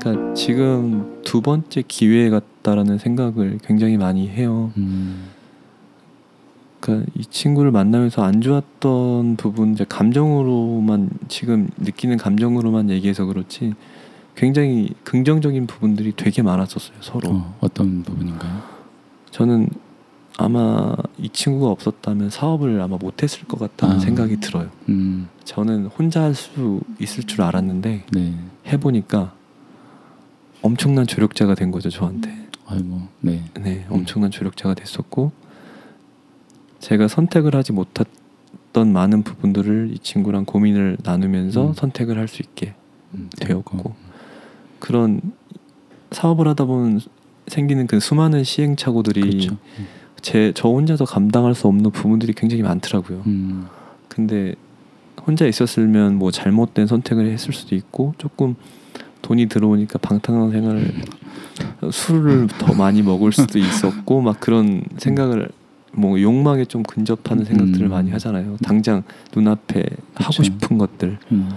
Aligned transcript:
그러니까 0.00 0.34
지금 0.34 1.20
두 1.22 1.40
번째 1.40 1.82
기회 1.86 2.30
같다라는 2.30 2.98
생각을 2.98 3.58
굉장히 3.62 3.96
많이 3.96 4.28
해요. 4.28 4.72
음. 4.76 5.28
그러니까 6.80 7.10
이 7.14 7.24
친구를 7.26 7.70
만나면서 7.70 8.22
안 8.22 8.40
좋았던 8.40 9.36
부분 9.36 9.74
이제 9.74 9.84
감정으로만 9.86 11.10
지금 11.28 11.68
느끼는 11.76 12.16
감정으로만 12.16 12.88
얘기해서 12.90 13.26
그렇지 13.26 13.74
굉장히 14.34 14.88
긍정적인 15.04 15.66
부분들이 15.66 16.14
되게 16.16 16.40
많았었어요 16.40 16.96
서로. 17.00 17.30
어, 17.30 17.56
어떤 17.60 18.02
부분인가요? 18.02 18.62
저는 19.30 19.68
아마 20.38 20.96
이 21.18 21.28
친구가 21.28 21.70
없었다면 21.70 22.30
사업을 22.30 22.80
아마 22.80 22.96
못했을 22.96 23.44
것 23.44 23.60
같다는 23.60 23.96
아. 23.96 23.98
생각이 23.98 24.40
들어요. 24.40 24.70
음. 24.88 25.28
저는 25.44 25.86
혼자 25.86 26.22
할 26.22 26.34
수 26.34 26.80
있을 26.98 27.24
줄 27.24 27.42
알았는데 27.42 28.06
네. 28.10 28.34
해보니까 28.66 29.34
엄청난 30.62 31.06
조력자가 31.06 31.54
된 31.54 31.70
거죠 31.70 31.90
저한테. 31.90 32.30
아이고. 32.66 33.00
네. 33.20 33.42
네, 33.60 33.86
엄청난 33.88 34.30
조력자가 34.30 34.74
됐었고 34.74 35.32
제가 36.78 37.08
선택을 37.08 37.54
하지 37.54 37.72
못했던 37.72 38.92
많은 38.92 39.22
부분들을 39.22 39.90
이 39.92 39.98
친구랑 39.98 40.44
고민을 40.44 40.98
나누면서 41.02 41.68
음. 41.68 41.72
선택을 41.74 42.18
할 42.18 42.28
수 42.28 42.42
있게 42.42 42.74
음, 43.14 43.28
되었고. 43.38 43.94
그런 44.78 45.20
사업을 46.12 46.48
하다 46.48 46.64
보면 46.64 47.00
생기는 47.48 47.86
그 47.86 48.00
수많은 48.00 48.44
시행착오들이 48.44 49.20
그렇죠. 49.20 49.56
제저 50.22 50.68
혼자서 50.68 51.04
감당할 51.04 51.54
수 51.54 51.66
없는 51.66 51.90
부분들이 51.90 52.32
굉장히 52.32 52.62
많더라고요. 52.62 53.22
음. 53.26 53.66
근데 54.08 54.54
혼자 55.26 55.46
있었으면 55.46 56.16
뭐 56.16 56.30
잘못된 56.30 56.86
선택을 56.86 57.26
했을 57.30 57.52
수도 57.52 57.74
있고 57.74 58.14
조금 58.18 58.54
돈이 59.22 59.46
들어오니까 59.46 59.98
방탕한 59.98 60.50
생활을 60.50 60.92
술을 61.90 62.48
더 62.58 62.74
많이 62.74 63.02
먹을 63.02 63.32
수도 63.32 63.58
있었고 63.58 64.20
막 64.20 64.40
그런 64.40 64.82
생각을 64.98 65.48
뭐 65.92 66.20
욕망에 66.20 66.64
좀 66.64 66.82
근접하는 66.82 67.44
생각들을 67.44 67.86
음. 67.86 67.90
많이 67.90 68.10
하잖아요. 68.12 68.56
당장 68.62 69.02
눈앞에 69.34 69.84
하고 70.14 70.30
그쵸. 70.30 70.42
싶은 70.44 70.78
것들. 70.78 71.18
음. 71.32 71.50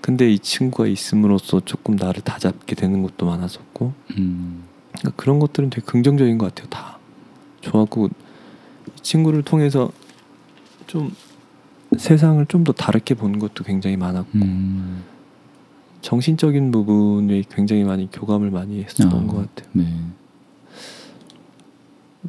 근데 0.00 0.30
이 0.30 0.38
친구가 0.38 0.86
있음으로써 0.86 1.60
조금 1.64 1.96
나를 1.96 2.22
다 2.22 2.38
잡게 2.38 2.74
되는 2.74 3.02
것도 3.02 3.26
많았었고 3.26 3.92
음. 4.18 4.62
그러니까 4.92 5.12
그런 5.16 5.38
것들은 5.38 5.70
되게 5.70 5.84
긍정적인 5.84 6.38
것 6.38 6.54
같아요. 6.54 6.68
다 6.70 6.98
좋았고 7.60 8.06
이 8.06 9.00
친구를 9.02 9.42
통해서 9.42 9.90
좀 10.86 11.12
세상을 11.96 12.44
좀 12.46 12.64
더 12.64 12.72
다르게 12.72 13.14
본 13.14 13.38
것도 13.38 13.64
굉장히 13.64 13.96
많았고 13.96 14.38
음. 14.38 15.02
정신적인 16.02 16.70
부분에 16.70 17.42
굉장히 17.50 17.84
많이 17.84 18.08
교감을 18.10 18.50
많이 18.50 18.82
했었던 18.82 19.24
아. 19.24 19.26
것 19.26 19.54
같아요. 19.54 19.70
네. 19.72 19.86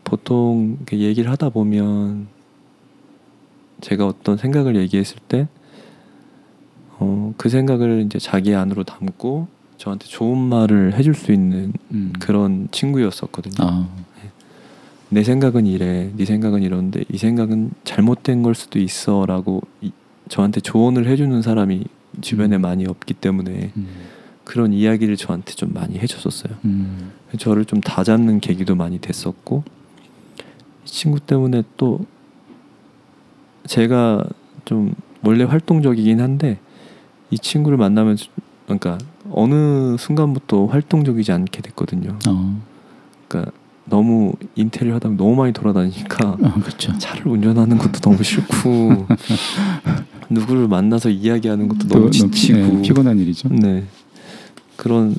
보통 0.03 0.77
얘기를 0.91 1.30
하다 1.31 1.50
보면 1.50 2.27
제가 3.81 4.05
어떤 4.05 4.38
생각을 4.38 4.75
얘기했을 4.75 5.17
때 5.27 5.47
어, 6.99 7.33
그 7.38 7.49
생각을 7.49 8.03
이제 8.05 8.19
자기 8.19 8.53
안으로 8.53 8.83
담고 8.83 9.47
저한테 9.77 10.05
좋은 10.05 10.38
말을 10.38 10.94
해줄 10.94 11.16
수 11.16 11.31
있는 11.31 11.73
음. 11.92 12.14
그런 12.19 12.67
친구였었거든요. 12.72 13.55
아. 13.67 13.89
내 15.09 15.23
생각은 15.23 15.66
이래, 15.66 16.09
네 16.16 16.23
생각은 16.23 16.61
이런데 16.61 17.03
이 17.11 17.17
생각은 17.17 17.72
잘못된 17.83 18.44
걸 18.44 18.55
수도 18.55 18.80
있어라고 18.80 19.61
이- 19.81 19.92
저한테 20.30 20.61
조언을 20.61 21.05
해주는 21.08 21.42
사람이 21.42 21.83
주변에 22.20 22.58
음. 22.58 22.62
많이 22.62 22.86
없기 22.86 23.14
때문에 23.14 23.72
음. 23.78 23.88
그런 24.44 24.73
이야기를 24.73 25.16
저한테 25.17 25.54
좀 25.54 25.72
많이 25.73 25.98
해줬었어요. 25.98 26.54
음. 26.66 27.11
저를 27.38 27.66
좀 27.66 27.80
다잡는 27.80 28.39
계기도 28.42 28.76
많이 28.76 28.99
됐었고 28.99 29.64
이 30.83 30.88
친구 30.88 31.20
때문에 31.20 31.64
또 31.77 32.05
제가 33.66 34.23
좀 34.66 34.94
원래 35.23 35.44
활동적이긴 35.44 36.20
한데 36.20 36.60
이 37.30 37.38
친구를 37.38 37.77
만나면 37.77 38.17
그러니까 38.66 38.98
어느 39.32 39.95
순간부터 39.98 40.66
활동적이지 40.66 41.32
않게 41.32 41.61
됐거든요. 41.61 42.17
어. 42.28 42.61
그러니까 43.28 43.52
너무 43.86 44.33
인테리어 44.55 44.95
하다 44.95 45.10
보면 45.10 45.17
너무 45.17 45.36
많이 45.36 45.54
돌아다니니까 45.54 46.38
아, 46.42 46.54
그렇죠. 46.61 46.98
차를 46.98 47.28
운전하는 47.28 47.78
것도 47.78 47.99
너무 47.99 48.23
싫고 48.23 49.08
누구를 50.31 50.67
만나서 50.67 51.09
이야기하는 51.09 51.67
것도 51.67 51.87
너무 51.87 52.05
또 52.05 52.11
지치고 52.11 52.58
네, 52.58 52.81
피곤한 52.81 53.19
일이죠. 53.19 53.49
네 53.49 53.83
그런 54.77 55.15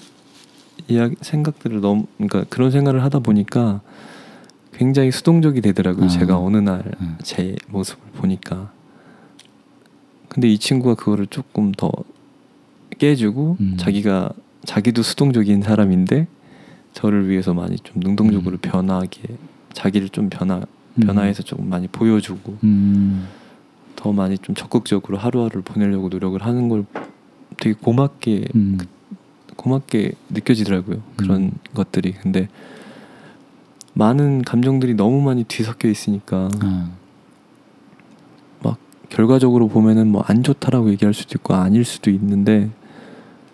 이야기 0.89 1.17
생각들을 1.21 1.81
너무 1.81 2.07
그러니까 2.17 2.45
그런 2.49 2.71
생각을 2.71 3.03
하다 3.05 3.21
보니까 3.21 3.83
굉장히 4.73 5.11
수동적이 5.13 5.61
되더라고요. 5.61 6.07
아. 6.07 6.09
제가 6.09 6.39
어느 6.39 6.57
네. 6.57 6.63
날제 6.63 7.57
모습을 7.69 8.03
보니까 8.15 8.73
근데 10.29 10.49
이 10.49 10.59
친구가 10.59 10.95
그거를 10.95 11.27
조금 11.27 11.73
더 11.73 11.93
깨주고 12.99 13.59
음. 13.61 13.77
자기가 13.79 14.31
자기도 14.65 15.03
수동적인 15.03 15.63
사람인데 15.63 16.27
저를 16.95 17.29
위해서 17.29 17.53
많이 17.53 17.77
좀 17.77 18.01
능동적으로 18.01 18.57
음. 18.57 18.59
변하게 18.63 19.21
자기를 19.75 20.09
좀 20.09 20.31
변화 20.31 20.57
음. 20.57 21.01
변화해서 21.07 21.43
조금 21.43 21.69
많이 21.69 21.87
보여주고 21.87 22.59
음. 22.65 23.27
더 23.97 24.13
많이 24.13 24.39
좀 24.39 24.55
적극적으로 24.55 25.19
하루하루를 25.19 25.63
보내려고 25.63 26.09
노력을 26.09 26.41
하는 26.43 26.69
걸 26.69 26.85
되게 27.59 27.75
고맙게 27.81 28.49
음. 28.55 28.79
고맙게 29.57 30.13
느껴지더라고요 30.31 31.03
그런 31.17 31.43
음. 31.43 31.53
것들이 31.75 32.13
근데 32.13 32.49
많은 33.95 34.43
감정들이 34.43 34.95
너무 34.95 35.21
많이 35.21 35.45
뒤섞여 35.45 35.89
있으니까 35.89 36.49
아. 36.61 36.91
결과적으로 39.13 39.69
보면은 39.69 40.09
뭐 40.09 40.23
안 40.27 40.43
좋다라고 40.43 40.91
얘기할 40.93 41.13
수도 41.13 41.37
있고 41.37 41.55
아닐 41.55 41.85
수도 41.85 42.11
있는데 42.11 42.71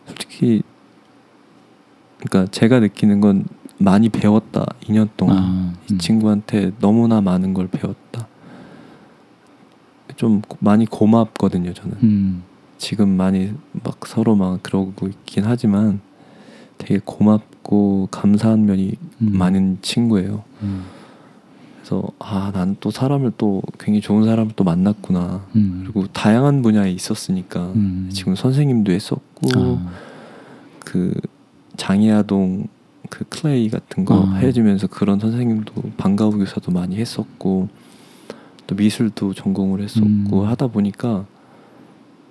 솔직히 0.06 0.62
그러니까 2.18 2.50
제가 2.52 2.78
느끼는 2.80 3.20
건 3.20 3.44
많이 3.78 4.08
배웠다 4.08 4.66
2년 4.82 5.08
동안 5.16 5.38
아. 5.38 5.72
이 5.90 5.94
음. 5.94 5.98
친구한테 5.98 6.72
너무나 6.78 7.20
많은 7.20 7.54
걸 7.54 7.68
배웠다 7.68 8.27
좀 10.18 10.42
고- 10.42 10.56
많이 10.60 10.84
고맙거든요 10.84 11.72
저는 11.72 11.96
음. 12.02 12.42
지금 12.76 13.08
많이 13.10 13.52
막 13.84 14.04
서로 14.04 14.34
막 14.34 14.60
그러고 14.64 15.06
있긴 15.06 15.44
하지만 15.46 16.00
되게 16.76 17.00
고맙고 17.04 18.08
감사한 18.10 18.66
면이 18.66 18.94
음. 19.22 19.30
많은 19.32 19.78
친구예요. 19.82 20.42
음. 20.62 20.84
그래서 21.80 22.02
아, 22.18 22.50
난 22.52 22.76
또 22.80 22.90
사람을 22.90 23.32
또 23.38 23.62
굉장히 23.78 24.00
좋은 24.00 24.24
사람을 24.24 24.52
또 24.56 24.62
만났구나. 24.64 25.44
음. 25.56 25.80
그리고 25.84 26.06
다양한 26.08 26.62
분야에 26.62 26.90
있었으니까 26.92 27.72
음. 27.74 28.10
지금 28.12 28.34
선생님도 28.36 28.92
했었고 28.92 29.48
아. 29.56 29.90
그 30.84 31.14
장애아동 31.76 32.66
그 33.10 33.24
클레이 33.28 33.70
같은 33.70 34.04
거 34.04 34.24
아. 34.28 34.34
해주면서 34.36 34.86
그런 34.88 35.18
선생님도 35.18 35.72
방과후 35.96 36.38
교사도 36.38 36.70
많이 36.72 36.96
했었고 36.96 37.68
또 38.68 38.74
미술도 38.76 39.34
전공을 39.34 39.80
했었고 39.80 40.06
음. 40.42 40.46
하다 40.46 40.68
보니까 40.68 41.26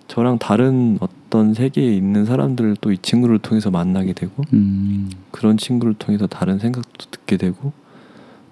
저랑 0.07 0.37
다른 0.39 0.97
어떤 1.01 1.53
세계에 1.53 1.93
있는 1.93 2.23
사람들을 2.25 2.77
또 2.79 2.91
이 2.93 2.97
친구를 3.01 3.39
통해서 3.39 3.69
만나게 3.71 4.13
되고 4.13 4.43
음. 4.53 5.09
그런 5.31 5.57
친구를 5.57 5.95
통해서 5.95 6.27
다른 6.27 6.59
생각도 6.59 7.07
듣게 7.11 7.35
되고 7.35 7.73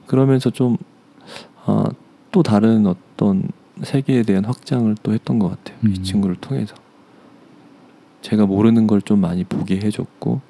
그러면서 0.08 0.50
좀 0.50 0.76
아, 1.66 1.86
또 2.32 2.44
다른 2.44 2.86
어떤 2.88 3.48
세계에 3.82 4.24
대한 4.24 4.44
확장을 4.46 4.94
또 5.04 5.14
했던 5.14 5.40
것 5.40 5.50
같아요. 5.50 5.78
이 5.84 5.98
음. 5.98 6.04
친구를 6.04 6.36
통해서 6.36 6.76
제가 8.22 8.46
모르는 8.46 8.88
걸 8.88 9.00
좀 9.02 9.22
많이 9.22 9.44
보게 9.44 9.78
해줬고 9.78 10.42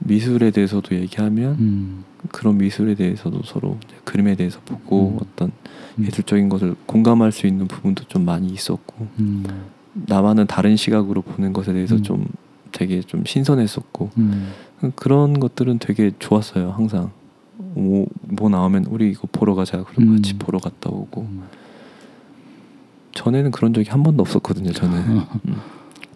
미술에 0.00 0.50
대해서도 0.50 0.96
얘기하면 0.96 1.54
음. 1.60 2.04
그런 2.30 2.58
미술에 2.58 2.94
대해서도 2.94 3.42
서로 3.44 3.78
그림에 4.04 4.34
대해서 4.34 4.60
보고 4.64 5.10
음. 5.10 5.18
어떤 5.20 5.52
음. 5.98 6.04
예술적인 6.04 6.48
것을 6.48 6.74
공감할 6.86 7.32
수 7.32 7.46
있는 7.46 7.68
부분도 7.68 8.04
좀 8.04 8.24
많이 8.24 8.48
있었고 8.48 9.06
음. 9.18 9.44
나와는 9.94 10.46
다른 10.46 10.76
시각으로 10.76 11.22
보는 11.22 11.52
것에 11.52 11.72
대해서 11.72 11.96
음. 11.96 12.02
좀 12.02 12.26
되게 12.72 13.00
좀 13.00 13.24
신선했었고 13.24 14.10
음. 14.18 14.52
그런 14.96 15.38
것들은 15.38 15.78
되게 15.78 16.10
좋았어요 16.18 16.70
항상 16.70 17.10
뭐, 17.56 18.06
뭐 18.22 18.48
나오면 18.48 18.86
우리 18.86 19.10
이거 19.10 19.28
보러 19.30 19.54
가자 19.54 19.82
그러고 19.84 20.02
음. 20.02 20.16
같이 20.16 20.34
보러 20.34 20.58
갔다 20.58 20.90
오고 20.90 21.20
음. 21.22 21.44
전에는 23.12 23.52
그런 23.52 23.72
적이 23.72 23.90
한 23.90 24.02
번도 24.02 24.22
없었거든요 24.22 24.72
저는 24.72 24.98
음. 25.46 25.56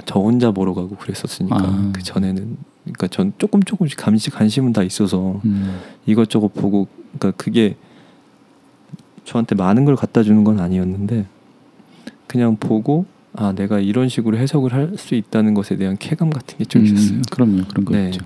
저 0.04 0.19
혼자 0.19 0.50
보러 0.50 0.75
가고 0.75 0.96
그랬었으니까 0.96 1.56
아. 1.56 1.90
그 1.93 2.02
전에는 2.02 2.56
그러니까 2.93 3.06
전 3.08 3.32
조금 3.38 3.62
조금씩 3.62 3.99
감시 3.99 4.31
관심은 4.31 4.73
다 4.73 4.82
있어서 4.82 5.40
음. 5.44 5.79
이것저것 6.06 6.49
보고 6.55 6.88
그러니까 7.19 7.43
그게 7.43 7.76
저한테 9.25 9.55
많은 9.55 9.85
걸 9.85 9.96
갖다 9.96 10.23
주는 10.23 10.43
건 10.44 10.61
아니었는데 10.61 11.26
그냥 12.26 12.56
보고 12.56 13.06
아 13.35 13.52
내가 13.52 13.79
이런 13.79 14.08
식으로 14.08 14.37
해석을 14.38 14.73
할 14.73 14.93
수 14.96 15.14
있다는 15.14 15.55
것에 15.55 15.76
대한 15.76 15.96
쾌감 15.99 16.31
같은 16.31 16.56
게 16.58 16.64
좀 16.64 16.85
있었어요. 16.85 17.19
음, 17.19 17.23
그럼요. 17.31 17.64
그런 17.69 17.85
거 17.85 17.93
네. 17.94 18.06
있죠. 18.06 18.25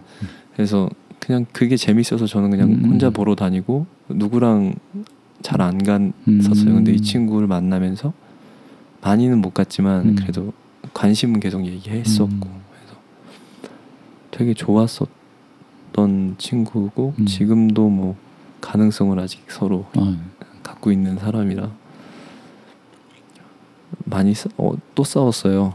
그래서 0.54 0.88
그냥 1.18 1.44
그게 1.52 1.76
재밌어서 1.76 2.26
저는 2.26 2.50
그냥 2.50 2.70
음. 2.70 2.84
혼자 2.84 3.10
보러 3.10 3.34
다니고 3.34 3.86
누구랑 4.08 4.74
잘 5.42 5.60
안 5.60 5.78
갔었어요. 5.78 6.70
음. 6.70 6.74
근데 6.76 6.92
이 6.92 7.00
친구를 7.00 7.48
만나면서 7.48 8.12
많이는 9.02 9.38
못 9.40 9.52
갔지만 9.54 10.10
음. 10.10 10.14
그래도 10.14 10.52
관심은 10.94 11.40
계속 11.40 11.64
얘기했었고 11.66 12.26
음. 12.46 12.62
되게 14.32 14.54
좋았었던 14.54 16.34
친구고 16.38 17.14
음. 17.18 17.26
지금도 17.26 17.88
뭐 17.88 18.16
가능성을 18.60 19.16
아직 19.20 19.44
서로 19.48 19.86
아, 19.94 20.16
갖고 20.64 20.90
있는 20.90 21.16
사람이라 21.18 21.70
많이 24.04 24.34
싸, 24.34 24.48
어, 24.56 24.72
또 24.94 25.04
싸웠어요. 25.04 25.74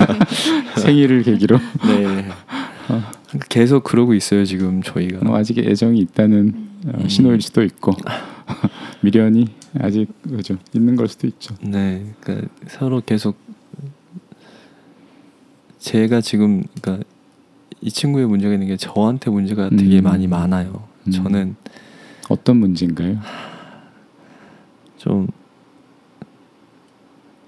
생일을 0.80 1.22
계기로 1.22 1.58
네. 1.86 2.28
계속 3.48 3.84
그러고 3.84 4.14
있어요 4.14 4.44
지금 4.44 4.82
저희가. 4.82 5.24
뭐 5.24 5.36
아직 5.36 5.58
애정이 5.58 5.98
있다는 5.98 6.68
어, 6.86 6.98
음. 7.00 7.08
신호일 7.08 7.40
수도 7.42 7.62
있고 7.64 7.92
미련이 9.02 9.48
아직 9.80 10.06
그죠 10.22 10.56
있는 10.72 10.94
걸 10.94 11.08
수도 11.08 11.26
있죠. 11.26 11.54
네, 11.60 12.06
그러니까 12.20 12.48
서로 12.68 13.02
계속 13.04 13.36
제가 15.78 16.20
지금 16.20 16.62
그러니까 16.80 17.04
이 17.84 17.90
친구의 17.90 18.26
문제가 18.26 18.54
있는 18.54 18.66
게 18.66 18.78
저한테 18.78 19.30
문제가 19.30 19.68
되게 19.68 19.98
음. 19.98 20.04
많이 20.04 20.26
많아요. 20.26 20.84
음. 21.06 21.12
저는 21.12 21.56
어떤 22.30 22.56
문제인가요? 22.56 23.18
좀 24.96 25.28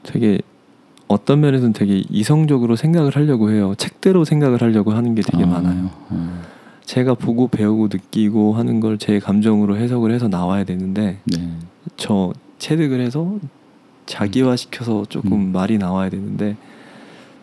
되게 0.02 0.38
어떤 1.08 1.40
면에서는 1.40 1.72
되게 1.72 2.04
이성적으로 2.10 2.76
생각을 2.76 3.16
하려고 3.16 3.50
해요. 3.50 3.74
책대로 3.78 4.26
생각을 4.26 4.60
하려고 4.60 4.92
하는 4.92 5.14
게 5.14 5.22
되게 5.22 5.42
아, 5.42 5.46
많아요. 5.46 5.90
아, 6.10 6.42
제가 6.84 7.14
보고 7.14 7.48
배우고 7.48 7.88
느끼고 7.90 8.52
하는 8.52 8.80
걸 8.80 8.98
제 8.98 9.18
감정으로 9.18 9.78
해석을 9.78 10.12
해서 10.12 10.28
나와야 10.28 10.64
되는데 10.64 11.18
네. 11.24 11.50
저 11.96 12.34
체득을 12.58 13.00
해서 13.00 13.38
자기화 14.04 14.56
시켜서 14.56 15.06
조금 15.08 15.32
음. 15.32 15.52
말이 15.52 15.78
나와야 15.78 16.10
되는데 16.10 16.56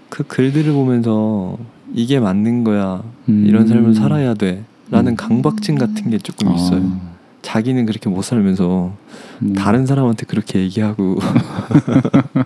그 0.10 0.24
글들을 0.24 0.72
보면서 0.74 1.58
이게 1.94 2.20
맞는 2.20 2.64
거야 2.64 3.04
음. 3.30 3.46
이런 3.48 3.68
삶을 3.68 3.96
살아야 3.96 4.34
돼라는 4.34 5.14
음. 5.14 5.16
강박증 5.16 5.76
같은 5.76 6.10
게 6.10 6.18
조금 6.18 6.50
아, 6.50 6.56
있어요. 6.56 7.14
자기는 7.42 7.86
그렇게 7.86 8.10
못 8.10 8.22
살면서 8.22 8.94
음. 9.42 9.54
다른 9.54 9.86
사람한테 9.86 10.26
그렇게 10.26 10.60
얘기하고 10.60 11.18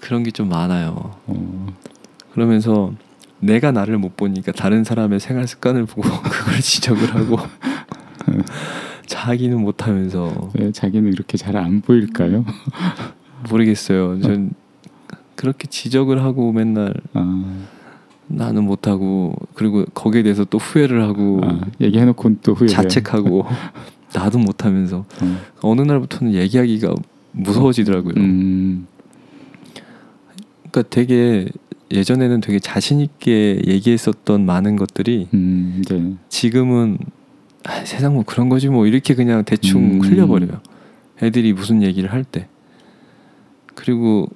그런 0.00 0.22
게 0.22 0.30
좀 0.30 0.48
많아요. 0.48 1.12
어, 1.26 1.66
그러면서 2.32 2.92
내가 3.40 3.72
나를 3.72 3.98
못 3.98 4.16
보니까 4.16 4.52
다른 4.52 4.84
사람의 4.84 5.20
생활 5.20 5.46
습관을 5.46 5.86
보고 5.86 6.08
그걸 6.22 6.60
지적을 6.60 7.14
하고 7.14 7.38
자기는 9.06 9.60
못하면서 9.60 10.50
왜 10.54 10.72
자기는 10.72 11.12
이렇게 11.12 11.36
잘 11.36 11.56
안 11.56 11.80
보일까요? 11.82 12.44
모르겠어요. 13.50 14.20
전 14.22 14.52
그렇게 15.44 15.68
지적을 15.68 16.22
하고 16.22 16.52
맨날 16.52 16.94
아, 17.12 17.54
나는 18.28 18.64
못하고 18.64 19.36
그리고 19.52 19.84
거기에 19.92 20.22
대해서 20.22 20.46
또 20.46 20.56
후회를 20.56 21.02
하고 21.02 21.42
아, 21.44 21.60
얘기해놓고 21.82 22.36
또 22.42 22.54
후회. 22.54 22.66
자책하고 22.66 23.44
나도 24.14 24.38
못하면서 24.38 25.04
어. 25.20 25.38
어느 25.60 25.82
날부터는 25.82 26.32
얘기하기가 26.32 26.94
무서워지더라고요. 27.32 28.14
음, 28.16 28.86
그러니까 30.70 30.82
되게 30.88 31.46
예전에는 31.90 32.40
되게 32.40 32.58
자신 32.58 33.00
있게 33.00 33.60
얘기했었던 33.66 34.46
많은 34.46 34.76
것들이 34.76 35.28
음, 35.34 35.82
네. 35.90 36.14
지금은 36.30 36.96
아, 37.64 37.84
세상 37.84 38.14
뭐 38.14 38.22
그런 38.24 38.48
거지 38.48 38.70
뭐 38.70 38.86
이렇게 38.86 39.14
그냥 39.14 39.44
대충 39.44 39.96
음. 39.96 40.00
흘려버려요. 40.00 40.62
애들이 41.22 41.52
무슨 41.52 41.82
얘기를 41.82 42.10
할 42.10 42.24
때. 42.24 42.48
그리고 43.74 44.30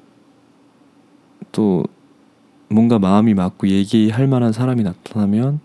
또 1.52 1.84
뭔가 2.68 2.98
마음이 2.98 3.34
맞고 3.34 3.68
얘기할 3.68 4.26
만한 4.26 4.52
사람이 4.52 4.82
나타나면 4.82 5.60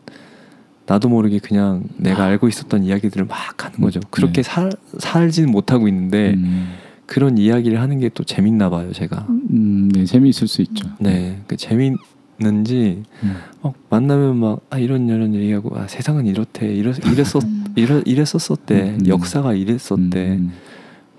나도 0.85 1.09
모르게 1.09 1.39
그냥 1.39 1.83
내가 1.97 2.23
알고 2.25 2.47
있었던 2.47 2.83
이야기들을 2.83 3.25
막 3.25 3.63
하는 3.65 3.79
거죠. 3.79 3.99
그렇게 4.09 4.41
네. 4.41 4.43
살 4.43 4.71
살진 4.99 5.49
못하고 5.49 5.87
있는데 5.87 6.33
음, 6.35 6.73
그런 7.05 7.37
이야기를 7.37 7.79
하는 7.79 7.99
게 7.99 8.09
또 8.09 8.23
재밌나 8.23 8.69
봐요, 8.69 8.91
제가. 8.93 9.25
음, 9.29 9.89
네, 9.93 10.05
재미있을 10.05 10.47
수 10.47 10.61
있죠. 10.61 10.89
네, 10.99 11.41
그 11.47 11.55
재밌는지 11.57 13.03
음, 13.23 13.35
막 13.61 13.73
만나면 13.89 14.37
막 14.37 14.59
아 14.69 14.77
이런 14.79 15.07
이런 15.07 15.33
얘기하고 15.35 15.77
아 15.77 15.87
세상은 15.87 16.25
이렇대 16.25 16.67
이랬 16.73 16.97
이랬었 17.05 17.43
이러, 17.75 17.99
이랬었었대 18.05 18.97
음. 18.99 19.07
역사가 19.07 19.53
이랬었대 19.53 20.31
음, 20.37 20.51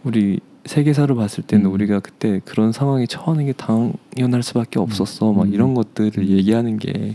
우리 0.04 0.40
세계사를 0.64 1.14
봤을 1.14 1.44
때는 1.44 1.66
음. 1.66 1.72
우리가 1.72 2.00
그때 2.00 2.40
그런 2.44 2.72
상황에 2.72 3.06
처하는 3.06 3.46
게 3.46 3.52
당연할 3.52 4.42
수밖에 4.42 4.78
없었어 4.78 5.32
막 5.32 5.44
음. 5.46 5.54
이런 5.54 5.74
것들을 5.74 6.12
음. 6.18 6.26
얘기하는 6.28 6.78
게 6.78 7.14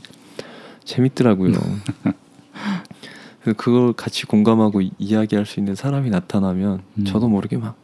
재밌더라고요. 0.85 1.53
그래서 3.41 3.55
그걸 3.57 3.93
같이 3.93 4.25
공감하고 4.25 4.81
이- 4.81 4.91
이야기할 4.99 5.45
수 5.45 5.59
있는 5.59 5.75
사람이 5.75 6.09
나타나면 6.09 6.81
음. 6.99 7.03
저도 7.05 7.29
모르게 7.29 7.57
막, 7.57 7.75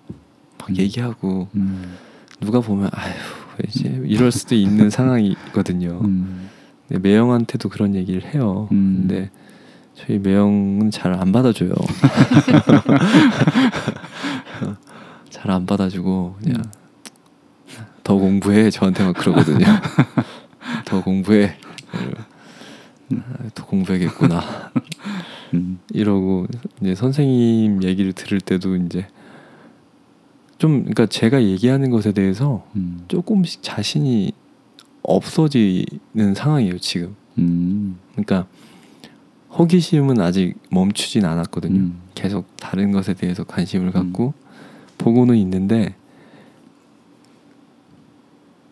막 0.60 0.70
음. 0.70 0.76
얘기하고 0.78 1.48
음, 1.56 1.96
누가 2.42 2.60
보면 2.60 2.90
아휴 2.92 3.14
이제 3.68 4.02
이럴 4.06 4.32
수도 4.32 4.54
있는 4.56 4.90
상황이거든요. 5.02 6.02
음, 6.04 6.50
네, 6.90 7.00
매형한테도 7.00 7.70
그런 7.70 7.96
얘기를 7.96 8.22
해요. 8.34 8.68
음. 8.72 9.06
근데 9.08 9.30
저희 9.96 10.20
매형은 10.20 10.92
잘 10.92 11.14
안 11.14 11.32
받아줘요. 11.32 11.72
잘 15.36 15.52
안 15.52 15.66
받아주고 15.66 16.38
그냥 16.42 16.64
더 18.04 18.16
공부해 18.16 18.70
저한테 18.70 19.04
막 19.04 19.16
그러거든요. 19.16 19.66
더 20.86 21.04
공부해. 21.04 21.58
아, 23.14 23.50
더 23.54 23.66
공부해야겠구나. 23.66 24.42
음, 25.54 25.80
이러고 25.92 26.48
이제 26.82 26.96
선생님 26.96 27.84
얘기를 27.84 28.14
들을 28.14 28.40
때도 28.40 28.76
이제 28.78 29.08
좀 30.58 30.80
그러니까 30.80 31.06
제가 31.06 31.44
얘기하는 31.44 31.90
것에 31.90 32.14
대해서 32.14 32.66
음, 32.76 33.04
조금씩 33.08 33.62
자신이 33.62 34.32
없어지는 35.04 36.34
상황이에요 36.36 36.80
지금. 36.80 37.16
음, 37.38 37.98
그러니까 38.14 38.48
호기심은 39.52 40.20
아직 40.22 40.56
멈추진 40.72 41.26
않았거든요. 41.26 41.78
음, 41.78 42.02
계속 42.16 42.56
다른 42.58 42.92
것에 42.92 43.14
대해서 43.14 43.44
관심을 43.44 43.92
갖고 43.92 44.34
보고는 45.06 45.36
있는데 45.38 45.94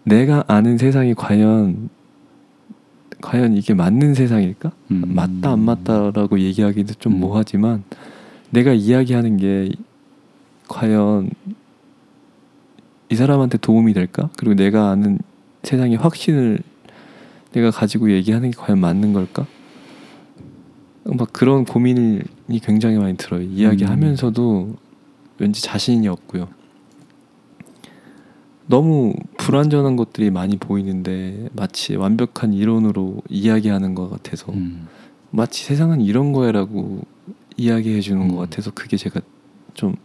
내가 0.04 0.44
아는 0.48 0.80
세상이 0.80 1.14
과연 1.14 1.90
과연 3.22 3.56
이게 3.56 3.74
맞는 3.76 4.16
세상일까? 4.16 4.72
음. 4.92 5.04
맞다 5.10 5.52
안 5.52 5.60
맞다라고 5.60 6.40
얘기하기도 6.40 6.96
좀 6.96 7.14
음. 7.14 7.20
뭐하지만 7.20 7.84
내가 8.50 8.74
이야기하는 8.74 9.38
게 9.38 9.72
과연 10.68 11.30
이 13.10 13.16
사람한테 13.16 13.60
도움이 13.60 13.94
될까? 13.94 14.30
그리고 14.36 14.56
내가 14.56 14.90
아는 14.90 15.20
세상의 15.62 15.98
확신을 15.98 16.60
내가 17.52 17.70
가지고 17.70 18.12
얘기하는 18.12 18.50
게 18.50 18.58
과연 18.58 18.80
맞는 18.80 19.14
걸까? 19.14 19.46
막 21.06 21.32
그런 21.32 21.64
고민이 21.64 22.24
굉장히 22.64 22.98
많이 22.98 23.16
들어요. 23.18 23.44
이야기하면서도 23.44 24.83
왠지 25.40 25.62
자신이 25.62 26.08
없고요. 26.08 26.48
너무 28.66 29.14
불완전한 29.38 29.96
것들이 29.96 30.32
많이 30.32 30.58
보이는데 30.58 31.50
마치 31.54 31.96
완벽한 31.96 32.54
이론으로 32.54 33.22
이야기하는 33.30 33.94
것 33.94 34.10
같아서 34.10 34.52
음, 34.54 34.88
마치 35.32 35.66
세상은 35.66 36.02
이런 36.02 36.32
거야라고 36.32 37.02
이야기해 37.58 38.00
주는 38.02 38.28
것 38.30 38.36
음. 38.36 38.40
같아서 38.40 38.72
그게 38.72 38.96
제가 38.98 39.20
좀 39.74 39.96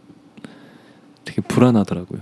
되게 1.23 1.41
불안하더라고요. 1.41 2.21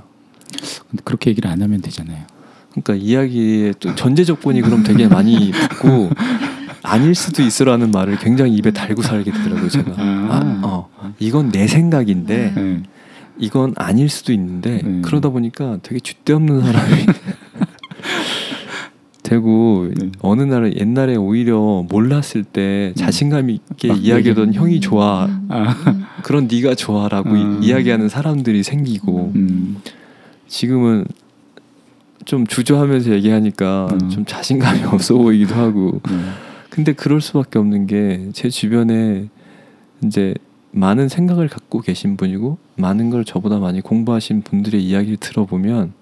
근데 0.89 1.03
그렇게 1.03 1.31
얘기를 1.31 1.49
안 1.49 1.61
하면 1.61 1.81
되잖아요. 1.81 2.25
그러니까 2.71 2.95
이야기에 2.95 3.73
또 3.79 3.95
전제 3.95 4.23
조건이 4.23 4.61
그럼 4.61 4.83
되게 4.83 5.07
많이 5.07 5.51
붙고 5.51 6.09
아닐 6.83 7.15
수도 7.15 7.41
있어라는 7.41 7.91
말을 7.91 8.17
굉장히 8.19 8.53
입에 8.55 8.71
달고 8.71 9.01
살게 9.01 9.31
되더라고요 9.31 9.69
제가. 9.69 9.93
아, 9.97 10.61
어, 10.63 10.89
이건 11.19 11.49
내 11.49 11.67
생각인데 11.67 12.53
네. 12.55 12.83
이건 13.39 13.73
아닐 13.77 14.09
수도 14.09 14.33
있는데 14.33 14.81
음. 14.83 15.01
그러다 15.03 15.29
보니까 15.29 15.77
되게 15.83 15.99
줏대없는 15.99 16.61
사람이 16.61 17.05
되고 19.23 19.89
네. 19.93 20.09
어느 20.21 20.43
날 20.43 20.73
옛날에 20.77 21.17
오히려 21.17 21.85
몰랐을 21.89 22.45
때 22.45 22.93
자신감 22.95 23.49
있게 23.49 23.89
막 23.89 24.03
이야기하던 24.03 24.53
형이 24.53 24.79
좋아 24.79 25.27
아, 25.49 25.75
그런 26.23 26.47
네가 26.49 26.75
좋아라고 26.75 27.31
음. 27.31 27.59
이- 27.61 27.67
이야기하는 27.67 28.07
사람들이 28.07 28.63
생기고 28.63 29.33
음, 29.35 29.77
지금은 30.47 31.05
좀 32.23 32.47
주저하면서 32.47 33.11
얘기하니까 33.15 33.89
음. 33.91 34.09
좀 34.09 34.25
자신감이 34.25 34.83
없어 34.87 35.15
보이기도 35.15 35.55
하고 35.55 35.99
네. 36.09 36.17
근데 36.69 36.93
그럴 36.93 37.19
수밖에 37.21 37.59
없는 37.59 37.87
게 37.87 38.29
제 38.33 38.49
주변에 38.49 39.27
이제 40.05 40.35
많은 40.77 41.09
생각을 41.09 41.47
갖고 41.47 41.81
계신 41.81 42.17
분이고 42.17 42.57
많은 42.75 43.09
걸 43.09 43.25
저보다 43.25 43.59
많이 43.59 43.81
공부하신 43.81 44.41
분들의 44.43 44.83
이야기를 44.83 45.17
들어보면 45.17 45.93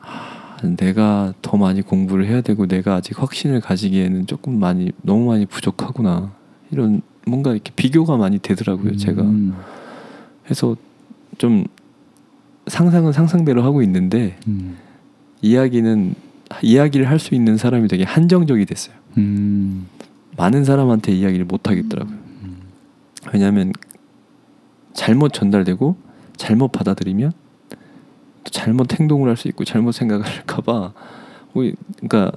아, 0.00 0.56
내가 0.76 1.34
더 1.42 1.56
많이 1.56 1.82
공부를 1.82 2.26
해야 2.26 2.40
되고 2.40 2.66
내가 2.66 2.94
아직 2.94 3.20
확신을 3.20 3.60
가지기에는 3.60 4.26
조금 4.26 4.58
많이 4.58 4.90
너무 5.02 5.26
많이 5.26 5.46
부족하구나 5.46 6.32
이런 6.70 7.02
뭔가 7.26 7.52
이렇게 7.52 7.70
비교가 7.76 8.16
많이 8.16 8.38
되더라고요 8.38 8.96
제가 8.96 9.22
음. 9.22 9.54
해서 10.50 10.76
좀 11.38 11.64
상상은 12.66 13.12
상상대로 13.12 13.62
하고 13.62 13.82
있는데 13.82 14.36
음. 14.48 14.76
이야기는 15.42 16.14
이야기를 16.62 17.08
할 17.08 17.18
수 17.18 17.34
있는 17.34 17.56
사람이 17.56 17.88
되게 17.88 18.04
한정적이 18.04 18.66
됐어요. 18.66 18.94
음. 19.16 19.86
많은 20.36 20.64
사람한테 20.64 21.12
이야기를 21.12 21.44
못 21.46 21.68
하겠더라고요. 21.68 22.21
음. 23.24 23.30
왜냐하면 23.32 23.72
잘못 24.92 25.32
전달되고 25.32 25.96
잘못 26.36 26.72
받아들이면 26.72 27.32
또 28.44 28.50
잘못 28.50 28.98
행동을 28.98 29.28
할 29.28 29.36
수 29.36 29.48
있고 29.48 29.64
잘못 29.64 29.92
생각을 29.92 30.26
할까봐 30.26 30.92
그러니까 31.52 32.32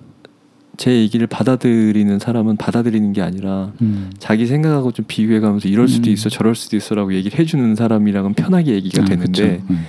제 0.77 0.91
얘기를 0.91 1.25
받아들이는 1.27 2.19
사람은 2.19 2.57
받아들이는 2.57 3.13
게 3.13 3.21
아니라 3.21 3.71
음. 3.81 4.11
자기 4.19 4.45
생각하고 4.45 4.91
좀 4.91 5.05
비교해가면서 5.07 5.69
이럴 5.69 5.87
수도 5.87 6.09
음. 6.09 6.13
있어 6.13 6.29
저럴 6.29 6.53
수도 6.55 6.75
있어라고 6.75 7.13
얘기를 7.13 7.39
해주는 7.39 7.75
사람이랑은 7.75 8.33
편하게 8.33 8.73
얘기가 8.73 9.03
아, 9.03 9.05
되는데. 9.05 9.61
음. 9.69 9.85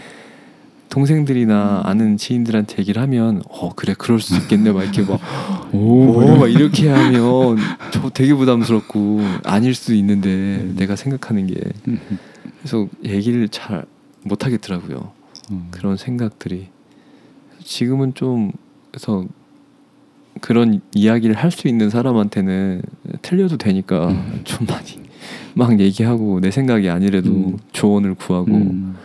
동생들이나 0.88 1.82
아는 1.84 2.16
지인들한테 2.16 2.78
얘기를 2.78 3.02
하면 3.02 3.42
어 3.48 3.70
그래 3.74 3.94
그럴 3.96 4.20
수 4.20 4.36
있겠네 4.36 4.72
막 4.72 4.82
이렇게 4.82 5.02
막 5.02 5.20
오, 5.72 5.78
오, 5.78 6.36
막 6.36 6.46
이렇게 6.48 6.88
하면 6.88 7.58
저 7.92 8.08
되게 8.10 8.34
부담스럽고 8.34 9.20
아닐 9.44 9.74
수도 9.74 9.94
있는데 9.94 10.72
내가 10.76 10.96
생각하는 10.96 11.46
게 11.46 11.54
음. 11.88 12.00
그래서 12.60 12.88
얘기를 13.04 13.48
잘 13.48 13.84
못 14.26 14.44
하겠더라고요 14.44 15.12
음. 15.52 15.68
그런 15.70 15.96
생각들이 15.96 16.66
지금은 17.62 18.14
좀 18.14 18.50
그래서 18.90 19.24
그런 20.40 20.80
이야기를 20.94 21.36
할 21.36 21.50
수 21.52 21.68
있는 21.68 21.90
사람한테는 21.90 22.82
틀려도 23.22 23.56
되니까 23.56 24.08
음. 24.08 24.40
좀 24.42 24.66
많이 24.66 25.00
막 25.54 25.78
얘기하고 25.78 26.40
내 26.40 26.50
생각이 26.50 26.90
아니래도 26.90 27.30
음. 27.30 27.58
조언을 27.72 28.14
구하고 28.16 28.50
음. 28.52 28.96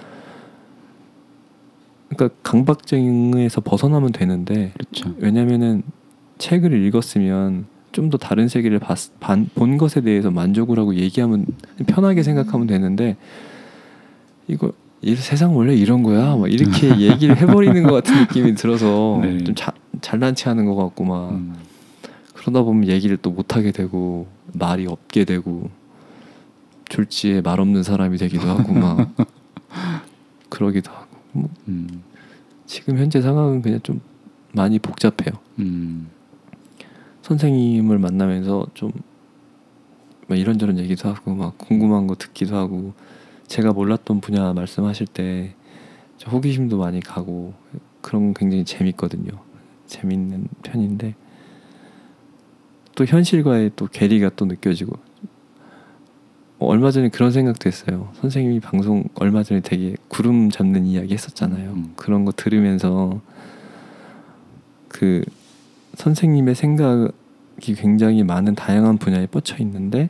그러니까 2.15 2.37
강박증에서 2.43 3.61
벗어나면 3.61 4.11
되는데 4.11 4.71
그렇죠. 4.73 5.13
왜냐면은 5.17 5.83
책을 6.37 6.73
읽었으면 6.85 7.65
좀 7.91 8.09
더 8.09 8.17
다른 8.17 8.47
세계를 8.47 8.79
봤, 8.79 8.97
반, 9.19 9.49
본 9.53 9.77
것에 9.77 10.01
대해서 10.01 10.31
만족을 10.31 10.79
하고 10.79 10.95
얘기하면 10.95 11.45
편하게 11.87 12.23
생각하면 12.23 12.67
되는데 12.67 13.17
이거 14.47 14.71
이 15.01 15.15
세상 15.15 15.55
원래 15.55 15.75
이런 15.75 16.03
거야 16.03 16.35
막 16.35 16.51
이렇게 16.51 16.97
얘기를 16.99 17.35
해버리는 17.37 17.83
것 17.83 17.91
같은 17.91 18.19
느낌이 18.21 18.55
들어서 18.55 19.19
네. 19.21 19.43
좀 19.43 19.55
자, 19.55 19.73
잘난치 20.01 20.47
하는 20.47 20.65
것 20.65 20.75
같고 20.75 21.03
막 21.03 21.31
음. 21.31 21.55
그러다 22.33 22.63
보면 22.63 22.87
얘기를 22.87 23.17
또 23.17 23.29
못하게 23.31 23.71
되고 23.71 24.27
말이 24.53 24.87
없게 24.87 25.25
되고 25.25 25.69
졸지에 26.89 27.41
말 27.41 27.59
없는 27.59 27.83
사람이 27.83 28.17
되기도 28.17 28.47
하고 28.47 28.73
막 28.73 29.11
그러기도 30.49 30.91
하고 30.91 31.00
뭐 31.31 31.49
음. 31.67 32.03
지금 32.65 32.97
현재 32.97 33.21
상황은 33.21 33.61
그냥 33.61 33.79
좀 33.81 34.01
많이 34.53 34.79
복잡해요. 34.79 35.39
음. 35.59 36.09
선생님을 37.21 37.99
만나면서 37.99 38.67
좀막 38.73 38.97
이런저런 40.31 40.79
얘기도 40.79 41.09
하고 41.09 41.35
막 41.35 41.57
궁금한 41.57 42.07
거 42.07 42.15
듣기도 42.15 42.55
하고 42.55 42.93
제가 43.47 43.73
몰랐던 43.73 44.21
분야 44.21 44.53
말씀하실 44.53 45.07
때저 45.07 46.31
호기심도 46.31 46.77
많이 46.77 46.99
가고 46.99 47.53
그런 48.01 48.25
건 48.25 48.33
굉장히 48.33 48.65
재밌거든요. 48.65 49.31
재밌는 49.87 50.47
편인데 50.63 51.15
또 52.95 53.05
현실과의 53.05 53.71
또 53.75 53.87
괴리가 53.87 54.31
또 54.35 54.45
느껴지고 54.45 54.93
어, 54.95 55.10
얼마 56.67 56.91
전에 56.91 57.09
그런 57.09 57.31
생각도 57.31 57.67
했어요. 57.67 58.09
선생님이 58.21 58.59
방송 58.59 59.03
얼마 59.15 59.43
전에 59.43 59.61
되게 59.61 59.95
구름 60.07 60.49
잡는 60.49 60.85
이야기 60.85 61.13
했었잖아요. 61.13 61.71
음. 61.71 61.93
그런 61.95 62.23
거 62.23 62.31
들으면서 62.31 63.19
그 64.87 65.23
선생님의 65.95 66.55
생각이 66.55 67.75
굉장히 67.75 68.23
많은 68.23 68.55
다양한 68.55 68.97
분야에 68.97 69.25
뻗쳐 69.27 69.57
있는데 69.59 70.09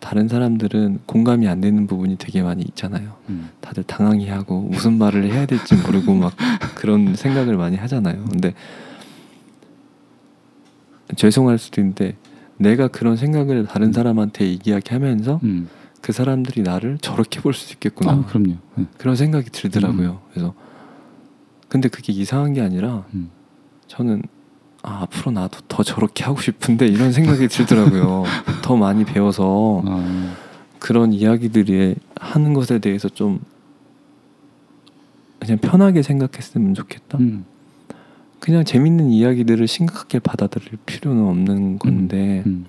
다른 0.00 0.26
사람들은 0.26 1.00
공감이 1.06 1.46
안 1.46 1.60
되는 1.60 1.86
부분이 1.86 2.16
되게 2.18 2.42
많이 2.42 2.62
있잖아요. 2.62 3.14
음. 3.28 3.50
다들 3.60 3.84
당황해하고 3.84 4.60
무슨 4.62 4.98
말을 4.98 5.24
해야 5.32 5.46
될지 5.46 5.76
모르고 5.76 6.14
막 6.14 6.34
그런 6.74 7.14
생각을 7.14 7.56
많이 7.56 7.76
하잖아요. 7.76 8.24
근데 8.24 8.54
죄송할 11.14 11.58
수도 11.58 11.80
있는데 11.80 12.16
내가 12.56 12.88
그런 12.88 13.16
생각을 13.16 13.66
다른 13.66 13.92
사람한테 13.92 14.58
이야기하면서 14.64 15.40
음. 15.44 15.68
그 16.02 16.12
사람들이 16.12 16.62
나를 16.62 16.98
저렇게 16.98 17.40
볼 17.40 17.54
수 17.54 17.72
있겠구나 17.74 18.12
아, 18.12 18.26
그럼요. 18.26 18.56
음. 18.78 18.86
그런 18.98 19.16
생각이 19.16 19.50
들더라고요. 19.50 20.20
그래서 20.30 20.52
근데 21.68 21.88
그게 21.88 22.12
이상한 22.12 22.52
게 22.52 22.60
아니라 22.60 23.06
음. 23.14 23.30
저는 23.86 24.22
아, 24.82 25.02
앞으로 25.02 25.30
나도 25.30 25.60
더 25.68 25.82
저렇게 25.82 26.24
하고 26.24 26.40
싶은데 26.40 26.86
이런 26.86 27.12
생각이 27.12 27.46
들더라고요. 27.48 28.24
더 28.62 28.76
많이 28.76 29.04
배워서 29.04 29.82
아, 29.86 30.34
그런 30.80 31.12
이야기들이 31.12 31.94
하는 32.16 32.52
것에 32.52 32.78
대해서 32.80 33.08
좀 33.08 33.40
그냥 35.38 35.58
편하게 35.58 36.02
생각했으면 36.02 36.74
좋겠다. 36.74 37.18
음. 37.18 37.44
그냥 38.40 38.64
재밌는 38.64 39.10
이야기들을 39.10 39.68
심각하게 39.68 40.18
받아들일 40.18 40.78
필요는 40.84 41.24
없는 41.28 41.78
건데 41.78 42.42
음. 42.46 42.66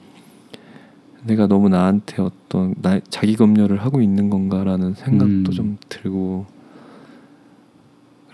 내가 1.26 1.48
너무 1.48 1.70
나한테 1.70 2.22
어떤 2.22 2.76
나, 2.82 3.00
자기 3.10 3.36
검열을 3.36 3.82
하고 3.82 4.02
있는 4.02 4.30
건가라는 4.30 4.96
생각도 4.96 5.28
음. 5.28 5.52
좀 5.52 5.78
들고 5.90 6.46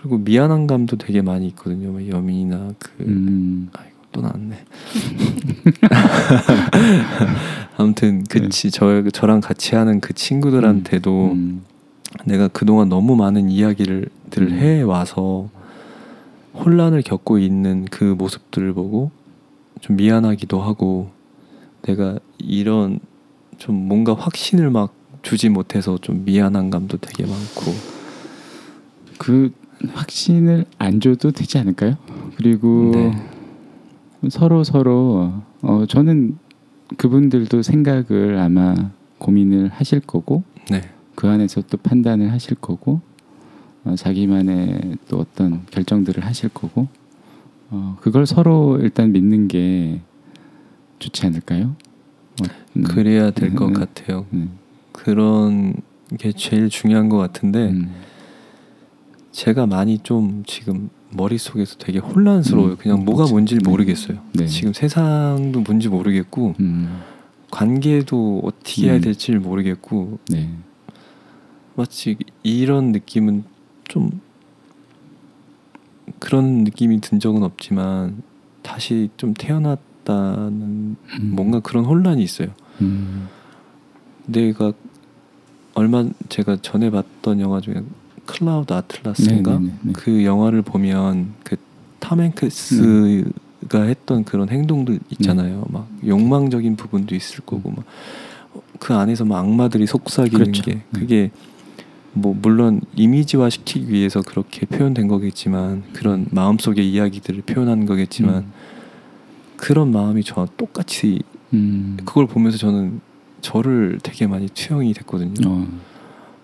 그리고 0.00 0.18
미안한 0.18 0.66
감도 0.66 0.96
되게 0.96 1.20
많이 1.20 1.46
있거든요. 1.48 1.92
막 1.92 2.08
여민이나 2.08 2.70
그 2.78 2.90
음. 3.00 3.68
아이고 3.72 3.96
또 4.12 4.22
나왔네. 4.22 4.56
아무튼 7.76 8.24
그치 8.24 8.70
저 8.70 9.02
저랑 9.10 9.40
같이 9.40 9.74
하는 9.74 10.00
그 10.00 10.14
친구들한테도 10.14 11.32
음. 11.32 11.62
내가 12.24 12.48
그동안 12.48 12.88
너무 12.88 13.14
많은 13.14 13.50
이야기를 13.50 14.06
들 14.30 14.42
음. 14.44 14.52
해 14.52 14.82
와서 14.82 15.48
혼란을 16.54 17.02
겪고 17.02 17.38
있는 17.38 17.84
그 17.90 18.04
모습들을 18.04 18.72
보고 18.72 19.10
좀 19.80 19.96
미안하기도 19.96 20.60
하고 20.60 21.10
내가 21.82 22.18
이런 22.44 23.00
좀 23.58 23.74
뭔가 23.74 24.14
확신을 24.14 24.70
막 24.70 24.94
주지 25.22 25.48
못해서 25.48 25.98
좀 25.98 26.24
미안한 26.24 26.70
감도 26.70 26.96
되게 26.96 27.24
많고 27.24 27.72
그 29.18 29.52
확신을 29.92 30.64
안 30.78 31.00
줘도 31.00 31.30
되지 31.30 31.58
않을까요? 31.58 31.96
그리고 32.36 32.90
네. 32.92 33.12
서로 34.28 34.64
서로 34.64 35.32
어 35.62 35.84
저는 35.86 36.38
그분들도 36.96 37.62
생각을 37.62 38.38
아마 38.38 38.74
고민을 39.18 39.68
하실 39.68 40.00
거고 40.00 40.42
네. 40.70 40.82
그 41.14 41.28
안에서 41.28 41.62
또 41.62 41.76
판단을 41.76 42.32
하실 42.32 42.56
거고 42.56 43.00
어, 43.84 43.94
자기만의 43.94 44.96
또 45.08 45.18
어떤 45.18 45.64
결정들을 45.66 46.24
하실 46.24 46.48
거고 46.48 46.88
어, 47.70 47.96
그걸 48.00 48.26
서로 48.26 48.78
일단 48.80 49.12
믿는 49.12 49.48
게 49.48 50.00
좋지 50.98 51.26
않을까요? 51.26 51.76
어, 52.40 52.44
음, 52.76 52.82
그래야 52.84 53.30
될것 53.30 53.68
음. 53.68 53.72
같아요. 53.74 54.26
음, 54.32 54.58
그런 54.92 55.74
게 56.18 56.32
제일 56.32 56.68
중요한 56.68 57.08
것 57.08 57.18
같은데 57.18 57.70
음, 57.70 57.90
제가 59.32 59.66
많이 59.66 59.98
좀 59.98 60.42
지금 60.46 60.90
머릿속에서 61.10 61.76
되게 61.78 61.98
혼란스러워요. 61.98 62.72
음, 62.72 62.76
그냥 62.76 63.04
뭐가 63.04 63.22
그치. 63.24 63.32
뭔지 63.32 63.58
네. 63.58 63.68
모르겠어요. 63.68 64.18
네. 64.34 64.46
지금 64.46 64.72
세상도 64.72 65.60
뭔지 65.60 65.88
모르겠고 65.88 66.54
음, 66.60 67.00
관계도 67.50 68.42
어떻게 68.44 68.86
해야 68.86 68.96
음. 68.96 69.00
될지 69.00 69.32
모르겠고 69.32 70.18
네. 70.28 70.50
마치 71.74 72.16
이런 72.42 72.92
느낌은 72.92 73.44
좀 73.88 74.20
그런 76.18 76.64
느낌이 76.64 77.00
든 77.00 77.18
적은 77.18 77.42
없지만 77.42 78.22
다시 78.62 79.08
좀 79.16 79.34
태어났 79.34 79.78
다는 80.04 80.96
음, 81.20 81.32
뭔가 81.34 81.60
그런 81.60 81.84
혼란이 81.84 82.22
있어요. 82.22 82.48
음, 82.80 83.28
내가 84.26 84.72
얼마 85.74 86.04
제가 86.28 86.58
전에 86.62 86.90
봤던 86.90 87.40
영화 87.40 87.60
중에 87.60 87.82
클라우드 88.26 88.72
아틀라스인가 88.72 89.58
네, 89.58 89.66
네, 89.66 89.72
네. 89.82 89.92
그 89.94 90.24
영화를 90.24 90.62
보면 90.62 91.34
그탐 91.44 92.20
행크스가 92.20 93.82
했던 93.82 94.24
그런 94.24 94.48
행동들 94.48 95.00
있잖아요. 95.10 95.64
막 95.68 95.88
욕망적인 96.04 96.76
부분도 96.76 97.14
있을 97.14 97.40
거고 97.44 97.70
막 97.70 97.84
그 98.80 98.94
안에서 98.94 99.24
막 99.24 99.38
악마들이 99.38 99.86
속삭이는 99.86 100.38
그렇죠. 100.38 100.62
게 100.62 100.72
네. 100.72 100.82
그게 100.92 101.30
뭐 102.12 102.36
물론 102.40 102.80
이미지화 102.96 103.50
시키기 103.50 103.92
위해서 103.92 104.20
그렇게 104.22 104.66
표현된 104.66 105.06
거겠지만 105.06 105.84
그런 105.92 106.26
마음속의 106.30 106.90
이야기들을 106.90 107.42
표현한 107.42 107.86
거겠지만 107.86 108.34
음. 108.34 108.52
그런 109.60 109.90
마음이 109.92 110.24
저와 110.24 110.46
똑같이 110.56 111.20
음. 111.52 111.96
그걸 112.04 112.26
보면서 112.26 112.56
저는 112.58 113.00
저를 113.40 113.98
되게 114.02 114.26
많이 114.26 114.46
투영이 114.48 114.92
됐거든요. 114.94 115.48
어. 115.48 115.68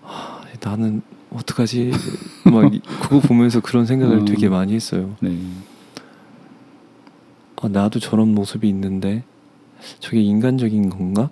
아, 0.03 0.41
나는 0.63 1.01
어떡하지? 1.31 1.91
막 2.45 2.73
이- 2.73 2.79
그거 3.01 3.19
보면서 3.19 3.59
그런 3.59 3.85
생각을 3.85 4.19
어. 4.19 4.25
되게 4.25 4.49
많이 4.49 4.73
했어요. 4.73 5.15
네. 5.21 5.37
아, 7.61 7.67
나도 7.67 7.99
저런 7.99 8.33
모습이 8.35 8.67
있는데 8.69 9.23
저게 9.99 10.21
인간적인 10.21 10.89
건가? 10.89 11.29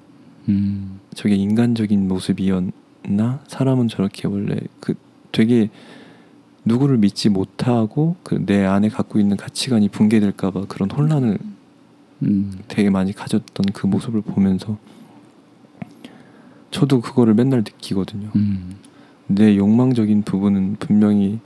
음. 0.50 1.00
저게 1.14 1.36
인간적인 1.36 2.08
모습이었나? 2.08 3.40
사람은 3.48 3.88
저렇게 3.90 4.28
원래 4.28 4.58
그 4.80 4.96
되게 5.32 5.70
누구를 6.66 6.98
믿지 6.98 7.30
못하고 7.30 8.16
그 8.24 8.44
내 8.46 8.66
안에 8.66 8.90
갖고 8.90 9.20
있는 9.20 9.38
가치관이 9.38 9.90
붕괴될까봐 9.90 10.66
그런 10.68 10.90
혼란을 10.90 11.38
음. 11.42 11.55
되게 12.68 12.90
많이 12.90 13.14
가졌던 13.14 13.68
그 13.74 13.88
모습을 13.88 14.22
보면서 14.22 14.78
저도 16.72 17.02
그거를 17.02 17.34
맨날 17.34 17.60
느끼거든요. 17.60 18.30
음. 18.36 18.76
내 19.28 19.56
욕망적인 19.58 20.24
부분은 20.24 20.78
분명히 20.80 21.40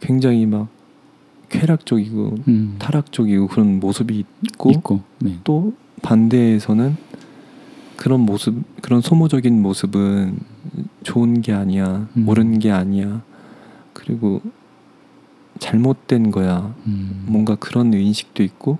굉장히 0.00 0.46
막 0.46 0.68
쾌락적이고 1.48 2.34
음. 2.48 2.76
타락적이고 2.78 3.46
그런 3.48 3.80
모습이 3.80 4.24
있고 4.42 4.70
있고. 4.70 5.00
네. 5.20 5.38
또 5.44 5.74
반대에서는 6.02 6.96
그런 7.96 8.20
모습 8.20 8.54
그런 8.82 9.00
소모적인 9.00 9.60
모습은 9.62 10.38
좋은 11.02 11.40
게 11.40 11.52
아니야 11.52 12.08
음. 12.16 12.28
옳은 12.28 12.58
게 12.58 12.70
아니야 12.70 13.22
그리고 13.92 14.42
잘못된 15.58 16.30
거야 16.30 16.74
음. 16.86 17.24
뭔가 17.26 17.54
그런 17.54 17.94
인식도 17.94 18.42
있고 18.42 18.78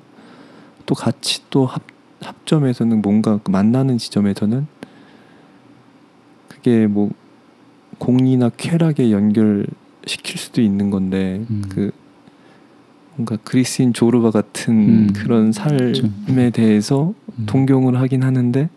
또 0.86 0.94
같이 0.94 1.42
또 1.50 1.66
합, 1.66 1.82
합점에서는 2.20 3.02
뭔가 3.02 3.38
그 3.42 3.50
만나는 3.50 3.98
지점에서는 3.98 4.66
그게 6.48 6.86
뭐 6.86 7.10
공리나 7.98 8.50
쾌락에 8.56 9.10
연결시킬 9.10 10.38
수도 10.38 10.62
있는 10.62 10.90
건데 10.90 11.44
음. 11.50 11.62
그 11.68 11.90
뭔가 13.16 13.36
그리스인 13.44 13.92
조르바 13.92 14.30
같은 14.30 14.74
음. 14.74 15.12
그런 15.14 15.52
삶에 15.52 15.76
그렇죠. 15.76 16.08
대해서 16.52 17.14
음. 17.38 17.46
동경을 17.46 17.98
하긴 18.00 18.22
하는데 18.22 18.68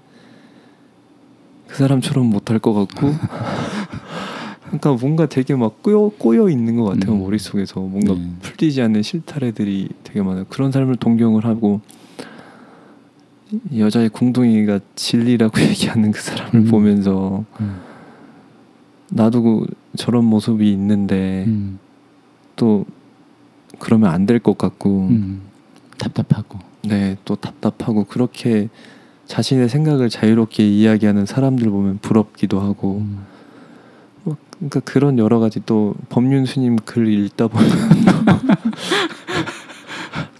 그 1.67 1.75
사람처럼 1.75 2.25
못할 2.25 2.59
것 2.59 2.73
같고 2.73 3.13
그러니까 4.69 4.93
뭔가 4.93 5.25
되게 5.25 5.55
막 5.55 5.81
꼬여, 5.83 6.11
꼬여 6.17 6.49
있는 6.49 6.75
것 6.75 6.85
같아요 6.85 7.13
음. 7.13 7.19
머릿속에서 7.19 7.79
뭔가 7.79 8.13
네. 8.13 8.29
풀리지 8.41 8.81
않는 8.81 9.01
실타래들이 9.01 9.89
되게 10.03 10.21
많아요 10.21 10.45
그런 10.49 10.71
삶을 10.71 10.95
동경을 10.97 11.45
하고 11.45 11.81
여자의 13.75 14.09
궁둥이가 14.09 14.79
진리라고 14.95 15.59
얘기하는 15.61 16.11
그 16.11 16.21
사람을 16.21 16.55
음. 16.55 16.65
보면서 16.65 17.43
음. 17.59 17.79
나도 19.09 19.41
그 19.41 19.65
저런 19.97 20.25
모습이 20.25 20.71
있는데 20.71 21.45
음. 21.47 21.79
또 22.55 22.85
그러면 23.79 24.11
안 24.11 24.25
될 24.25 24.39
것 24.39 24.57
같고 24.57 25.08
음. 25.10 25.41
답답하고. 25.97 26.60
네, 26.84 27.17
또 27.25 27.36
답답하고 27.36 28.03
그렇게 28.05 28.69
자신의 29.25 29.67
생각을 29.69 30.10
자유롭게 30.10 30.67
이야기하는 30.67 31.25
사람들 31.25 31.69
보면 31.69 31.99
부럽기도 32.01 32.60
하고 32.62 32.99
음. 32.99 33.25
뭐 34.60 34.69
그러니까 34.69 34.80
그런 34.82 35.17
여러 35.17 35.39
가지 35.39 35.62
또 35.65 35.95
법륜스님 36.10 36.78
글 36.86 37.08
읽다 37.08 37.48
보면 37.48 37.69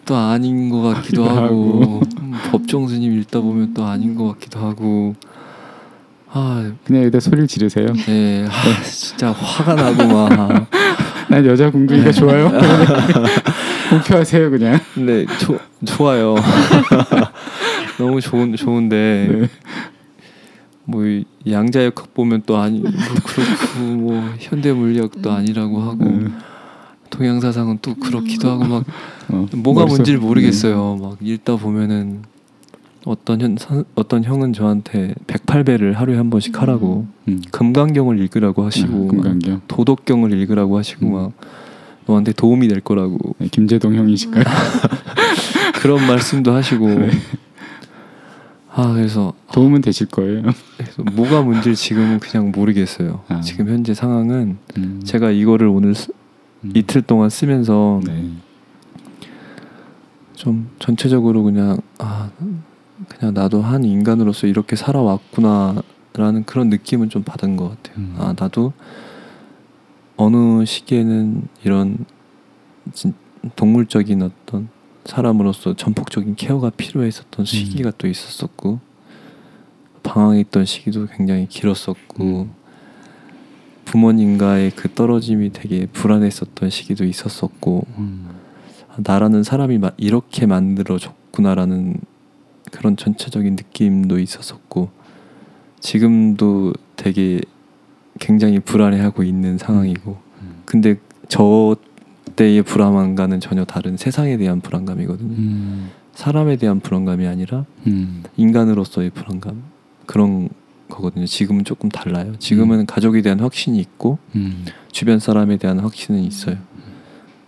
또 0.06 0.16
아닌 0.16 0.70
것 0.70 0.82
같기도 0.82 1.26
하기도 1.26 1.46
하고 1.46 2.02
음, 2.22 2.34
법정스님 2.52 3.20
읽다 3.20 3.42
보면 3.42 3.74
또 3.74 3.86
아닌 3.86 4.16
것 4.16 4.28
같기도 4.34 4.60
하고 4.60 5.16
아, 6.32 6.72
그냥 6.84 7.04
여기다 7.04 7.20
소리를 7.20 7.48
지르세요. 7.48 7.88
네, 8.06 8.46
아, 8.48 8.84
진짜 8.84 9.32
화가 9.32 9.76
나고 9.76 10.08
막 10.08 10.68
난 11.30 11.46
여자 11.46 11.70
공둥이가 11.70 12.12
좋아요. 12.12 12.52
공표하세요 13.92 14.50
그냥. 14.50 14.80
네, 14.96 15.26
조, 15.40 15.60
좋아요. 15.86 16.36
너무 18.00 18.20
좋은 18.20 18.56
좋은데 18.56 19.30
네. 19.32 19.50
뭐이 20.90 21.26
양자역학 21.48 22.14
보면 22.14 22.44
또 22.46 22.58
아니 22.58 22.80
뭐 22.80 22.92
그렇고 22.92 23.80
뭐 23.98 24.30
현대 24.40 24.72
물리학도 24.74 25.32
아니라고 25.32 25.82
하고 25.82 26.06
음. 26.06 26.38
동양 27.10 27.40
사상은 27.40 27.80
또 27.82 27.96
그렇기도 27.96 28.50
하고 28.52 28.66
막 28.66 28.84
어, 29.30 29.46
뭐가 29.56 29.82
머릿속- 29.86 29.88
뭔지를 29.98 30.20
모르겠어요. 30.20 30.98
막 31.02 31.18
읽다 31.22 31.56
보면은 31.58 32.22
어떤 33.06 33.42
현 33.42 33.56
선- 33.58 33.86
어떤 33.96 34.24
형은 34.24 34.54
저한테 34.54 35.16
108배를 35.28 35.94
하루에 35.94 36.18
한 36.18 36.30
번씩 36.30 36.62
하라고 36.62 37.08
음. 37.28 37.42
금강경을 37.52 38.20
읽으라고 38.20 38.64
아, 38.64 38.66
하시고 38.68 39.06
막 39.06 39.12
금강경. 39.24 39.62
도덕경을 39.68 40.34
읽으라고 40.34 40.78
하시고 40.78 41.06
음. 41.08 41.14
막 41.14 41.32
너한테 42.06 42.34
도움이 42.34 42.68
될 42.68 42.82
거라고 42.82 43.18
네, 43.40 43.48
김재동 43.50 43.96
형이실까요? 43.96 44.44
그런 45.82 46.06
말씀도 46.08 46.52
하시고 46.54 46.88
네. 47.00 47.10
아 48.80 48.94
그래서 48.94 49.34
도움은 49.52 49.82
되실 49.82 50.08
거예요. 50.08 50.42
그래서 50.78 51.04
뭐가 51.04 51.42
문제를 51.42 51.76
지금은 51.76 52.20
그냥 52.20 52.52
모르겠어요. 52.52 53.24
아. 53.28 53.42
지금 53.42 53.68
현재 53.68 53.94
상황은 53.94 54.58
음. 54.78 55.02
제가 55.04 55.32
이거를 55.32 55.68
오늘 55.68 55.94
쓰- 55.96 56.14
음. 56.64 56.72
이틀 56.74 57.02
동안 57.02 57.30
쓰면서 57.30 58.00
네. 58.06 58.32
좀 60.34 60.70
전체적으로 60.80 61.44
그냥 61.44 61.78
아 61.98 62.30
그냥 63.10 63.34
나도 63.34 63.62
한 63.62 63.84
인간으로서 63.84 64.48
이렇게 64.48 64.78
살아왔구나라는 64.78 66.46
그런 66.46 66.70
느낌은 66.70 67.10
좀 67.10 67.24
받은 67.24 67.58
것 67.58 67.70
같아요. 67.70 67.96
음. 67.98 68.16
아 68.18 68.34
나도 68.40 68.72
어느 70.16 70.64
시기에는 70.64 71.50
이런 71.66 71.98
진- 72.94 73.14
동물적인 73.58 74.22
어떤 74.22 74.70
사람으로서 75.10 75.74
전폭적인 75.76 76.36
케어가 76.36 76.70
필요했었던 76.70 77.44
시기가 77.46 77.92
또 77.98 78.08
있었었고 78.08 78.80
방황했던 80.04 80.66
시기도 80.66 81.08
굉장히 81.08 81.48
길었었고 81.48 82.24
음. 82.24 82.52
부모님과의 83.86 84.72
그 84.72 84.88
떨어짐이 84.94 85.52
되게 85.52 85.88
불안했었던 85.88 86.70
시기도 86.70 87.06
있었었고 87.06 87.86
음. 87.98 88.30
아, 88.90 88.98
나라는 89.00 89.42
사람이 89.44 89.80
마- 89.80 89.92
이렇게 89.98 90.46
만들어졌구나라는 90.46 92.00
그런 92.72 92.96
전체적인 92.96 93.56
느낌도 93.56 94.20
있었었고 94.20 94.90
지금도 95.80 96.74
되게 96.96 97.42
굉장히 98.20 98.60
불안해하고 98.60 99.24
있는 99.24 99.58
상황이고 99.58 100.18
음. 100.42 100.62
근데 100.66 101.00
저 101.28 101.76
때의 102.36 102.64
불안감과는 102.64 103.40
전혀 103.40 103.66
다른 103.66 103.98
세상에 103.98 104.38
대한 104.38 104.62
불안감이거든요. 104.62 105.36
음. 105.36 105.90
사람에 106.14 106.58
대한 106.58 106.80
불안감이 106.80 107.28
아니라 107.28 107.66
음. 107.88 108.24
인간으로서의 108.38 109.12
불안감 109.12 109.64
그런 110.06 110.50
거거든요. 110.90 111.26
지금은 111.26 111.64
조금 111.66 111.90
달라요. 111.90 112.34
지금은 112.40 112.86
가족에 112.86 113.22
대한 113.22 113.40
확신이 113.40 113.80
있고 113.80 114.18
음. 114.36 114.66
주변 114.92 115.20
사람에 115.20 115.58
대한 115.58 115.80
확신은 115.80 116.22
있어요. 116.22 116.58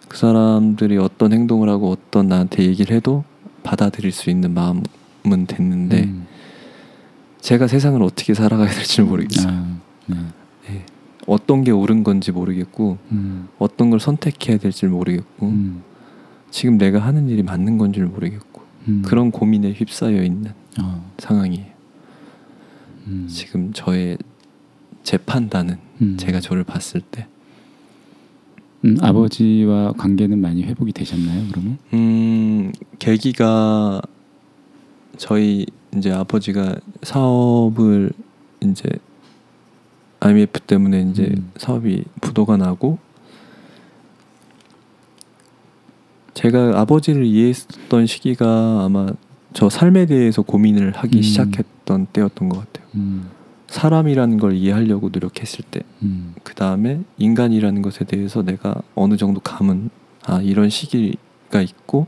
그 0.08 0.18
사람들이 0.18 0.98
어떤 0.98 1.34
행동을 1.34 1.70
하고 1.70 1.90
어떤 1.90 2.28
나한테 2.28 2.66
얘기를 2.66 2.96
해도 2.96 3.24
받아들일 3.64 4.12
수 4.12 4.30
있는 4.30 4.54
마음은 4.54 5.46
됐는데 5.48 6.04
음. 6.04 6.28
제가 7.40 7.68
세상을 7.68 8.02
어떻게 8.04 8.34
살아가야 8.34 8.70
될지 8.70 9.02
모르겠어요. 9.02 9.52
아, 9.52 9.78
네. 10.08 10.18
예. 11.32 11.34
어떤 11.34 11.64
게 11.64 11.72
옳은 11.72 12.04
건지 12.04 12.32
모르겠고 12.32 12.98
음. 13.12 13.48
어떤 13.58 13.90
걸 13.90 14.00
선택해야 14.00 14.58
될지 14.58 14.86
모르겠고 14.86 15.48
음. 15.48 15.84
지금 16.50 16.78
내가 16.78 17.00
하는 17.00 17.30
일이 17.30 17.44
맞는 17.44 17.78
건지 17.78 18.02
모르겠고 18.02 18.62
음. 18.88 19.02
그런 19.06 19.32
고민에 19.32 19.72
휩싸여 19.72 20.24
있는 20.24 20.52
어. 20.82 21.12
상황이에요. 21.18 21.72
음. 23.08 23.28
지금 23.30 23.72
저의 23.74 24.18
제 25.04 25.18
판단은 25.18 25.78
음. 26.02 26.18
제가 26.18 26.40
저를 26.40 26.64
봤을 26.64 27.02
때 27.02 27.28
음, 28.84 28.98
아버지와 29.00 29.94
관계는 29.94 30.40
많이 30.40 30.64
회복이 30.64 30.92
되셨나요? 30.92 31.48
그러면? 31.52 31.78
음, 31.94 32.72
계기가 32.98 34.02
저희 35.18 35.68
이제 35.96 36.12
아버지가 36.12 36.78
사업을 37.04 38.12
이제 38.62 38.90
IMF 40.22 40.62
때문에 40.62 41.02
이제 41.02 41.34
음. 41.36 41.52
사업이 41.58 42.06
부도가 42.22 42.56
나고 42.56 43.00
제가 46.34 46.80
아버지를 46.80 47.26
이해했던 47.26 48.06
시기가 48.06 48.86
아마 48.86 49.08
저 49.54 49.70
삶에 49.70 50.06
대해서 50.06 50.42
고민을 50.42 50.94
하기 50.96 51.18
음. 51.18 51.22
시작했던 51.22 52.08
때였던 52.14 52.50
것 52.50 52.60
같아요. 52.60 52.88
음. 52.96 53.30
사람이라는 53.68 54.38
걸 54.38 54.54
이해하려고 54.54 55.10
노력했을 55.10 55.64
때, 55.70 55.82
음. 56.02 56.34
그 56.44 56.54
다음에 56.56 57.02
인간이라는 57.18 57.82
것에 57.82 58.06
대해서 58.06 58.44
내가 58.44 58.76
어느 58.96 59.18
정도 59.18 59.40
감은 59.40 59.90
아 60.26 60.42
이런 60.42 60.70
시기가 60.70 61.62
있고 61.62 62.08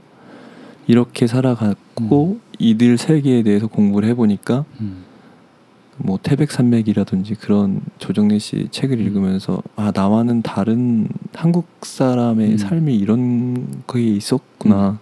이렇게 0.88 1.26
살아갔고 1.26 2.39
이들 2.60 2.97
세계에 2.97 3.43
대해서 3.43 3.67
공부를 3.67 4.10
해보니까 4.10 4.65
음. 4.82 5.04
뭐 5.97 6.19
태백산맥이라든지 6.21 7.36
그런 7.36 7.82
조정래 7.99 8.39
씨 8.39 8.67
책을 8.71 8.97
음. 8.97 9.06
읽으면서 9.06 9.62
아 9.75 9.91
나와는 9.93 10.41
다른 10.41 11.08
한국 11.34 11.67
사람의 11.82 12.53
음. 12.53 12.58
삶이 12.58 12.95
이런 12.95 13.84
거에 13.88 14.03
있었구나 14.03 14.99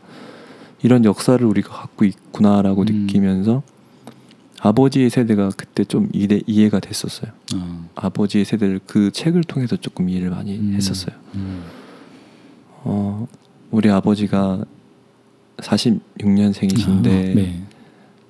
이런 0.84 1.06
역사를 1.06 1.43
우리가 1.45 1.73
갖고 1.73 2.06
있구나라고 2.06 2.82
음. 2.82 2.86
느끼면서 2.86 3.63
아버지의 4.60 5.10
세대가 5.10 5.49
그때 5.56 5.84
좀 5.84 6.08
이해, 6.13 6.41
이해가 6.45 6.80
됐었어요. 6.80 7.32
어. 7.56 7.89
아버지의 7.95 8.45
세대를 8.45 8.82
그 8.86 9.12
책을 9.12 9.43
통해서 9.43 9.75
조금 9.75 10.08
이해를 10.08 10.30
많이 10.30 10.56
음. 10.56 10.73
했었어요. 10.75 11.15
음. 11.34 11.63
어, 12.84 13.27
우리 13.71 13.89
아버지가 13.89 14.63
46년생이신데 15.58 17.08
아, 17.08 17.34
네. 17.36 17.63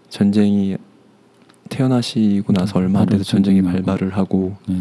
전쟁이 0.09 0.77
태어나시고 1.71 2.53
나서 2.53 2.77
얼마 2.77 2.99
안 2.99 3.05
돼서 3.07 3.23
전쟁이 3.23 3.61
전쟁이 3.61 3.61
나고. 3.61 3.85
발발을 3.85 4.15
하고 4.15 4.55
네. 4.67 4.77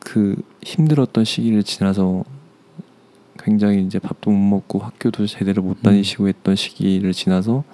그 0.00 0.36
힘들었던 0.62 1.24
시기를 1.24 1.62
지나서 1.62 2.24
굉장히 3.38 3.82
이제 3.82 3.98
밥도 3.98 4.30
못 4.30 4.36
먹고 4.36 4.80
학교도 4.80 5.26
제대로 5.26 5.62
못 5.62 5.78
음. 5.78 5.82
다니시고 5.82 6.28
했던 6.28 6.56
시기를 6.56 7.12
지나서 7.12 7.64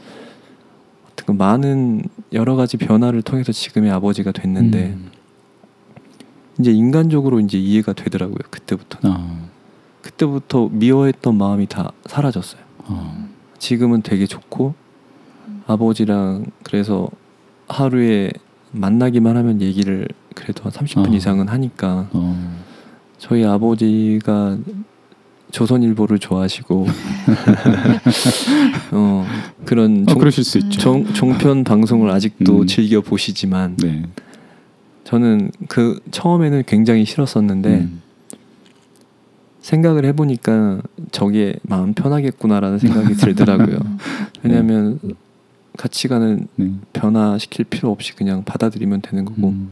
어떻게 1.11 1.33
많은 1.33 2.03
여러 2.33 2.57
가지 2.57 2.77
변화를 2.77 3.23
통해서 3.23 3.53
지금의 3.53 3.91
아버지가 3.91 4.33
됐는데 4.33 4.91
음. 4.91 5.11
이제 6.61 6.71
인간적으로 6.71 7.41
이제 7.41 7.59
이해가 7.59 7.95
되더라고요 7.95 8.39
그때부터 8.51 8.99
어. 9.09 9.49
그때부터 10.03 10.69
미워했던 10.71 11.37
마음이 11.37 11.67
다 11.67 11.93
사라졌어요 12.05 12.61
어. 12.85 13.29
지금은 13.59 14.03
되게 14.03 14.27
좋고 14.27 14.75
아버지랑 15.67 16.47
그래서 16.63 17.09
하루에 17.69 18.31
만나기만 18.73 19.37
하면 19.37 19.61
얘기를 19.61 20.09
그래도 20.35 20.65
한 20.65 20.73
30분 20.73 21.13
어. 21.13 21.15
이상은 21.15 21.49
하니까 21.49 22.09
어. 22.13 22.57
저희 23.19 23.45
아버지가 23.45 24.59
조선일보를 25.51 26.19
좋아하시고 26.19 26.87
어, 28.93 29.27
그런 29.65 30.03
어, 30.03 30.13
종, 30.13 30.19
그러실 30.19 30.45
수 30.45 30.59
있죠. 30.59 30.81
종, 30.81 31.13
종편 31.15 31.65
방송을 31.65 32.11
아직도 32.11 32.63
음. 32.63 32.67
즐겨 32.67 33.01
보시지만 33.01 33.77
네. 33.77 34.03
저는 35.05 35.53
그 35.69 36.01
처음에는 36.11 36.65
굉장히 36.67 37.05
싫었었는데 37.05 37.69
음. 37.69 38.03
생각을 39.61 40.05
해보니까 40.07 40.83
저게 41.11 41.57
마음 41.63 41.95
편하겠구나라는 41.95 42.79
생각이 42.79 43.15
들더라고요. 43.15 43.79
왜냐하면 44.43 45.01
가치관은 45.77 46.49
네. 46.57 46.73
변화시킬 46.93 47.65
필요 47.65 47.91
없이 47.91 48.15
그냥 48.15 48.45
받아들이면 48.45 49.03
되는 49.03 49.25
거고 49.25 49.49
음. 49.49 49.71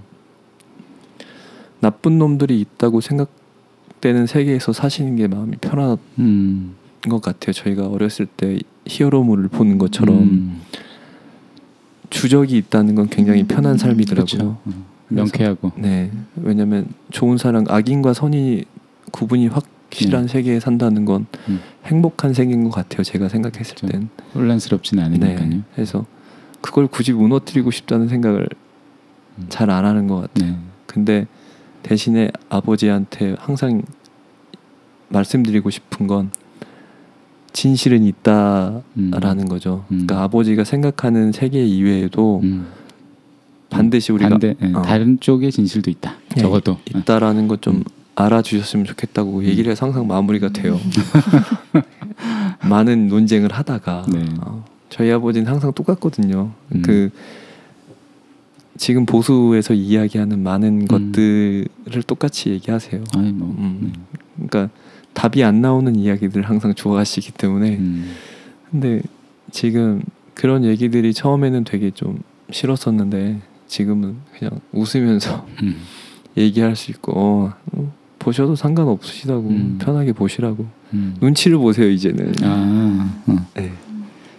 나쁜 1.81 2.19
놈들이 2.19 2.61
있다고 2.61 3.01
생각되는 3.01 4.27
세계에서 4.27 4.73
사시는 4.73 5.17
게 5.17 5.27
마음이 5.27 5.57
편한 5.57 5.99
음. 6.19 6.75
것 7.09 7.21
같아요. 7.21 7.53
저희가 7.53 7.88
어렸을 7.88 8.27
때 8.27 8.59
히어로물을 8.87 9.49
보는 9.49 9.79
것처럼 9.79 10.17
음. 10.17 10.61
주적이 12.11 12.57
있다는 12.57 12.95
건 12.95 13.09
굉장히 13.09 13.45
편한 13.45 13.77
삶이더라고요. 13.77 14.25
그렇죠. 14.27 14.59
어. 14.64 14.95
명쾌하고. 15.09 15.73
네, 15.77 16.11
왜냐하면 16.37 16.88
좋은 17.11 17.37
사람, 17.38 17.64
악인과 17.69 18.14
선이 18.14 18.64
구분이 19.11 19.49
확 19.49 19.64
실한 19.94 20.26
세계에 20.26 20.61
산다는 20.61 21.04
건 21.04 21.26
음. 21.48 21.61
행복한 21.87 22.35
세계인 22.35 22.64
것 22.64 22.70
같아요. 22.70 23.02
제가 23.02 23.28
생각했을 23.28 23.76
그렇죠. 23.76 23.87
땐. 23.87 24.09
혼란스럽진 24.35 24.98
않으니까요. 24.98 25.48
네, 25.48 25.61
그래서 25.74 26.04
그걸 26.61 26.87
굳이 26.87 27.12
무너뜨리고 27.12 27.70
싶다는 27.70 28.09
생각을 28.09 28.48
음. 29.38 29.46
잘안 29.48 29.85
하는 29.85 30.07
것 30.07 30.16
같아요. 30.22 30.52
네. 30.52 30.59
근데 30.87 31.26
대신에 31.83 32.30
아버지한테 32.48 33.37
항상 33.38 33.83
말씀드리고 35.09 35.70
싶은 35.70 36.07
건 36.07 36.30
진실은 37.52 38.02
있다라는 38.02 38.83
음. 38.96 39.48
거죠. 39.48 39.85
음. 39.90 40.07
그러니까 40.07 40.22
아버지가 40.22 40.64
생각하는 40.64 41.30
세계 41.33 41.64
이외에도 41.64 42.40
음. 42.42 42.66
반드시 43.70 44.12
우리가 44.12 44.30
반대 44.30 44.54
예, 44.61 44.72
어. 44.72 44.83
다른 44.83 45.18
쪽의 45.20 45.52
진실도 45.52 45.90
있다. 45.90 46.14
예, 46.37 46.40
적어도 46.40 46.78
있다라는 46.94 47.48
것좀 47.48 47.76
음. 47.76 47.85
알아주셨으면 48.14 48.87
좋겠다고 48.87 49.38
음. 49.38 49.44
얘기를 49.44 49.70
해서 49.70 49.87
항상 49.87 50.07
마무리가 50.07 50.50
돼요. 50.50 50.79
많은 52.68 53.09
논쟁을 53.09 53.53
하다가 53.53 54.07
네. 54.12 54.24
어, 54.40 54.64
저희 54.88 55.11
아버지는 55.11 55.46
항상 55.48 55.72
똑같거든요. 55.72 56.53
음. 56.74 56.83
그 56.83 57.11
지금 58.77 59.07
보수에서 59.07 59.74
이야기하는 59.74 60.40
많은 60.42 60.83
음. 60.83 60.87
것들을 60.87 62.03
똑같이 62.07 62.50
얘기하세요. 62.50 63.05
아니 63.16 63.33
뭐. 63.33 63.55
음. 63.59 63.92
그러니까 64.35 64.70
답이 65.12 65.44
안 65.44 65.61
나오는 65.61 65.94
이야기들을 65.94 66.48
항상 66.48 66.74
좋아하시기 66.74 67.33
때문에 67.33 67.70
네. 67.70 67.77
음. 67.77 68.14
근데 68.70 69.03
지금 69.50 70.03
그런 70.35 70.64
얘기들이 70.64 71.14
처음에는 71.14 71.64
되게 71.64 71.90
좀 71.90 72.20
싫었었는데 72.50 73.40
지금은 73.68 74.16
그냥 74.37 74.61
웃으면서 74.72 75.46
음. 75.62 75.77
얘기할 76.37 76.74
수 76.74 76.90
있고 76.90 77.12
어, 77.14 77.55
어, 77.72 77.92
보셔도 78.25 78.57
상관없으시다고 78.57 79.49
음. 79.49 79.79
편하게 79.81 80.13
보시라고 80.13 80.67
음. 80.95 81.15
눈치를 81.21 81.59
보세요 81.59 81.89
이제는 81.91 82.33
아, 82.43 83.13
어. 83.27 83.47
네. 83.55 83.71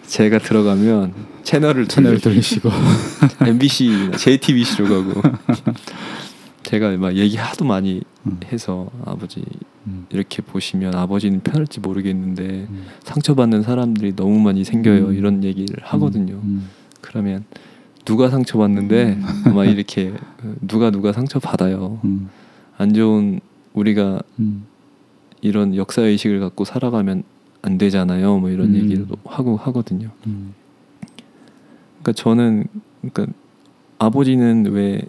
제가 0.08 0.39
들어가면 0.39 1.13
채널을 1.43 1.88
채널 1.88 2.13
돌려- 2.17 2.21
돌리시고 2.24 2.69
MBC, 3.45 4.12
JTBC로 4.17 4.89
가고 4.89 5.21
제가 6.63 6.98
막 6.98 7.15
얘기 7.15 7.38
하도 7.38 7.63
많이 7.63 8.02
음. 8.26 8.39
해서 8.52 8.89
아버지 9.06 9.43
음. 9.86 10.08
이렇게 10.10 10.41
보시면 10.41 10.95
아버지는 10.95 11.41
편할지 11.41 11.80
모르겠는데 11.80 12.43
음. 12.67 12.86
상처받는 13.04 13.62
사람들이 13.62 14.15
너무 14.15 14.39
많이 14.39 14.63
생겨요 14.63 15.10
음. 15.10 15.13
이런 15.13 15.43
얘기를 15.43 15.76
하거든요. 15.84 16.41
음. 16.43 16.67
그러면 17.02 17.45
누가 18.04 18.30
상처받는데 18.30 19.19
막 19.54 19.65
이렇게 19.65 20.12
누가 20.62 20.89
누가 20.89 21.13
상처 21.13 21.38
받아요. 21.39 22.00
음. 22.04 22.30
안 22.78 22.93
좋은 22.95 23.39
우리가 23.75 24.21
음. 24.39 24.65
이런 25.41 25.75
역사 25.75 26.01
의식을 26.01 26.39
갖고 26.39 26.65
살아가면 26.65 27.23
안 27.61 27.77
되잖아요. 27.77 28.39
뭐 28.39 28.49
이런 28.49 28.69
음. 28.69 28.75
얘기를 28.75 29.05
하고 29.25 29.57
하거든요. 29.57 30.09
음. 30.27 30.53
그러니까 32.01 32.11
저는 32.13 32.65
그러니까 33.01 33.27
아버지는 33.99 34.65
왜 34.71 35.01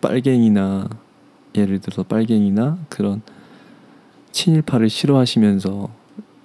빨갱이나 0.00 0.88
예를 1.54 1.80
들어서 1.80 2.02
빨갱이나 2.02 2.78
그런 2.88 3.22
친일파를 4.32 4.88
싫어하시면서 4.88 5.88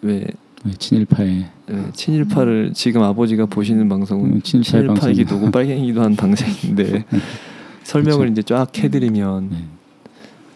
왜 0.03 0.27
네, 0.63 0.73
친일파에 0.77 1.49
왜 1.67 1.91
친일파를 1.93 2.73
지금 2.73 3.01
아버지가 3.01 3.45
보시는 3.47 3.89
방송은 3.89 4.34
음, 4.34 4.41
친일파의 4.41 4.84
친일파 4.84 5.10
이기도 5.10 5.29
방송. 5.29 5.41
하고 5.47 5.51
빨갱이기도 5.51 6.01
한 6.01 6.15
방송인데 6.15 7.05
설명을 7.84 8.17
그렇죠. 8.19 8.32
이제 8.32 8.41
쫙 8.43 8.77
해드리면 8.77 9.49
네. 9.49 9.65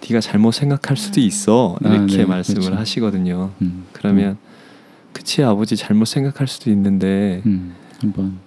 네가 0.09 0.19
잘못 0.19 0.51
생각할 0.51 0.97
수도 0.97 1.21
있어 1.21 1.77
아, 1.83 1.89
이렇게 1.89 2.17
네, 2.17 2.25
말씀을 2.25 2.61
그렇죠. 2.61 2.79
하시거든요. 2.79 3.51
음. 3.61 3.85
그러면 3.93 4.37
그치 5.13 5.43
아버지 5.43 5.75
잘못 5.75 6.05
생각할 6.05 6.47
수도 6.47 6.69
있는데 6.71 7.41
음. 7.45 7.73
한번 8.01 8.37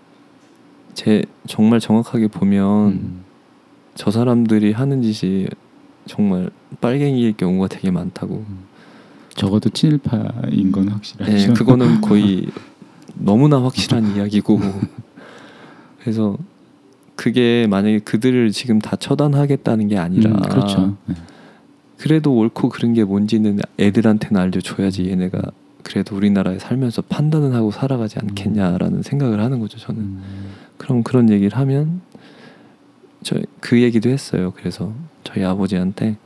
제 0.95 1.25
정말 1.47 1.81
정확하게 1.81 2.29
보면 2.29 2.89
음. 2.89 3.25
저 3.95 4.11
사람들이 4.11 4.73
하는 4.73 5.03
짓이 5.03 5.47
정말 6.07 6.51
빨갱이일 6.81 7.37
경우가 7.37 7.69
되게 7.69 7.91
많다고. 7.91 8.45
적어도 9.35 9.69
친일파인 9.69 10.73
건 10.73 10.89
확실하죠. 10.89 11.31
네, 11.33 11.53
그거는 11.53 12.01
거의 12.01 12.47
너무나 13.15 13.63
확실한 13.63 14.17
이야기고. 14.17 14.59
그래서 16.01 16.37
그게 17.17 17.67
만약에 17.69 17.99
그들을 18.01 18.51
지금 18.53 18.79
다 18.79 18.97
처단하겠다는 18.97 19.89
게 19.89 19.99
아니라 19.99 20.31
음, 20.31 20.41
그렇죠. 20.43 20.97
네. 21.07 21.15
그래도 21.99 22.35
옳고 22.37 22.69
그른 22.69 22.93
게 22.93 23.05
뭔지는 23.05 23.59
애들한테는 23.79 24.41
알려줘야지 24.41 25.09
얘네가 25.11 25.41
그래도 25.83 26.17
우리나라에 26.17 26.59
살면서 26.59 27.03
판단은 27.03 27.53
하고 27.53 27.71
살아가지 27.71 28.19
않겠냐라는 28.19 29.03
생각을 29.03 29.41
하는 29.41 29.61
거죠 29.61 29.79
저는. 29.79 30.01
음. 30.01 30.23
그럼 30.79 31.03
그런 31.03 31.31
얘기를 31.31 31.57
하면 31.59 32.01
저 33.23 33.37
그 33.61 33.81
얘기도 33.83 34.11
했어요. 34.11 34.53
그래서 34.57 34.93
저희 35.25 35.45
아버지한테 35.45 36.17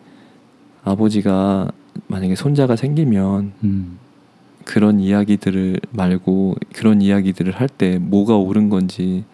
아버지가 0.85 1.71
만약에 2.07 2.35
손자가 2.35 2.77
생기면 2.77 3.53
음. 3.65 3.99
그런 4.65 5.01
이야기들을 5.01 5.81
말고 5.93 6.57
그런 6.75 7.01
이야기들을 7.03 7.53
할 7.55 7.69
때 7.69 7.99
뭐가 7.99 8.37
옳은 8.37 8.69
건지 8.69 9.25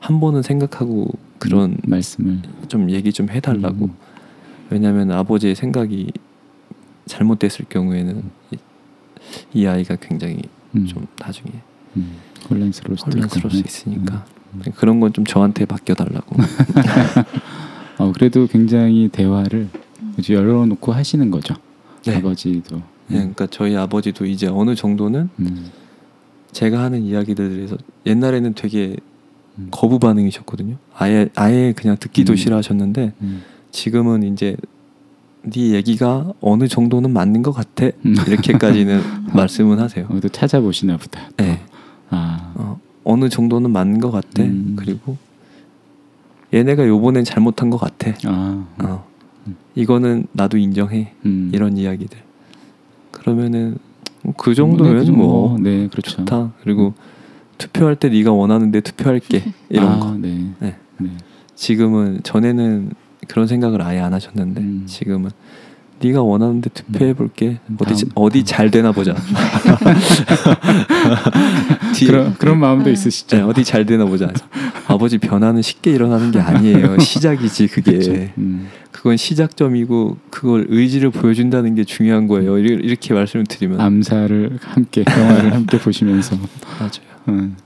한 0.00 0.20
번은 0.20 0.42
생각하고 0.42 1.08
그런 1.38 1.76
말씀을 1.86 2.40
좀 2.68 2.90
얘기 2.90 3.12
좀 3.12 3.28
해달라고 3.30 3.86
음. 3.86 3.94
왜냐하면 4.70 5.10
아버지의 5.12 5.54
생각이 5.54 6.10
잘못됐을 7.06 7.66
경우에는 7.68 8.22
이, 8.52 8.56
이 9.54 9.66
아이가 9.66 9.96
굉장히 9.96 10.38
음. 10.74 10.86
좀 10.86 11.06
나중에 11.18 11.50
음. 11.96 12.16
혼란스러울 12.50 12.98
수도 12.98 13.12
혼란스러울 13.12 13.50
수. 13.52 13.58
있으니까 13.58 14.24
음. 14.54 14.62
그런 14.76 15.00
건 15.00 15.12
좀 15.12 15.24
저한테 15.24 15.66
맡겨달라고 15.68 16.36
어, 17.98 18.12
그래도 18.12 18.46
굉장히 18.46 19.08
대화를 19.08 19.68
이제 20.18 20.34
열어놓고 20.34 20.92
하시는 20.92 21.30
거죠. 21.30 21.54
네. 22.04 22.16
아버지도. 22.16 22.76
네, 23.08 23.18
그러니까 23.18 23.46
저희 23.50 23.76
아버지도 23.76 24.26
이제 24.26 24.46
어느 24.48 24.74
정도는 24.74 25.28
음. 25.38 25.70
제가 26.52 26.82
하는 26.82 27.02
이야기들에 27.02 27.48
대해서 27.50 27.76
옛날에는 28.04 28.54
되게 28.54 28.96
음. 29.58 29.68
거부 29.70 29.98
반응이셨거든요. 29.98 30.76
아예 30.94 31.28
아예 31.34 31.72
그냥 31.74 31.96
듣기도 31.98 32.32
음. 32.34 32.36
싫어하셨는데 32.36 33.12
음. 33.22 33.42
지금은 33.76 34.22
이제 34.22 34.56
네 35.42 35.72
얘기가 35.74 36.32
어느 36.40 36.66
정도는 36.66 37.12
맞는 37.12 37.42
것 37.42 37.52
같아 37.52 37.86
음. 38.06 38.16
이렇게까지는 38.26 39.02
말씀은 39.36 39.78
하세요. 39.78 40.06
어, 40.08 40.18
또 40.18 40.28
찾아보시나 40.30 40.96
보다. 40.96 41.28
또. 41.36 41.44
네. 41.44 41.60
아. 42.08 42.52
어, 42.54 42.80
어느 43.04 43.28
정도는 43.28 43.70
맞는 43.70 44.00
것 44.00 44.10
같아. 44.10 44.42
음. 44.44 44.76
그리고 44.76 45.18
얘네가 46.54 46.88
요번엔 46.88 47.24
잘못한 47.24 47.68
것 47.68 47.76
같아. 47.76 48.12
아. 48.24 48.66
어. 48.82 49.06
음. 49.46 49.56
이거는 49.74 50.26
나도 50.32 50.56
인정해. 50.56 51.12
음. 51.26 51.50
이런 51.52 51.76
이야기들. 51.76 52.18
그러면은 53.10 53.76
그 54.38 54.50
네, 54.50 54.54
정도면 54.54 54.98
그 55.00 55.04
정도. 55.04 55.22
뭐 55.22 55.58
네, 55.58 55.88
그렇죠. 55.88 56.16
좋다. 56.16 56.54
그리고 56.62 56.94
투표할 57.58 57.96
때 57.96 58.08
네가 58.08 58.32
원하는데 58.32 58.80
투표할게 58.80 59.52
이런 59.68 59.86
아, 59.86 59.98
거. 59.98 60.14
네. 60.14 60.50
네. 60.60 60.76
네. 60.96 61.10
지금은 61.54 62.20
전에는 62.22 62.90
그런 63.28 63.46
생각을 63.46 63.82
아예 63.82 64.00
안 64.00 64.12
하셨는데 64.14 64.60
음. 64.60 64.82
지금은 64.86 65.30
네가 66.00 66.22
원하는데 66.22 66.68
투표해 66.70 67.14
볼게. 67.14 67.58
음. 67.70 67.76
어디 67.80 67.94
다음, 67.94 68.10
어디 68.14 68.38
다음. 68.40 68.44
잘 68.44 68.70
되나 68.70 68.92
보자. 68.92 69.14
뒤에- 71.94 72.06
그런 72.06 72.34
그런 72.34 72.58
마음도 72.60 72.84
네. 72.84 72.92
있으시죠. 72.92 73.36
네, 73.36 73.42
어디 73.42 73.64
잘 73.64 73.86
되나 73.86 74.04
보자. 74.04 74.30
아버지 74.88 75.18
변화는 75.18 75.62
쉽게 75.62 75.92
일어나는 75.92 76.30
게 76.30 76.38
아니에요. 76.40 76.98
시작이지 77.00 77.68
그게. 77.68 78.32
음. 78.38 78.68
그건 78.92 79.16
시작점이고 79.16 80.16
그걸 80.30 80.66
의지를 80.68 81.10
보여준다는 81.10 81.74
게 81.74 81.84
중요한 81.84 82.26
거예요. 82.28 82.58
이렇게, 82.58 82.82
이렇게 82.84 83.14
말씀을 83.14 83.46
드리면 83.46 83.80
암사를 83.80 84.58
함께 84.62 85.04
영화를 85.08 85.54
함께 85.54 85.78
보시면서 85.78 86.36
맞아요. 86.78 86.90
음. 87.28 87.56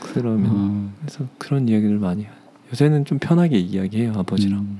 그러면 0.00 0.46
어, 0.50 0.90
그래서 1.00 1.24
그런 1.38 1.68
이야기를 1.68 1.98
많이 1.98 2.22
해요. 2.22 2.30
요새는 2.72 3.04
좀 3.04 3.18
편하게 3.18 3.58
이야기해요 3.58 4.12
아버지랑 4.16 4.58
음. 4.60 4.78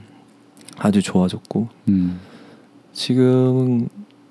아주 0.80 1.02
좋아졌고 1.02 1.68
음. 1.88 2.18
지금은 2.92 3.88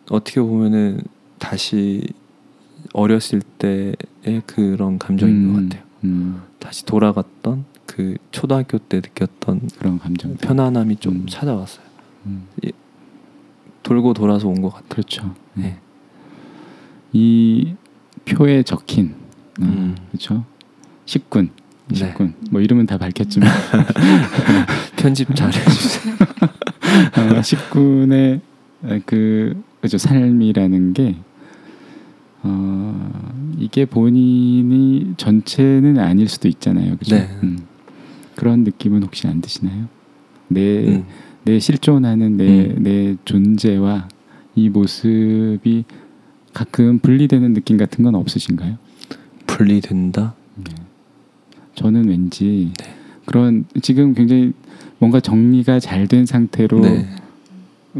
어떻게 0.09 0.41
보면은 0.41 1.01
다시 1.37 2.03
어렸을 2.93 3.41
때의 3.59 3.95
그런 4.47 4.97
감정인 4.97 5.35
음. 5.35 5.53
것 5.53 5.61
같아요. 5.69 5.89
음. 6.03 6.41
다시 6.57 6.85
돌아갔던 6.85 7.65
그 7.85 8.15
초등학교 8.31 8.77
때 8.79 8.97
느꼈던 8.97 9.69
그런 9.77 9.99
감정. 9.99 10.35
편안함이 10.37 10.97
좀 10.97 11.13
음. 11.15 11.25
찾아왔어요. 11.29 11.85
음. 12.25 12.47
돌고 13.83 14.13
돌아서 14.13 14.47
온 14.47 14.61
것 14.61 14.69
같아요. 14.69 14.89
그렇죠. 14.89 15.35
네. 15.53 15.77
이 17.13 17.75
표에 18.25 18.63
적힌. 18.63 19.15
그렇죠. 20.11 20.45
식군, 21.05 21.49
네. 21.89 21.95
식군. 21.95 22.33
뭐 22.51 22.61
이름은 22.61 22.85
다 22.85 22.97
밝혔지만 22.97 23.49
편집 24.97 25.35
잘해주세요. 25.35 26.15
어, 27.37 27.41
식군의 27.41 28.41
그 29.05 29.61
그죠 29.81 29.97
삶이라는 29.97 30.93
게 30.93 31.15
어, 32.43 33.53
이게 33.57 33.85
본인이 33.85 35.13
전체는 35.17 35.99
아닐 35.99 36.27
수도 36.27 36.47
있잖아요. 36.47 36.97
그죠? 36.97 37.15
네. 37.15 37.29
음. 37.43 37.59
그런 38.35 38.63
느낌은 38.63 39.03
혹시 39.03 39.27
안 39.27 39.41
드시나요? 39.41 39.87
내, 40.47 40.87
음. 40.87 41.05
내 41.43 41.59
실존하는 41.59 42.37
내, 42.37 42.45
음. 42.45 42.83
내 42.83 43.15
존재와 43.25 44.07
이 44.55 44.69
모습이 44.69 45.83
가끔 46.53 46.99
분리되는 46.99 47.53
느낌 47.53 47.77
같은 47.77 48.03
건 48.03 48.15
없으신가요? 48.15 48.77
분리된다. 49.45 50.35
네. 50.55 50.75
저는 51.79 52.09
왠지 52.09 52.71
네. 52.77 52.93
그런 53.25 53.63
지금 53.81 54.13
굉장히 54.13 54.51
뭔가 54.97 55.21
정리가 55.21 55.79
잘 55.79 56.07
된 56.07 56.25
상태로 56.25 56.81
네. 56.81 57.05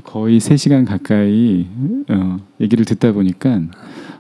거의 0.04 0.39
3시간 0.39 0.86
가까이 0.86 1.65
어, 2.10 2.39
얘기를 2.60 2.84
듣다 2.84 3.13
보니까 3.13 3.62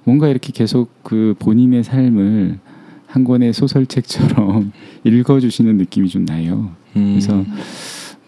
뭔가 0.05 0.29
이렇게 0.29 0.53
계속 0.53 0.89
그 1.03 1.35
본인의 1.39 1.83
삶을 1.83 2.57
한 3.07 3.23
권의 3.25 3.51
소설책처럼 3.51 4.71
읽어주시는 5.03 5.75
느낌이 5.77 6.07
좀 6.07 6.23
나요. 6.25 6.71
음. 6.95 7.09
그래서 7.11 7.43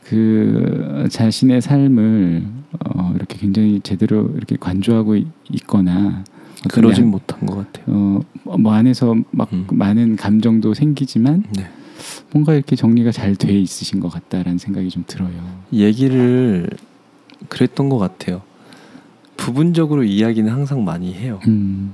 그 0.03 1.07
자신의 1.09 1.61
삶을 1.61 2.43
어, 2.85 3.13
이렇게 3.15 3.37
굉장히 3.37 3.79
제대로 3.81 4.29
이렇게 4.35 4.57
관조하고 4.59 5.15
있- 5.15 5.27
있거나 5.53 6.23
그러진 6.69 7.05
양- 7.05 7.11
못한 7.11 7.45
것 7.45 7.55
같아요. 7.55 7.85
어, 8.45 8.57
뭐 8.57 8.73
안에서 8.73 9.15
막 9.31 9.51
음. 9.53 9.67
많은 9.71 10.15
감정도 10.15 10.73
생기지만 10.73 11.43
네. 11.55 11.67
뭔가 12.31 12.53
이렇게 12.53 12.75
정리가 12.75 13.11
잘 13.11 13.35
돼 13.35 13.53
있으신 13.53 13.99
것 13.99 14.09
같다라는 14.09 14.57
생각이 14.57 14.89
좀 14.89 15.03
들어요. 15.07 15.31
얘기를 15.73 16.69
그랬던 17.49 17.89
것 17.89 17.97
같아요. 17.97 18.41
부분적으로 19.37 20.03
이야기는 20.03 20.51
항상 20.51 20.83
많이 20.83 21.13
해요. 21.13 21.39
음, 21.47 21.93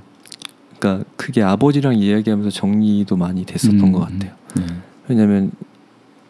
그러니까 0.78 1.04
그게 1.16 1.42
아버지랑 1.42 1.94
이야기하면서 1.96 2.50
정리도 2.50 3.16
많이 3.16 3.44
됐었던 3.46 3.80
음, 3.80 3.92
것 3.92 4.00
같아요. 4.00 4.32
네. 4.56 4.66
왜냐면 5.08 5.50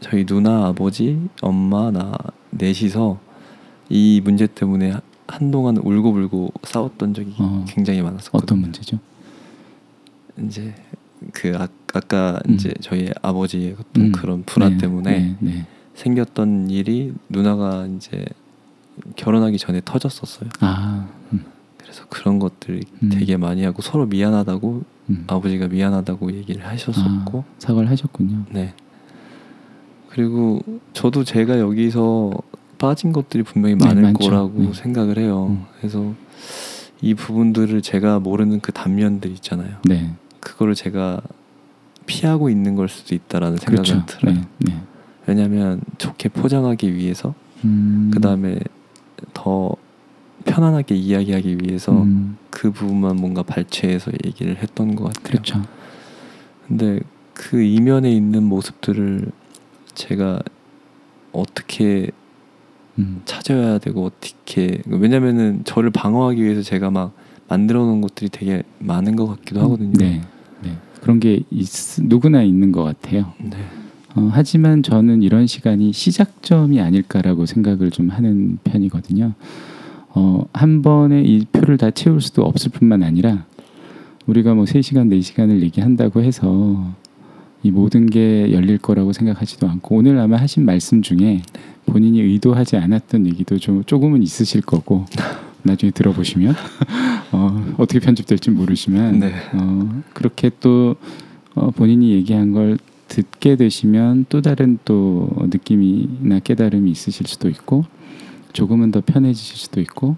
저희 0.01 0.24
누나, 0.24 0.66
아버지, 0.66 1.18
엄마, 1.42 1.90
나 1.90 2.12
넷이서 2.51 3.18
이 3.88 4.20
문제 4.22 4.46
때문에 4.46 4.92
하- 4.92 5.01
한동안 5.29 5.77
울고불고 5.77 6.53
싸웠던 6.64 7.14
적이 7.14 7.35
어. 7.38 7.64
굉장히 7.69 8.03
많았었거든요. 8.03 8.43
어떤 8.43 8.59
문제죠? 8.61 8.99
이제 10.45 10.75
그 11.33 11.57
아, 11.57 11.69
아까 11.95 12.41
음. 12.49 12.55
이제 12.55 12.73
저희 12.81 13.11
아버지의 13.23 13.77
어떤 13.79 14.07
음. 14.07 14.12
그런 14.12 14.43
불안 14.45 14.73
네, 14.73 14.79
때문에 14.79 15.19
네, 15.19 15.37
네. 15.41 15.67
생겼던 15.95 16.71
일이 16.71 17.12
누나가 17.29 17.87
이제 17.87 18.25
결혼하기 19.17 19.59
전에 19.59 19.81
터졌었어요. 19.85 20.49
아, 20.61 21.09
음, 21.33 21.45
그래서 21.77 22.05
그런 22.09 22.38
것들 22.38 22.81
음. 23.03 23.09
되게 23.11 23.37
많이 23.37 23.64
하고 23.64 23.83
서로 23.83 24.07
미안하다고 24.07 24.83
음. 25.11 25.25
아버지가 25.27 25.69
미안하다고 25.69 26.33
얘기를 26.33 26.67
하셨었고 26.67 27.45
아, 27.47 27.55
사과를 27.59 27.91
하셨군요. 27.91 28.45
네 28.51 28.75
그리고 30.09 30.61
저도 30.95 31.25
제가 31.25 31.59
여기서 31.59 32.33
빠진 32.79 33.12
것들이 33.12 33.43
분명히 33.43 33.75
네, 33.77 33.85
많을 33.85 34.03
많죠. 34.03 34.19
거라고 34.19 34.53
네. 34.57 34.73
생각을 34.73 35.19
해요 35.19 35.49
음. 35.51 35.64
그래서 35.79 36.14
이 37.01 37.14
부분들을 37.14 37.83
제가 37.83 38.19
모르는 38.21 38.61
그 38.61 38.73
단면들 38.73 39.31
있잖아요 39.33 39.77
네, 39.85 40.12
그거를 40.41 40.75
제가 40.75 41.21
피하고 42.07 42.49
있는 42.51 42.75
걸 42.75 42.88
수도 42.88 43.14
있다라는 43.14 43.59
생각은 43.59 43.85
그렇죠. 43.85 44.07
들어요 44.07 44.35
네, 44.35 44.43
네. 44.59 44.81
왜냐하면 45.27 45.81
좋게 45.99 46.31
포장하기 46.31 46.95
위해서 46.95 47.35
음, 47.64 48.11
그 48.12 48.21
다음에 48.21 48.59
더 49.35 49.73
편안하게 50.45 50.95
이야기하기 50.95 51.59
위해서 51.62 51.93
음, 51.93 52.38
그 52.51 52.71
부분만 52.71 53.17
뭔가 53.17 53.43
발췌해서 53.43 54.12
얘기를 54.25 54.57
했던 54.57 54.95
것 54.95 55.05
같아요. 55.05 55.23
그렇죠. 55.25 55.62
근데 56.67 57.01
그 57.35 57.61
이면에 57.62 58.11
있는 58.11 58.45
모습들을 58.45 59.31
제가 59.95 60.41
어떻게 61.33 62.11
음, 62.98 63.22
찾아야 63.24 63.78
되고 63.78 64.04
어떻게 64.04 64.82
왜냐면은 64.87 65.62
저를 65.64 65.90
방어하기 65.90 66.42
위해서 66.42 66.62
제가 66.62 66.90
막 66.90 67.12
만들어 67.48 67.84
놓은 67.84 68.00
것들이 68.00 68.28
되게 68.30 68.62
많은 68.78 69.16
것 69.16 69.26
같기도 69.26 69.61
하거든요. 69.62 69.92
네, 69.92 70.20
네. 70.62 70.76
그런 71.00 71.20
게 71.20 71.42
있, 71.50 71.68
누구나 72.02 72.42
있는 72.42 72.72
것 72.72 72.82
같아요. 72.84 73.32
네. 73.38 73.56
어, 74.14 74.28
하지만 74.32 74.82
저는 74.82 75.22
이런 75.22 75.46
시간이 75.46 75.92
시작점이 75.92 76.80
아닐까라고 76.80 77.46
생각을 77.46 77.90
좀 77.90 78.11
하는 78.11 78.58
편이거든요. 78.64 79.32
어, 80.11 80.44
한 80.52 80.82
번에 80.82 81.22
이 81.22 81.44
표를 81.52 81.78
다 81.78 81.90
채울 81.90 82.20
수도 82.20 82.42
없을 82.42 82.70
뿐만 82.72 83.02
아니라 83.02 83.44
우리가 84.26 84.54
뭐 84.54 84.64
3시간, 84.64 85.08
4시간을 85.08 85.62
얘기한다고 85.62 86.22
해서 86.22 86.92
이 87.62 87.71
모든 87.71 88.07
게 88.07 88.53
열릴 88.53 88.79
거라고 88.79 89.12
생각하지도 89.12 89.68
않고 89.68 89.97
오늘 89.97 90.18
아마 90.18 90.37
하신 90.37 90.64
말씀 90.64 91.03
중에 91.03 91.42
본인이 91.87 92.21
의도하지 92.21 92.77
않았던 92.77 93.27
얘기도 93.27 93.59
좀 93.59 93.83
조금은 93.85 94.23
있으실 94.23 94.62
거고 94.62 95.07
나중에 95.62 95.90
들어보시면 95.90 96.55
어, 97.33 97.75
어떻게 97.79 97.99
편집될지 97.99 98.51
모르지만 98.51 99.18
네. 99.18 99.33
어, 99.55 100.03
그렇게 100.14 100.51
또 100.61 100.97
어, 101.55 101.71
본인이 101.71 102.12
얘기한 102.12 102.53
걸 102.53 102.79
듣게 103.09 103.57
되시면 103.57 104.27
또 104.29 104.40
다른 104.42 104.79
또 104.85 105.31
느낌이나 105.51 106.38
깨달음이 106.40 106.90
있으실 106.90 107.27
수도 107.27 107.49
있고 107.49 107.85
조금은 108.53 108.92
더 108.92 109.03
편해지실 109.05 109.57
수도 109.57 109.81
있고 109.81 110.16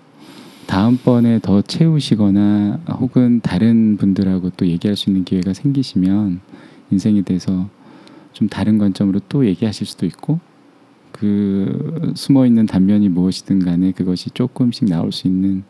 다음번에 0.67 1.41
더 1.41 1.63
채우시거나 1.63 2.81
혹은 2.99 3.41
다른 3.41 3.97
분들하고 3.97 4.51
또 4.57 4.67
얘기할 4.67 4.97
수 4.97 5.11
있는 5.11 5.25
기회가 5.25 5.53
생기시면 5.53 6.41
인생에 6.91 7.23
대해서 7.23 7.69
좀 8.33 8.49
다른 8.49 8.79
관점으로 8.79 9.21
또 9.29 9.47
얘기하실 9.47 9.87
수도 9.87 10.07
있고 10.07 10.41
그 11.13 12.13
숨어 12.15 12.47
있는 12.47 12.67
단면이 12.67 13.09
무엇이든 13.09 13.65
간에 13.65 13.93
그것이 13.93 14.31
조금씩 14.31 14.89
나올 14.89 15.13
수 15.13 15.27
있는 15.27 15.65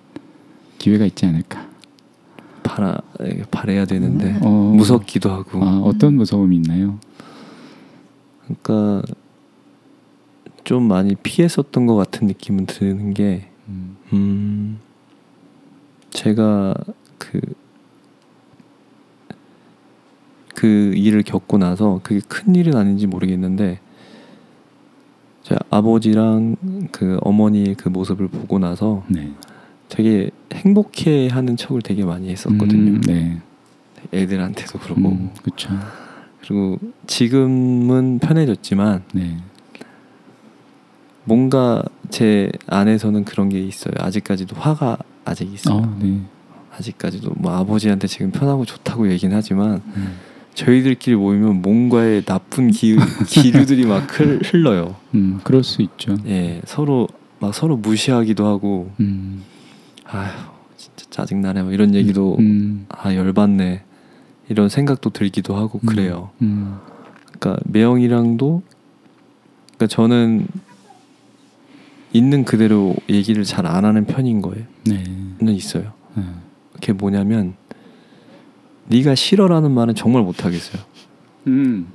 기회가 0.78 1.04
있지 1.06 1.26
않을까. 1.26 1.68
바라 2.62 3.00
바래야 3.50 3.85
되는데 3.85 4.38
어, 4.42 4.48
무섭기도 4.76 5.30
하고. 5.30 5.62
아, 5.64 5.80
어떤 5.80 6.14
무서움이 6.14 6.56
있나요? 6.56 6.98
그러니까 8.44 9.02
좀 10.64 10.85
많이 10.85 11.14
피했었던 11.14 11.87
것 11.87 11.96
같은 11.96 12.26
느낌은 12.26 12.66
드는 12.66 13.14
게, 13.14 13.48
음, 13.68 13.96
음, 14.12 14.78
제가 16.11 16.74
그, 17.18 17.40
그 20.60 20.92
일을 20.94 21.22
겪고 21.22 21.56
나서 21.56 22.00
그게 22.02 22.20
큰 22.28 22.54
일은 22.54 22.76
아닌지 22.76 23.06
모르겠는데, 23.06 23.80
제 25.42 25.56
아버지랑 25.70 26.56
그 26.92 27.16
어머니의 27.22 27.76
그 27.76 27.88
모습을 27.88 28.28
보고 28.28 28.58
나서 28.58 29.02
네. 29.08 29.32
되게 29.88 30.28
행복해 30.52 31.28
하는 31.28 31.56
척을 31.56 31.80
되게 31.80 32.04
많이 32.04 32.28
했었거든요. 32.28 32.90
음, 32.90 33.00
네. 33.00 33.40
애들한테도 34.12 34.80
그러고. 34.80 35.08
음, 35.08 35.30
그렇죠. 35.42 35.70
그리고 36.42 36.78
지금은 37.06 38.18
편해졌지만, 38.18 39.04
네. 39.14 39.38
뭔가 41.24 41.82
제 42.10 42.52
안에서는 42.66 43.24
그런 43.24 43.48
게 43.48 43.60
있어요. 43.60 43.94
아직까지도 43.96 44.56
화가 44.56 44.98
아직 45.24 45.50
있어요. 45.50 45.78
어, 45.78 45.96
네. 45.98 46.20
아직까지도 46.76 47.30
뭐 47.36 47.52
아버지한테 47.52 48.08
지금 48.08 48.30
편하고 48.30 48.66
좋다고 48.66 49.10
얘기는 49.10 49.34
하지만 49.34 49.80
음, 49.96 50.29
저희들끼리 50.54 51.16
모이면 51.16 51.62
뭔가의 51.62 52.22
나쁜 52.24 52.70
기, 52.70 52.96
기류들이 53.26 53.86
막 53.86 54.06
흘, 54.18 54.40
흘러요. 54.42 54.96
음, 55.14 55.40
그럴 55.44 55.62
수 55.62 55.82
있죠. 55.82 56.16
예, 56.26 56.60
서로 56.66 57.08
막 57.38 57.54
서로 57.54 57.76
무시하기도 57.76 58.46
하고 58.46 58.90
음, 59.00 59.42
아휴 60.04 60.30
진짜 60.76 61.06
짜증 61.10 61.40
나네 61.40 61.62
뭐 61.62 61.72
이런 61.72 61.94
얘기도 61.94 62.36
음, 62.38 62.86
아 62.88 63.14
열받네 63.14 63.82
이런 64.48 64.68
생각도 64.68 65.10
들기도 65.10 65.56
하고 65.56 65.80
음. 65.82 65.86
그래요. 65.86 66.30
음, 66.42 66.76
그러니까 67.38 67.62
매형이랑도 67.66 68.62
그러니까 69.76 69.86
저는 69.86 70.46
있는 72.12 72.44
그대로 72.44 72.94
얘기를 73.08 73.44
잘 73.44 73.66
안 73.66 73.84
하는 73.84 74.04
편인 74.04 74.42
거예요. 74.42 74.64
네. 74.84 75.04
는 75.40 75.54
있어요. 75.54 75.92
네. 76.14 76.24
그게 76.74 76.92
뭐냐면 76.92 77.54
네가 78.90 79.14
싫어라는 79.14 79.70
말은 79.70 79.94
정말 79.94 80.22
못 80.22 80.44
하겠어요. 80.44 80.83
음, 81.46 81.87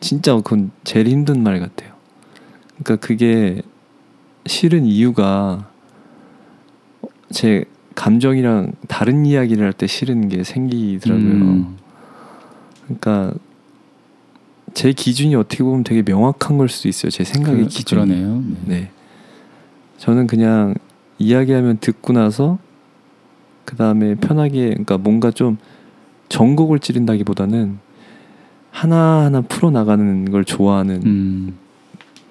진짜 0.00 0.34
그건 0.36 0.70
제일 0.84 1.08
힘든 1.08 1.42
말 1.42 1.58
같아요. 1.60 1.92
그러니까 2.78 3.06
그게 3.06 3.62
싫은 4.46 4.84
이유가 4.86 5.70
제 7.30 7.64
감정이랑 7.94 8.72
다른 8.88 9.26
이야기를 9.26 9.64
할 9.64 9.72
때 9.72 9.86
싫은 9.86 10.28
게 10.28 10.44
생기더라고요. 10.44 11.32
음, 11.32 11.76
그러니까 12.84 13.34
제 14.72 14.92
기준이 14.92 15.34
어떻게 15.36 15.62
보면 15.62 15.84
되게 15.84 16.02
명확한 16.02 16.58
걸 16.58 16.68
수도 16.68 16.88
있어요. 16.88 17.10
제 17.10 17.24
생각의 17.24 17.62
그, 17.64 17.68
기준이. 17.68 18.06
그러네요. 18.06 18.42
네. 18.66 18.80
네. 18.80 18.90
저는 19.98 20.26
그냥 20.26 20.74
이야기하면 21.18 21.78
듣고 21.80 22.12
나서 22.12 22.58
그 23.64 23.76
다음에 23.76 24.14
편하게 24.16 24.70
그러니까 24.70 24.98
뭔가 24.98 25.30
좀 25.30 25.58
전곡을 26.28 26.78
찌른다기보다는 26.78 27.78
하나하나 28.70 29.40
풀어 29.40 29.70
나가는 29.70 30.30
걸 30.30 30.44
좋아하는 30.44 31.02
음, 31.04 31.54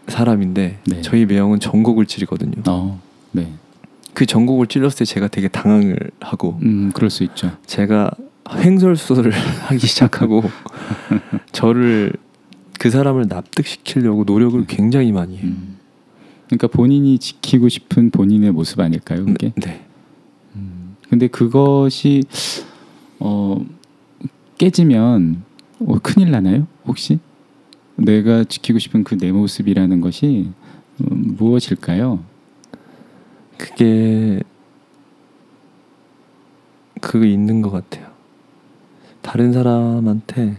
사람인데 0.07 0.79
네. 0.85 1.01
저희 1.01 1.25
매형은 1.25 1.59
전곡을 1.59 2.05
찌르거든요. 2.05 2.61
어, 2.67 2.99
네. 3.31 3.53
그 4.13 4.25
전곡을 4.25 4.67
찔렀을 4.67 4.99
때 4.99 5.05
제가 5.05 5.27
되게 5.29 5.47
당황을 5.47 5.97
하고 6.19 6.59
음, 6.61 6.91
그럴 6.93 7.09
수 7.09 7.23
있죠. 7.23 7.51
제가 7.65 8.11
횡설수설을 8.51 9.31
하기 9.67 9.87
시작하고 9.87 10.43
저를 11.51 12.13
그 12.79 12.89
사람을 12.89 13.27
납득시키려고 13.29 14.25
노력을 14.25 14.63
굉장히 14.67 15.11
많이 15.11 15.37
해요. 15.37 15.45
음. 15.45 15.77
그러니까 16.47 16.67
본인이 16.67 17.17
지키고 17.17 17.69
싶은 17.69 18.11
본인의 18.11 18.51
모습 18.51 18.79
아닐까요? 18.79 19.25
그게. 19.25 19.53
네. 19.55 19.85
음. 20.55 20.97
근데 21.09 21.27
그것이 21.27 22.23
어 23.19 23.65
깨지면 24.67 25.43
어, 25.81 25.99
큰일 26.01 26.31
나나요? 26.31 26.67
혹시 26.85 27.19
내가 27.97 28.45
지키고 28.45 28.79
싶은 28.79 29.03
그 29.03 29.17
내 29.17 29.29
모습이라는 29.29 29.99
것이 29.99 30.51
음, 31.01 31.35
무엇일까요? 31.37 32.23
그게 33.57 34.41
그거 37.01 37.25
있는 37.25 37.61
것 37.61 37.71
같아요. 37.71 38.07
다른 39.21 39.51
사람한테 39.51 40.57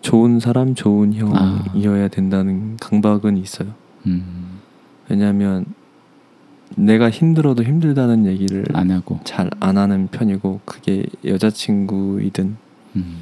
좋은 0.00 0.38
사람, 0.38 0.76
좋은 0.76 1.12
아. 1.34 1.64
형이어야 1.72 2.06
된다는 2.06 2.76
강박은 2.76 3.36
있어요. 3.36 3.74
음, 4.06 4.60
왜냐하면 5.08 5.64
내가 6.76 7.10
힘들어도 7.10 7.62
힘들다는 7.62 8.26
얘기를 8.26 8.64
안 8.72 8.90
하고. 8.90 9.20
잘 9.24 9.48
안 9.60 9.78
하는 9.78 10.08
편이고 10.08 10.60
그게 10.64 11.04
여자친구이든 11.24 12.56
음, 12.96 13.16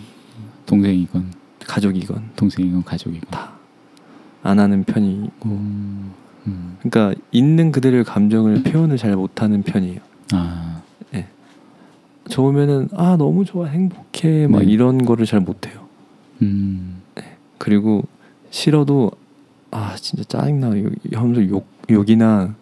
동생이건. 0.67 1.33
가족이건 1.67 2.31
동생이건 2.37 2.85
가족이건. 2.85 3.31
다 3.31 3.53
안 4.45 4.59
하는 4.59 4.83
편이고 4.83 5.31
음, 5.47 6.11
음. 6.49 6.77
그러니까 6.81 7.15
있는 7.31 7.71
그대로의 7.71 8.03
감정을 8.03 8.65
표현을 8.65 8.97
잘 8.97 9.15
못하는 9.15 9.63
편이에요. 9.63 10.01
아, 10.33 10.83
좋으면은 12.29 12.89
아 12.95 13.17
너무 13.17 13.45
좋아 13.45 13.67
행복해 13.67 14.47
막 14.49 14.61
네. 14.65 14.65
이런 14.73 15.05
거를 15.05 15.27
잘 15.27 15.39
못해요. 15.41 15.87
음, 16.43 17.03
그리고 17.59 18.03
싫어도 18.51 19.11
아 19.71 19.95
진짜 19.97 20.25
짜증나. 20.25 20.77
요- 20.81 20.91
하면서 21.15 21.47
욕 21.49 21.67
욕이나 21.91 22.55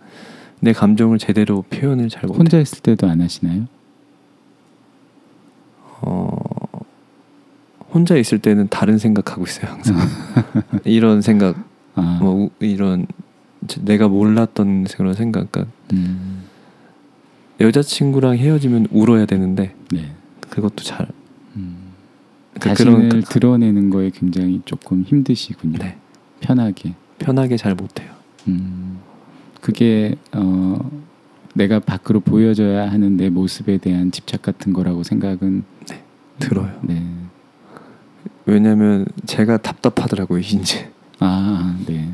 내 0.60 0.72
감정을 0.72 1.18
제대로 1.18 1.62
표현을 1.62 2.08
잘 2.08 2.24
못해. 2.26 2.38
혼자 2.38 2.58
있을 2.60 2.80
때도 2.80 3.08
안 3.08 3.20
하시나요? 3.20 3.66
어 6.02 6.36
혼자 7.92 8.16
있을 8.16 8.38
때는 8.38 8.68
다른 8.68 8.98
생각하고 8.98 9.44
있어요 9.44 9.70
항상. 9.72 9.96
이런 10.84 11.20
생각 11.22 11.56
아, 11.94 12.18
뭐 12.22 12.34
우- 12.46 12.50
이런 12.60 13.06
저- 13.66 13.80
내가 13.82 14.08
몰랐던 14.08 14.84
그런 14.84 15.14
생각. 15.14 15.50
그러니까 15.50 15.72
음, 15.92 16.44
여자친구랑 17.60 18.36
헤어지면 18.36 18.88
울어야 18.90 19.26
되는데 19.26 19.74
네. 19.90 20.12
그것도 20.48 20.84
잘 20.84 21.08
음. 21.56 21.90
그러니까 22.54 22.74
자신을 22.74 23.08
그런 23.08 23.22
드러내는 23.22 23.90
거에 23.90 24.10
굉장히 24.10 24.62
조금 24.64 25.02
힘드시군요. 25.02 25.78
네. 25.78 25.96
편하게. 26.40 26.94
편하게 27.18 27.56
잘 27.58 27.74
못해요. 27.74 28.10
음, 28.48 28.89
그게 29.60 30.14
어, 30.32 30.78
내가 31.54 31.80
밖으로 31.80 32.20
보여줘야 32.20 32.90
하는 32.90 33.16
내 33.16 33.28
모습에 33.28 33.78
대한 33.78 34.10
집착 34.10 34.42
같은 34.42 34.72
거라고 34.72 35.02
생각은 35.02 35.64
들어요. 36.38 36.78
네. 36.82 37.04
왜냐면 38.46 39.04
제가 39.26 39.58
답답하더라고요 39.58 40.38
이제. 40.40 40.90
아, 41.18 41.76
네. 41.86 42.10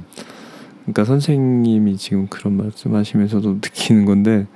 그러니까 0.83 1.05
선생님이 1.05 1.97
지금 1.97 2.27
그런 2.29 2.57
말씀하시면서도 2.57 3.55
느끼는 3.55 4.05
건데 4.05 4.47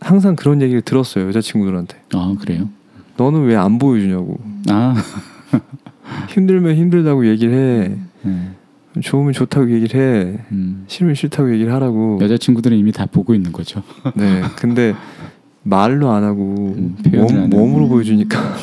항상 0.00 0.36
그런 0.36 0.60
얘기를 0.62 0.82
들었어요 0.82 1.26
여자친구들한테. 1.28 2.02
아, 2.14 2.34
그래요? 2.38 2.68
너는 3.16 3.44
왜 3.46 3.56
안 3.56 3.78
보여주냐고. 3.78 4.38
아, 4.68 4.94
힘들면 6.28 6.76
힘들다고 6.76 7.26
얘기를 7.26 7.54
해. 7.54 7.96
네. 8.22 8.50
좋으면 9.00 9.32
좋다고 9.32 9.70
얘기를 9.70 10.00
해. 10.00 10.38
음. 10.52 10.84
싫으면 10.86 11.14
싫다고 11.14 11.52
얘기를 11.52 11.72
하라고. 11.72 12.18
여자친구들은 12.20 12.76
이미 12.76 12.92
다 12.92 13.06
보고 13.06 13.34
있는 13.34 13.52
거죠. 13.52 13.82
네. 14.14 14.42
근데 14.56 14.94
말로 15.62 16.10
안 16.10 16.24
하고 16.24 16.74
음, 16.78 16.96
몸. 17.12 17.50
몸으로 17.50 17.88
보여주니까 17.88 18.56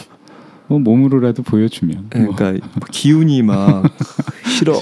뭐 0.67 0.79
몸으로라도 0.79 1.43
보여주면. 1.43 2.09
뭐. 2.15 2.35
그러니까 2.35 2.67
기운이 2.91 3.41
막 3.41 3.83
싫어. 4.57 4.79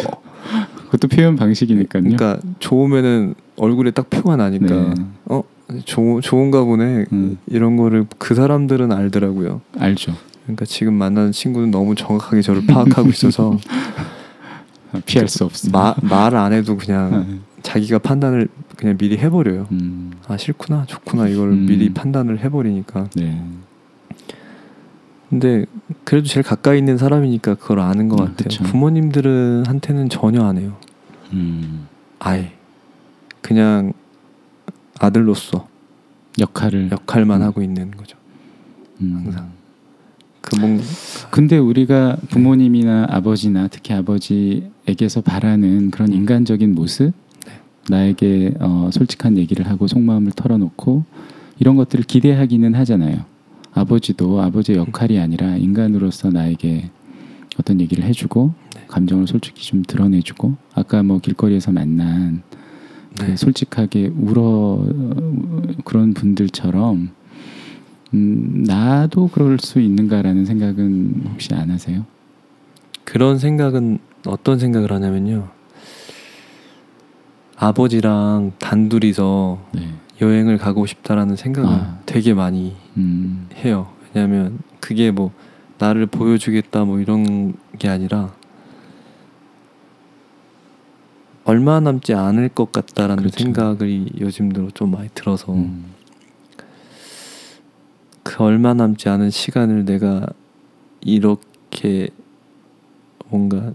그것도 0.86 1.08
표현 1.08 1.36
방식이니까요. 1.36 2.04
그러니까 2.04 2.40
좋으면은 2.60 3.34
얼굴에 3.58 3.92
딱 3.92 4.10
표가 4.10 4.36
나니까 4.36 4.66
네. 4.68 4.94
어 5.26 5.44
좋, 5.86 6.20
좋은가 6.22 6.64
보네 6.64 7.06
음. 7.14 7.38
이런 7.48 7.78
거를 7.78 8.06
그 8.18 8.36
사람들은 8.36 8.92
알더라고요. 8.92 9.62
알죠. 9.80 10.14
그러니까 10.44 10.66
지금 10.66 10.94
만나는 10.96 11.32
친구는 11.32 11.72
너무 11.72 11.96
정확하게 11.96 12.42
저를 12.42 12.66
파악하고 12.66 13.10
있어서 13.10 13.58
피할 15.06 15.28
수 15.28 15.46
없어. 15.46 15.70
말안 16.02 16.54
해도 16.54 16.78
그냥 16.78 17.42
자기가 17.62 18.00
판단을 18.00 18.48
그냥 18.76 18.98
미리 18.98 19.18
해버려요. 19.18 19.68
음, 19.72 20.12
아 20.28 20.38
싫구나 20.38 20.86
좋구나 20.88 21.28
이걸 21.28 21.50
음. 21.50 21.66
미리 21.66 21.94
판단을 21.94 22.40
해버리니까. 22.44 23.10
네. 23.16 23.44
근데 25.30 25.66
그래도 26.04 26.28
제일 26.28 26.44
가까이 26.44 26.78
있는 26.78 26.98
사람이니까 26.98 27.56
그걸 27.56 27.80
아는 27.80 28.10
것 28.10 28.20
음, 28.20 28.26
같아요. 28.26 28.44
그쵸. 28.44 28.64
부모님들은 28.66 29.64
한테는 29.66 30.10
전혀 30.10 30.44
안 30.44 30.58
해요. 30.58 30.76
음, 31.32 31.88
아예 32.20 32.52
그냥 33.42 33.94
아들로서 35.00 35.68
역할을. 36.40 36.92
역할만 36.92 37.42
음. 37.42 37.46
하고 37.46 37.62
있는 37.62 37.92
거죠. 37.92 38.18
음. 39.02 39.22
항상. 39.24 39.52
그 40.42 40.56
뭔가 40.56 40.84
근데 41.30 41.58
우리가 41.58 42.18
부모님이나 42.30 43.08
아버지나 43.10 43.68
특히 43.68 43.94
아버지 43.94 44.70
에게서 44.88 45.22
바라는 45.22 45.92
그런 45.92 46.10
음. 46.10 46.14
인간적인 46.16 46.74
모습, 46.74 47.14
네. 47.46 47.54
나에게 47.90 48.56
어, 48.60 48.90
솔직한 48.92 49.38
얘기를 49.38 49.68
하고 49.68 49.88
속마음을 49.88 50.32
털어놓고 50.34 51.04
이런 51.60 51.76
것들을 51.76 52.06
기대하기는 52.06 52.74
하잖아요. 52.76 53.26
아버지도 53.74 54.42
아버지의 54.42 54.80
역할이 54.80 55.20
아니라 55.20 55.56
인간으로서 55.56 56.30
나에게 56.30 56.90
어떤 57.60 57.80
얘기를 57.80 58.04
해주고 58.04 58.54
네. 58.76 58.84
감정을 58.88 59.28
솔직히 59.28 59.66
좀 59.66 59.84
드러내주고 59.84 60.56
아까 60.74 61.04
뭐 61.04 61.20
길거리에서 61.20 61.72
만난 61.72 62.42
그 63.18 63.26
네. 63.26 63.36
솔직하게 63.36 64.12
울어 64.18 64.44
어, 64.44 65.62
그런 65.86 66.14
분들처럼 66.14 67.12
음, 68.14 68.64
나도 68.66 69.30
그럴 69.30 69.58
수 69.60 69.80
있는가라는 69.80 70.46
생각은 70.46 71.24
혹시 71.32 71.54
안 71.54 71.70
하세요? 71.70 72.06
그런 73.04 73.38
생각은 73.38 74.00
어떤 74.26 74.60
생각을 74.60 74.92
하냐면요. 74.92 75.50
아버지랑 77.56 78.54
단둘이서 78.60 79.68
네. 79.74 79.94
여행을 80.20 80.58
가고 80.58 80.86
싶다라는 80.86 81.36
생각을 81.36 81.70
아. 81.70 82.00
되게 82.06 82.34
많이 82.34 82.76
음, 82.98 83.48
해요. 83.56 83.92
왜냐하면 84.14 84.60
그게 84.80 85.12
뭐 85.12 85.32
나를 85.78 86.06
보여주겠다 86.06 86.86
뭐 86.86 87.00
이런 87.00 87.56
게 87.80 87.88
아니라 87.88 88.34
얼마 91.44 91.80
남지 91.80 92.14
않을 92.14 92.50
것 92.50 92.72
같다라는 92.72 93.18
그렇죠. 93.18 93.44
생각이 93.44 94.12
요즘 94.20 94.52
들어 94.52 94.70
좀 94.72 94.92
많이 94.92 95.10
들어서 95.14 95.54
음, 95.54 95.86
그 98.22 98.44
얼마 98.44 98.74
남지 98.74 99.10
않은 99.10 99.32
시간을 99.32 99.86
내가 99.86 100.28
이렇게 101.02 102.10
뭔가 103.30 103.74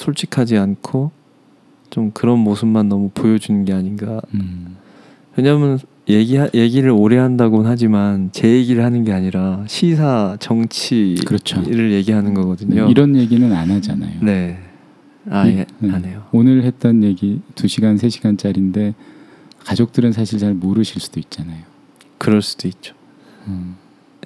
솔직하지 0.00 0.56
않고 0.56 1.10
좀 1.90 2.10
그런 2.12 2.38
모습만 2.38 2.88
너무 2.88 3.10
보여주는 3.12 3.64
게 3.64 3.72
아닌가. 3.72 4.20
음, 4.32 4.76
왜냐하면 5.36 5.78
얘기 6.08 6.38
얘기를 6.54 6.90
오래 6.90 7.18
한다고는 7.18 7.70
하지만 7.70 8.30
제 8.32 8.48
얘기를 8.48 8.82
하는 8.82 9.04
게 9.04 9.12
아니라 9.12 9.62
시사 9.66 10.38
정치를 10.40 11.24
그렇죠. 11.24 11.62
얘기하는 11.68 12.32
네, 12.32 12.40
거거든요. 12.40 12.88
이런 12.88 13.14
얘기는 13.16 13.52
안 13.52 13.70
하잖아요. 13.70 14.20
네, 14.22 14.58
아예 15.28 15.66
네. 15.78 15.90
안 15.92 16.04
해요. 16.04 16.22
오늘 16.32 16.64
했던 16.64 17.02
얘기 17.02 17.42
2 17.54 17.68
시간, 17.68 17.98
3 17.98 18.08
시간짜리인데 18.08 18.94
가족들은 19.58 20.12
사실 20.12 20.38
잘 20.38 20.54
모르실 20.54 21.00
수도 21.00 21.20
있잖아요. 21.20 21.62
그럴 22.16 22.40
수도 22.40 22.68
있죠. 22.68 22.94
음, 23.46 23.76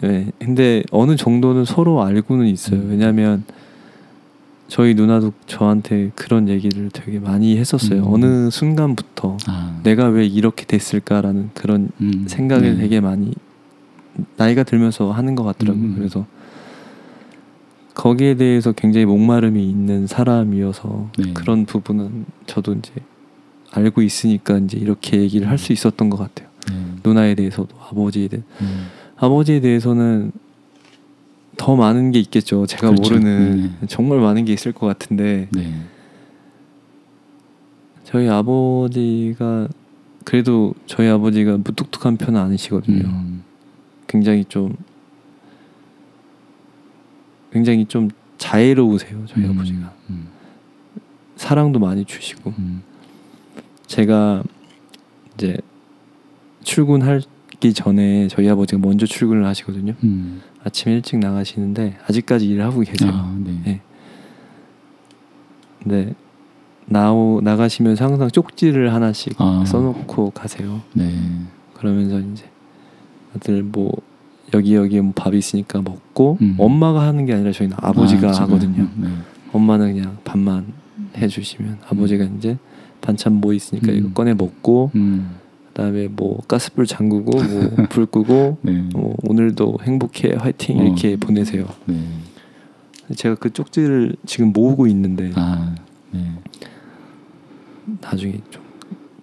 네, 0.00 0.30
근데 0.38 0.84
어느 0.92 1.16
정도는 1.16 1.64
서로 1.64 2.02
알고는 2.04 2.46
있어요. 2.46 2.80
음. 2.80 2.90
왜냐하면 2.90 3.44
저희 4.68 4.94
누나도 4.94 5.32
저한테 5.46 6.10
그런 6.14 6.48
얘기를 6.48 6.90
되게 6.90 7.18
많이 7.20 7.56
했었어요. 7.58 8.02
음. 8.02 8.12
어느 8.12 8.50
순간부터 8.50 9.36
아, 9.46 9.80
내가 9.82 10.06
왜 10.08 10.26
이렇게 10.26 10.64
됐을까라는 10.64 11.50
그런 11.54 11.90
음, 12.00 12.24
생각을 12.26 12.74
네. 12.76 12.80
되게 12.82 13.00
많이 13.00 13.32
나이가 14.36 14.62
들면서 14.62 15.12
하는 15.12 15.34
것 15.34 15.44
같더라고요. 15.44 15.82
음. 15.84 15.94
그래서 15.96 16.26
거기에 17.94 18.34
대해서 18.36 18.72
굉장히 18.72 19.06
목마름이 19.06 19.68
있는 19.68 20.06
사람이어서 20.06 21.10
네. 21.18 21.32
그런 21.34 21.64
부분은 21.66 22.24
저도 22.46 22.72
이제 22.74 22.92
알고 23.70 24.02
있으니까 24.02 24.58
이제 24.58 24.78
이렇게 24.78 25.20
얘기를 25.20 25.48
할 25.48 25.58
수 25.58 25.72
있었던 25.72 26.10
것 26.10 26.16
같아요. 26.16 26.48
네. 26.70 26.74
누나에 27.04 27.34
대해서도 27.34 27.76
아버지에 27.90 28.28
대해 28.28 28.42
음, 28.62 28.86
아버지에 29.16 29.60
대해서는 29.60 30.32
더 31.56 31.76
많은 31.76 32.10
게 32.10 32.18
있겠죠. 32.20 32.66
제가 32.66 32.90
그렇죠. 32.90 33.14
모르는 33.14 33.72
정말 33.88 34.20
많은 34.20 34.44
게 34.44 34.52
있을 34.52 34.72
것 34.72 34.86
같은데 34.86 35.48
네. 35.52 35.72
저희 38.04 38.28
아버지가 38.28 39.68
그래도 40.24 40.74
저희 40.86 41.08
아버지가 41.08 41.58
무뚝뚝한 41.58 42.16
편은 42.16 42.40
아니시거든요. 42.40 43.04
음, 43.04 43.42
굉장히 44.06 44.44
좀 44.44 44.74
굉장히 47.52 47.86
좀 47.86 48.10
자애로우세요. 48.38 49.24
저희 49.26 49.44
음, 49.44 49.50
아버지가 49.52 49.92
음, 50.10 50.28
사랑도 51.36 51.78
많이 51.78 52.04
주시고 52.04 52.52
음, 52.58 52.82
제가 53.86 54.42
이제 55.34 55.56
출근하기 56.62 57.74
전에 57.74 58.28
저희 58.28 58.48
아버지가 58.48 58.80
먼저 58.80 59.06
출근을 59.06 59.44
하시거든요. 59.46 59.94
음. 60.64 60.66
아침 60.66 60.92
일찍 60.92 61.18
나가시는데 61.18 61.98
아직까지 62.08 62.48
일을 62.48 62.64
하고 62.64 62.80
계세요. 62.80 63.10
아, 63.12 63.36
네. 63.38 63.60
네. 63.64 63.80
근데 65.82 66.14
나오 66.86 67.40
나가시면서 67.42 68.04
항상 68.04 68.30
쪽지를 68.30 68.92
하나씩 68.92 69.34
아. 69.38 69.64
써놓고 69.66 70.30
가세요. 70.30 70.80
네. 70.94 71.12
그러면서 71.74 72.18
이제 72.20 72.44
아들 73.34 73.62
뭐 73.62 73.92
여기 74.54 74.74
여기 74.74 75.00
뭐밥 75.00 75.34
있으니까 75.34 75.82
먹고 75.82 76.38
음. 76.40 76.56
엄마가 76.58 77.02
하는 77.02 77.26
게 77.26 77.34
아니라 77.34 77.52
저희는 77.52 77.76
아버지가 77.80 78.30
아, 78.30 78.32
제가, 78.32 78.44
하거든요. 78.44 78.88
네. 78.96 79.08
엄마는 79.52 79.94
그냥 79.94 80.18
밥만 80.24 80.72
해주시면 81.16 81.78
아버지가 81.88 82.24
이제 82.36 82.58
반찬 83.00 83.34
뭐 83.34 83.52
있으니까 83.52 83.92
음. 83.92 83.96
이거 83.96 84.10
꺼내 84.12 84.34
먹고 84.34 84.90
음, 84.94 85.36
그다음에 85.74 86.06
뭐 86.06 86.38
가스불 86.46 86.86
잠그고 86.86 87.42
뭐 87.42 87.70
불 87.90 88.06
끄고 88.06 88.58
네. 88.62 88.84
뭐 88.92 89.16
오늘도 89.24 89.78
행복해 89.82 90.34
화이팅 90.38 90.78
어. 90.78 90.84
이렇게 90.84 91.16
보내세요. 91.16 91.66
네. 91.86 92.00
제가 93.16 93.34
그 93.34 93.52
쪽지를 93.52 94.14
지금 94.24 94.52
모으고 94.52 94.86
있는데 94.86 95.32
아, 95.34 95.74
네. 96.12 96.30
나중에 98.00 98.40
좀 98.50 98.62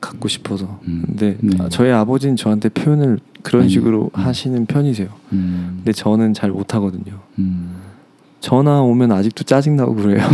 갖고 0.02 0.28
싶어서. 0.28 0.80
음. 0.88 1.04
근데 1.08 1.38
네. 1.40 1.58
아, 1.60 1.70
저희 1.70 1.90
아버지는 1.90 2.36
저한테 2.36 2.68
표현을 2.70 3.20
그런 3.42 3.62
많이, 3.62 3.72
식으로 3.72 4.12
음. 4.14 4.20
하시는 4.20 4.66
편이세요. 4.66 5.08
음, 5.32 5.76
근데 5.78 5.94
저는 5.94 6.34
잘 6.34 6.52
못하거든요. 6.52 7.18
음, 7.40 7.78
전화 8.42 8.82
오면 8.82 9.14
아직도 9.14 9.46
짜증 9.46 9.78
나고 9.78 9.96
그래요. 9.96 10.20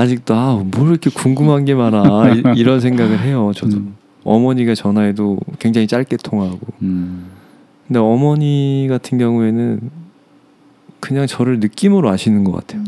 아직도 0.00 0.34
아 0.34 0.62
뭘 0.64 0.90
이렇게 0.90 1.10
궁금한 1.10 1.64
게 1.64 1.74
많아 1.74 2.34
이, 2.34 2.42
이런 2.56 2.80
생각을 2.80 3.20
해요. 3.20 3.52
저도 3.54 3.76
음. 3.76 3.94
어머니가 4.24 4.74
전화해도 4.74 5.38
굉장히 5.58 5.86
짧게 5.86 6.16
통화하고. 6.22 6.58
음, 6.82 7.26
근데 7.86 7.98
어머니 8.00 8.86
같은 8.88 9.18
경우에는 9.18 9.80
그냥 11.00 11.26
저를 11.26 11.60
느낌으로 11.60 12.08
아시는 12.10 12.44
것 12.44 12.52
같아요. 12.52 12.82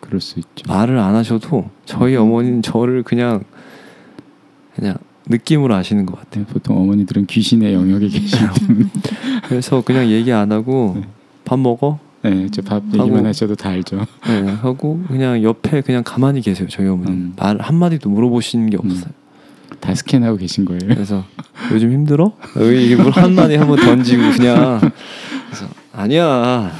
그럴 0.00 0.20
수 0.20 0.38
있죠. 0.38 0.64
말을 0.68 0.98
안 0.98 1.14
하셔도 1.14 1.68
저희 1.84 2.16
음. 2.16 2.22
어머니는 2.22 2.62
저를 2.62 3.02
그냥 3.02 3.44
그냥 4.74 4.96
느낌으로 5.26 5.74
아시는 5.74 6.06
것 6.06 6.18
같아요. 6.18 6.44
네, 6.46 6.52
보통 6.52 6.78
어머니들은 6.80 7.26
귀신의 7.26 7.74
영역에 7.74 8.08
계시는. 8.08 8.50
그래서 9.48 9.82
그냥 9.82 10.08
얘기 10.08 10.32
안 10.32 10.52
하고 10.52 10.94
네. 10.96 11.02
밥 11.44 11.58
먹어 11.58 11.98
네, 12.30 12.48
저밥 12.50 12.82
얘기만 12.92 13.26
하셔도 13.26 13.54
다 13.54 13.70
알죠. 13.70 14.06
네, 14.26 14.40
하고 14.60 15.02
그냥 15.08 15.42
옆에 15.42 15.80
그냥 15.82 16.02
가만히 16.04 16.40
계세요. 16.40 16.68
저희 16.70 16.86
어머니 16.88 17.10
음. 17.10 17.32
말 17.36 17.58
한 17.60 17.74
마디도 17.76 18.08
물어보시는 18.10 18.70
게 18.70 18.76
음. 18.76 18.90
없어요. 18.90 19.10
다 19.80 19.94
스캔하고 19.94 20.36
계신 20.38 20.64
거예요. 20.64 20.80
그래서 20.88 21.24
요즘 21.72 21.92
힘들어? 21.92 22.32
이게 22.56 22.96
물 22.96 23.10
한 23.12 23.34
마디 23.34 23.56
한번 23.56 23.78
던지고 23.78 24.22
그냥 24.36 24.80
그래서 25.46 25.66
아니야. 25.92 26.70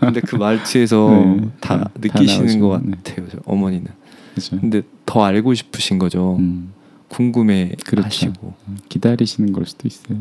근데 0.00 0.20
그 0.20 0.36
말투에서 0.36 1.10
네, 1.10 1.48
다 1.60 1.78
다 1.78 1.90
느끼시는 2.00 2.60
것 2.60 2.68
나오시고, 2.68 2.80
네. 2.84 2.96
같아요. 3.04 3.26
저 3.30 3.38
어머니는. 3.44 3.86
그렇죠. 4.34 4.60
근데 4.60 4.82
더 5.06 5.24
알고 5.24 5.54
싶으신 5.54 5.98
거죠. 5.98 6.36
음, 6.38 6.72
궁금해 7.08 7.72
그렇죠. 7.84 8.06
하시고. 8.06 8.54
기다리시는 8.88 9.52
걸 9.52 9.66
수도 9.66 9.88
있어요. 9.88 10.18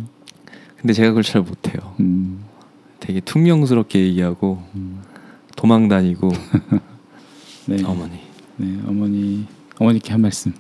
근데 0.77 0.93
제가 0.93 1.09
그걸 1.09 1.23
잘 1.23 1.41
못해요. 1.41 1.93
음, 1.99 2.39
되게 3.00 3.20
퉁명스럽게 3.22 4.00
얘기하고 4.00 4.62
음. 4.76 5.02
도망 5.56 5.88
다니고 5.88 6.32
네. 7.68 7.84
어머니 7.84 8.20
네, 8.58 8.80
어머니 8.88 9.45
어머니께 9.78 10.12
한 10.12 10.22
말씀. 10.22 10.54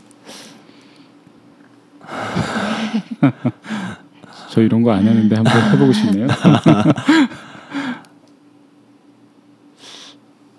저 4.49 4.61
이런 4.61 4.81
거 4.81 4.91
안 4.91 5.07
하는데 5.07 5.35
한번 5.35 5.71
해보고 5.73 5.93
싶네요. 5.93 6.27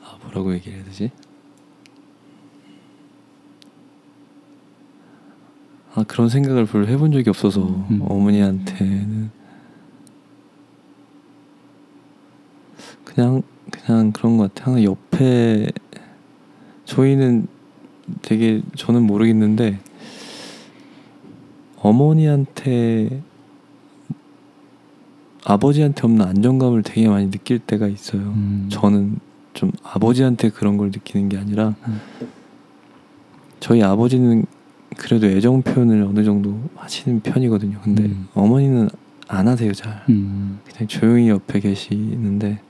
아, 0.04 0.16
뭐라고 0.22 0.52
얘기를 0.54 0.76
해야 0.78 0.84
되지? 0.84 1.10
아 5.94 6.04
그런 6.06 6.28
생각을 6.28 6.66
별로 6.66 6.86
해본 6.86 7.10
적이 7.12 7.30
없어서 7.30 7.62
음. 7.62 8.00
어머니한테는 8.06 9.30
그냥 13.14 13.42
그냥 13.70 14.12
그런 14.12 14.36
것 14.36 14.54
같아. 14.54 14.66
항상 14.66 14.84
옆에 14.84 15.68
저희는 16.84 17.46
되게 18.22 18.62
저는 18.76 19.02
모르겠는데 19.02 19.78
어머니한테 21.78 23.22
아버지한테 25.44 26.02
없는 26.02 26.24
안정감을 26.24 26.82
되게 26.82 27.08
많이 27.08 27.30
느낄 27.30 27.58
때가 27.58 27.86
있어요. 27.86 28.20
음. 28.22 28.68
저는 28.70 29.18
좀 29.54 29.72
아버지한테 29.82 30.50
그런 30.50 30.76
걸 30.76 30.88
느끼는 30.88 31.28
게 31.28 31.38
아니라 31.38 31.74
음. 31.86 32.00
저희 33.58 33.82
아버지는 33.82 34.44
그래도 34.96 35.26
애정 35.26 35.62
표현을 35.62 36.02
어느 36.02 36.24
정도 36.24 36.60
하시는 36.76 37.20
편이거든요. 37.20 37.80
근데 37.82 38.04
음. 38.04 38.28
어머니는 38.34 38.88
안 39.28 39.48
하세요 39.48 39.72
잘. 39.72 40.04
음. 40.08 40.60
그냥 40.64 40.88
조용히 40.88 41.28
옆에 41.28 41.60
계시는데 41.60 42.60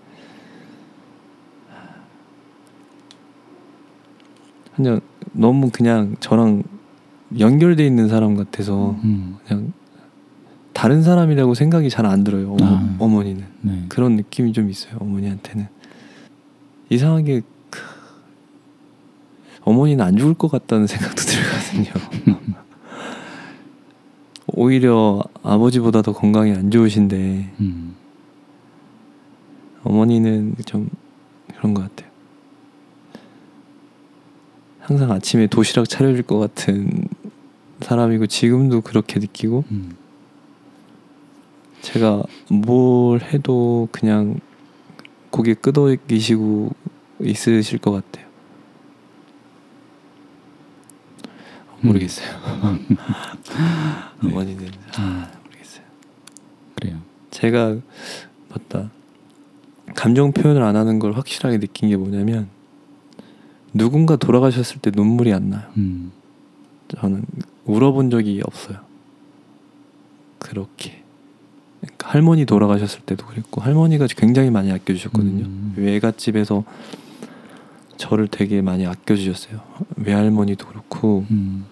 그냥 4.83 5.01
너무 5.33 5.71
그냥 5.71 6.17
저랑 6.21 6.63
연결돼 7.39 7.87
있는 7.87 8.09
사람 8.09 8.35
같아서 8.35 8.97
음. 9.05 9.37
그냥 9.47 9.73
다른 10.73 11.03
사람이라고 11.03 11.53
생각이 11.55 11.91
잘 11.91 12.07
안 12.07 12.25
들어요. 12.25 12.53
어머, 12.59 12.65
아. 12.65 12.97
어머니는. 12.99 13.45
네. 13.61 13.85
그런 13.89 14.17
느낌이 14.17 14.53
좀 14.55 14.71
있어요 14.71 14.97
어머니한테는 15.01 15.69
이상하게 16.89 17.43
크, 17.69 17.81
어머니는 19.63 20.03
안 20.05 20.17
죽을 20.17 20.33
것 20.35 20.51
같다는 20.51 20.87
생각도 20.87 21.23
들거든요 21.23 21.93
오히려 24.47 25.23
아버지보다 25.43 26.03
더 26.03 26.13
건강이 26.13 26.53
안 26.53 26.71
좋으신데 26.71 27.51
음. 27.61 27.95
어머니는 29.85 30.57
좀 30.65 30.89
그런 31.57 31.75
것 31.75 31.83
같아요 31.83 32.10
항상 34.91 35.13
아침에 35.13 35.47
도시락 35.47 35.89
차려줄 35.89 36.25
것 36.25 36.41
같은 36.41 37.07
사람이고 37.81 38.27
지금도 38.27 38.81
그렇게 38.81 39.21
느끼고 39.21 39.63
음. 39.71 39.97
제가 41.81 42.25
뭘 42.51 43.23
해도 43.23 43.89
그냥 43.93 44.41
고개 45.31 45.55
끄덕이시고 45.55 46.71
있으실 47.21 47.79
것 47.79 47.93
같아요. 47.93 48.27
모르겠어요. 51.83 52.27
네. 54.25 54.29
어머니는 54.29 54.73
아, 54.97 55.31
모르겠어요. 55.45 55.85
그래요. 56.75 57.01
제가 57.31 57.77
맞다. 58.49 58.91
감정 59.95 60.33
표현을 60.33 60.65
안 60.65 60.75
하는 60.75 60.99
걸 60.99 61.13
확실하게 61.13 61.61
느낀 61.61 61.91
게 61.91 61.97
뭐냐면 61.97 62.49
누군가 63.73 64.17
돌아가셨을 64.17 64.81
때 64.81 64.91
눈물이 64.95 65.33
안 65.33 65.51
나요. 65.51 65.63
음. 65.77 66.13
저는 66.89 67.25
울어본 67.65 68.11
적이 68.11 68.43
없어요. 68.45 68.79
그렇게 70.39 71.03
그러니까 71.81 72.11
할머니 72.11 72.45
돌아가셨을 72.45 73.03
때도 73.03 73.27
그랬고 73.27 73.61
할머니가 73.61 74.07
굉장히 74.17 74.51
많이 74.51 74.71
아껴주셨거든요. 74.73 75.45
음. 75.45 75.75
외갓집에서 75.77 76.65
저를 77.97 78.29
되게 78.29 78.63
많이 78.63 78.87
아껴주셨어요. 78.87 79.61
외할머니도 79.97 80.67
그렇고 80.67 81.27
음. 81.31 81.65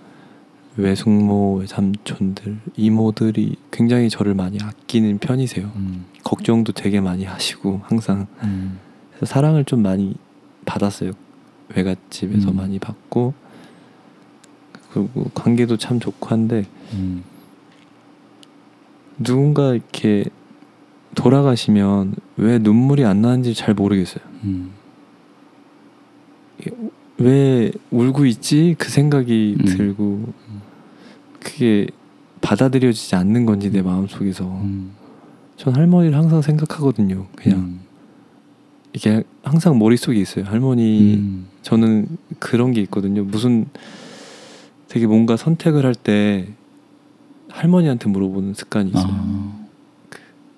외숙모, 0.76 1.57
외삼촌들, 1.57 2.61
이모들이 2.76 3.57
굉장히 3.72 4.09
저를 4.09 4.34
많이 4.34 4.59
아끼는 4.62 5.18
편이세요. 5.18 5.72
음. 5.74 6.05
걱정도 6.22 6.72
되게 6.72 7.01
많이 7.01 7.24
하시고 7.24 7.80
항상 7.84 8.28
음. 8.42 8.78
사랑을 9.24 9.64
좀 9.64 9.82
많이 9.82 10.14
받았어요. 10.64 11.12
외갓집에서 11.74 12.50
음. 12.50 12.56
많이 12.56 12.78
받고 12.78 13.34
그리고 14.92 15.30
관계도 15.34 15.76
참 15.76 16.00
좋고 16.00 16.28
한데 16.28 16.66
음. 16.92 17.22
누군가 19.18 19.74
이렇게 19.74 20.24
돌아가시면 21.14 22.14
왜 22.36 22.58
눈물이 22.58 23.04
안 23.04 23.20
나는지 23.20 23.54
잘 23.54 23.74
모르겠어요. 23.74 24.24
음. 24.44 24.72
왜 27.18 27.72
울고 27.90 28.26
있지? 28.26 28.76
그 28.78 28.88
생각이 28.88 29.56
음. 29.58 29.64
들고 29.64 30.32
그게 31.40 31.88
받아들여지지 32.40 33.16
않는 33.16 33.46
건지 33.46 33.70
내 33.70 33.82
마음 33.82 34.06
속에서 34.06 34.44
음. 34.44 34.92
전 35.56 35.74
할머니를 35.74 36.16
항상 36.16 36.40
생각하거든요. 36.40 37.26
그냥 37.34 37.58
음. 37.58 37.80
이게 38.93 39.22
항상 39.43 39.78
머릿속에 39.78 40.18
있어요. 40.18 40.45
할머니 40.45 41.14
음. 41.14 41.47
저는 41.62 42.07
그런 42.39 42.72
게 42.72 42.80
있거든요. 42.82 43.22
무슨 43.24 43.66
되게 44.89 45.07
뭔가 45.07 45.36
선택을 45.36 45.84
할 45.84 45.95
때 45.95 46.49
할머니한테 47.51 48.09
물어보는 48.09 48.55
습관이 48.55 48.91
있어요. 48.91 49.07
아. 49.11 49.66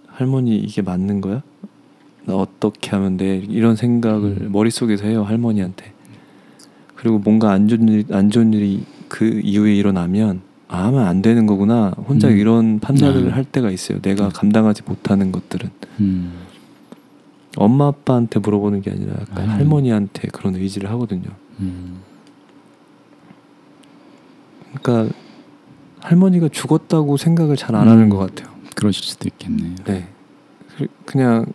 할머니 0.09 0.57
이게 0.59 0.83
맞는 0.83 1.21
거야? 1.21 1.43
나 2.27 2.35
어떻게 2.35 2.91
하면 2.91 3.17
돼? 3.17 3.39
이런 3.49 3.77
생각을 3.77 4.37
음. 4.43 4.53
머릿속에서 4.53 5.07
해요 5.07 5.23
할머니한테. 5.25 5.93
그리고 6.95 7.19
뭔가 7.19 7.53
안 7.53 7.69
좋은 7.69 7.89
일, 7.89 8.05
안 8.13 8.31
좋은 8.31 8.53
일이 8.53 8.85
그 9.09 9.41
이후에 9.43 9.75
일어나면 9.75 10.43
아, 10.69 10.87
하면 10.87 11.07
안 11.07 11.23
되는 11.23 11.47
거구나. 11.47 11.93
혼자 12.07 12.29
음. 12.29 12.37
이런 12.37 12.79
판단을 12.81 13.33
아. 13.33 13.37
할 13.37 13.45
때가 13.45 13.71
있어요. 13.71 14.01
내가 14.03 14.27
음. 14.27 14.31
감당하지 14.33 14.83
못하는 14.85 15.33
것들은 15.33 15.71
음. 16.01 16.33
엄마 17.57 17.89
아빠한테 17.89 18.39
물어보는 18.41 18.81
게 18.83 18.91
아니라 18.91 19.15
약간 19.21 19.49
아. 19.49 19.55
할머니한테 19.55 20.29
그런 20.29 20.55
의지를 20.55 20.91
하거든요. 20.91 21.31
음. 21.61 22.01
그러니까 24.75 25.15
할머니가 26.01 26.49
죽었다고 26.49 27.17
생각을 27.17 27.57
잘안 27.57 27.87
음. 27.87 27.89
하는 27.93 28.09
것 28.09 28.19
같아요. 28.19 28.55
그러실 28.77 29.05
수도 29.05 29.29
있겠네요. 29.29 29.75
네. 29.85 30.09
그- 30.77 30.87
그냥 31.05 31.47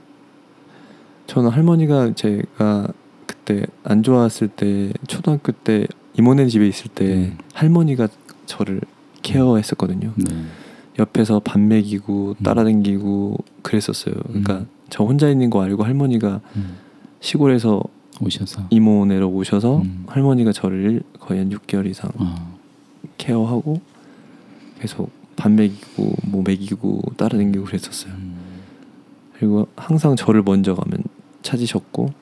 저는 1.28 1.50
할머니가 1.50 2.14
제가 2.14 2.88
그때 3.26 3.66
안 3.84 4.04
좋았을 4.04 4.50
때 4.50 4.92
초등학교 5.08 5.52
때 5.52 5.88
이모네 6.18 6.48
집에 6.48 6.68
있을 6.68 6.92
때 6.94 7.06
음. 7.06 7.38
할머니가 7.54 8.08
저를 8.46 8.82
케어했었거든요. 9.24 10.14
네. 10.18 10.46
옆에서 11.00 11.40
밥 11.40 11.60
먹이고 11.60 12.36
음. 12.40 12.44
따라다니고 12.44 13.38
그랬었어요. 13.64 14.14
그러니까 14.28 14.54
음. 14.60 14.68
저 14.90 15.04
혼자 15.04 15.30
있는 15.30 15.50
거 15.50 15.62
알고 15.62 15.84
할머니가 15.84 16.42
음. 16.56 16.78
시골에서 17.20 17.82
오셔서 18.22 18.68
이모네로 18.70 19.30
오셔서 19.30 19.78
음. 19.82 20.04
할머니가 20.08 20.52
저를 20.52 21.02
거의 21.20 21.40
한 21.40 21.50
6개월 21.50 21.88
이상 21.88 22.12
아. 22.18 22.54
케어하고 23.18 23.82
계속 24.80 25.10
밥 25.36 25.52
먹이고 25.52 26.14
뭐 26.24 26.44
먹이고 26.46 27.02
따라다니고 27.18 27.66
그랬었어요. 27.66 28.14
음. 28.14 28.36
그리고 29.34 29.68
항상 29.76 30.16
저를 30.16 30.44
먼저 30.44 30.76
가면 30.76 31.04
찾으셨고 31.42 32.14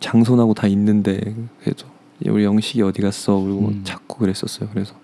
장손하고 0.00 0.54
다 0.54 0.66
있는데 0.66 1.20
그래도 1.60 1.86
우리 2.26 2.44
영식이 2.44 2.82
어디 2.82 3.00
갔어 3.00 3.38
그리고 3.38 3.68
음. 3.68 3.82
찾고 3.84 4.18
그랬었어요. 4.18 4.68
그래서 4.70 4.94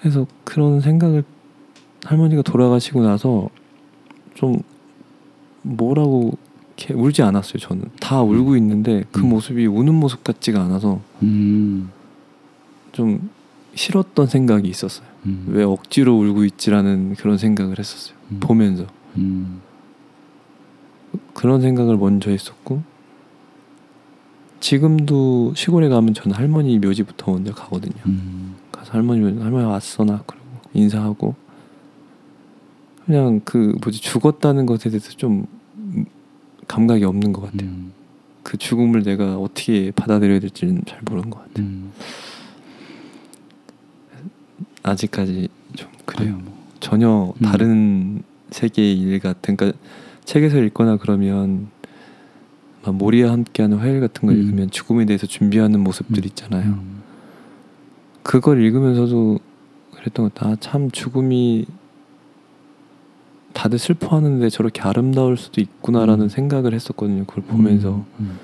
그래서 0.00 0.26
그런 0.44 0.80
생각을 0.80 1.22
할머니가 2.04 2.42
돌아가시고 2.42 3.02
나서 3.02 3.48
좀 4.34 4.60
뭐라고 5.62 6.32
이렇게 6.76 6.94
울지 6.94 7.22
않았어요. 7.22 7.58
저는 7.58 7.84
다 8.00 8.22
울고 8.22 8.56
있는데 8.56 9.04
그 9.12 9.20
음. 9.20 9.28
모습이 9.30 9.66
우는 9.66 9.94
모습 9.94 10.24
같지가 10.24 10.62
않아서 10.64 11.00
음. 11.22 11.90
좀 12.92 13.30
싫었던 13.74 14.26
생각이 14.26 14.68
있었어요. 14.68 15.06
음. 15.26 15.44
왜 15.48 15.62
억지로 15.62 16.18
울고 16.18 16.44
있지라는 16.44 17.14
그런 17.16 17.36
생각을 17.38 17.78
했었어요. 17.78 18.16
음. 18.32 18.40
보면서 18.40 18.86
음. 19.16 19.60
그런 21.34 21.60
생각을 21.60 21.96
먼저 21.96 22.30
했었고 22.30 22.82
지금도 24.60 25.54
시골에 25.56 25.88
가면 25.88 26.14
저는 26.14 26.36
할머니 26.36 26.78
묘지부터 26.78 27.32
먼저 27.32 27.52
가거든요. 27.54 27.94
음. 28.06 28.56
가서 28.72 28.92
할머니 28.92 29.20
묘- 29.20 29.42
할머니 29.42 29.64
왔어 29.66 30.04
나 30.04 30.22
그러고 30.26 30.46
인사하고 30.74 31.34
그냥 33.10 33.40
그 33.44 33.76
뭐지 33.82 34.00
죽었다는 34.00 34.66
것에 34.66 34.88
대해서 34.88 35.10
좀 35.10 35.44
감각이 36.68 37.02
없는 37.02 37.32
것 37.32 37.40
같아요. 37.40 37.68
음. 37.68 37.90
그 38.44 38.56
죽음을 38.56 39.02
내가 39.02 39.36
어떻게 39.36 39.90
받아들여야 39.90 40.38
될지는 40.38 40.82
잘 40.86 41.00
모르는 41.02 41.28
것 41.28 41.40
같아요. 41.40 41.66
음. 41.66 41.90
아직까지 44.84 45.48
좀 45.74 45.88
그래요. 46.04 46.36
뭐. 46.36 46.56
전혀 46.78 47.34
음. 47.36 47.42
다른 47.42 48.22
세계의 48.50 49.00
일 49.00 49.18
같은 49.18 49.56
그러니까 49.56 49.76
책에서 50.24 50.58
읽거나 50.58 50.96
그러면 50.96 51.66
막 52.84 52.94
모리와 52.94 53.32
함께하는 53.32 53.78
화요일 53.78 53.98
같은 54.00 54.28
걸 54.28 54.36
음. 54.36 54.40
읽으면 54.40 54.70
죽음에 54.70 55.04
대해서 55.04 55.26
준비하는 55.26 55.80
모습들 55.80 56.24
있잖아요. 56.26 56.74
음. 56.74 57.02
그걸 58.22 58.62
읽으면서도 58.62 59.40
그랬던 59.96 60.26
것 60.26 60.34
같아. 60.34 60.52
아, 60.52 60.56
참 60.60 60.92
죽음이 60.92 61.66
다들 63.52 63.78
슬퍼하는데 63.78 64.48
저렇게 64.48 64.82
아름다울 64.82 65.36
수도 65.36 65.60
있구나라는 65.60 66.26
음. 66.26 66.28
생각을 66.28 66.74
했었거든요. 66.74 67.24
그걸 67.24 67.44
보면서. 67.44 68.04
음. 68.20 68.38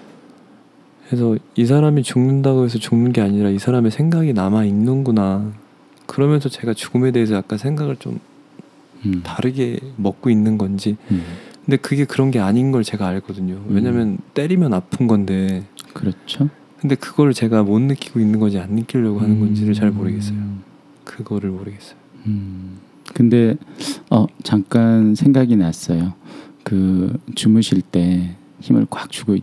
그래서 1.07 1.37
이 1.55 1.65
사람이 1.65 2.03
죽는다고 2.03 2.65
해서 2.65 2.79
죽는 2.79 3.13
게 3.13 3.21
아니라 3.21 3.51
이 3.51 3.59
사람의 3.59 3.91
생각이 3.93 4.33
남아 4.33 4.65
있는구나. 4.65 5.53
그러면서 6.07 6.49
제가 6.49 6.75
죽음에 6.75 7.13
대해서 7.13 7.35
약간 7.35 7.59
생각을 7.59 7.97
좀 7.97 8.19
음. 9.05 9.23
다르게 9.23 9.79
먹고 9.97 10.31
있는 10.31 10.59
건지. 10.59 10.97
음. 11.11 11.23
근데 11.65 11.77
그게 11.77 12.05
그런 12.05 12.31
게 12.31 12.39
아닌 12.41 12.73
걸 12.73 12.85
제가 12.85 13.07
알거든요. 13.07 13.61
왜냐면 13.69 14.19
때리면 14.35 14.73
아픈 14.73 15.07
건데. 15.07 15.65
그렇죠. 15.93 16.49
근데 16.81 16.95
그걸 16.95 17.33
제가 17.33 17.63
못 17.63 17.81
느끼고 17.81 18.21
있는 18.21 18.39
건지 18.39 18.59
안 18.59 18.71
느끼려고 18.73 19.21
하는 19.21 19.41
건지를 19.41 19.75
잘 19.75 19.91
모르겠어요. 19.91 20.37
음. 20.37 20.63
그거를 21.05 21.51
모르겠어요. 21.51 21.97
음. 22.27 22.79
근데 23.17 23.57
어 24.11 24.27
잠깐 24.43 25.15
생각이 25.15 25.57
났어요. 25.57 26.13
그 26.63 27.19
주무실 27.35 27.81
때 27.81 28.37
힘을 28.61 28.87
꽉 28.91 29.11
주고 29.11 29.35
있, 29.35 29.43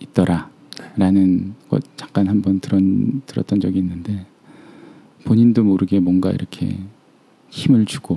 있더라라는 0.00 1.54
것 1.70 1.80
잠깐 1.96 2.26
한번 2.26 2.58
들었, 2.58 2.82
들었던 3.26 3.60
적이 3.60 3.78
있는데 3.78 4.26
본인도 5.22 5.62
모르게 5.62 6.00
뭔가 6.00 6.30
이렇게 6.32 6.76
힘을 7.50 7.86
주고 7.86 8.16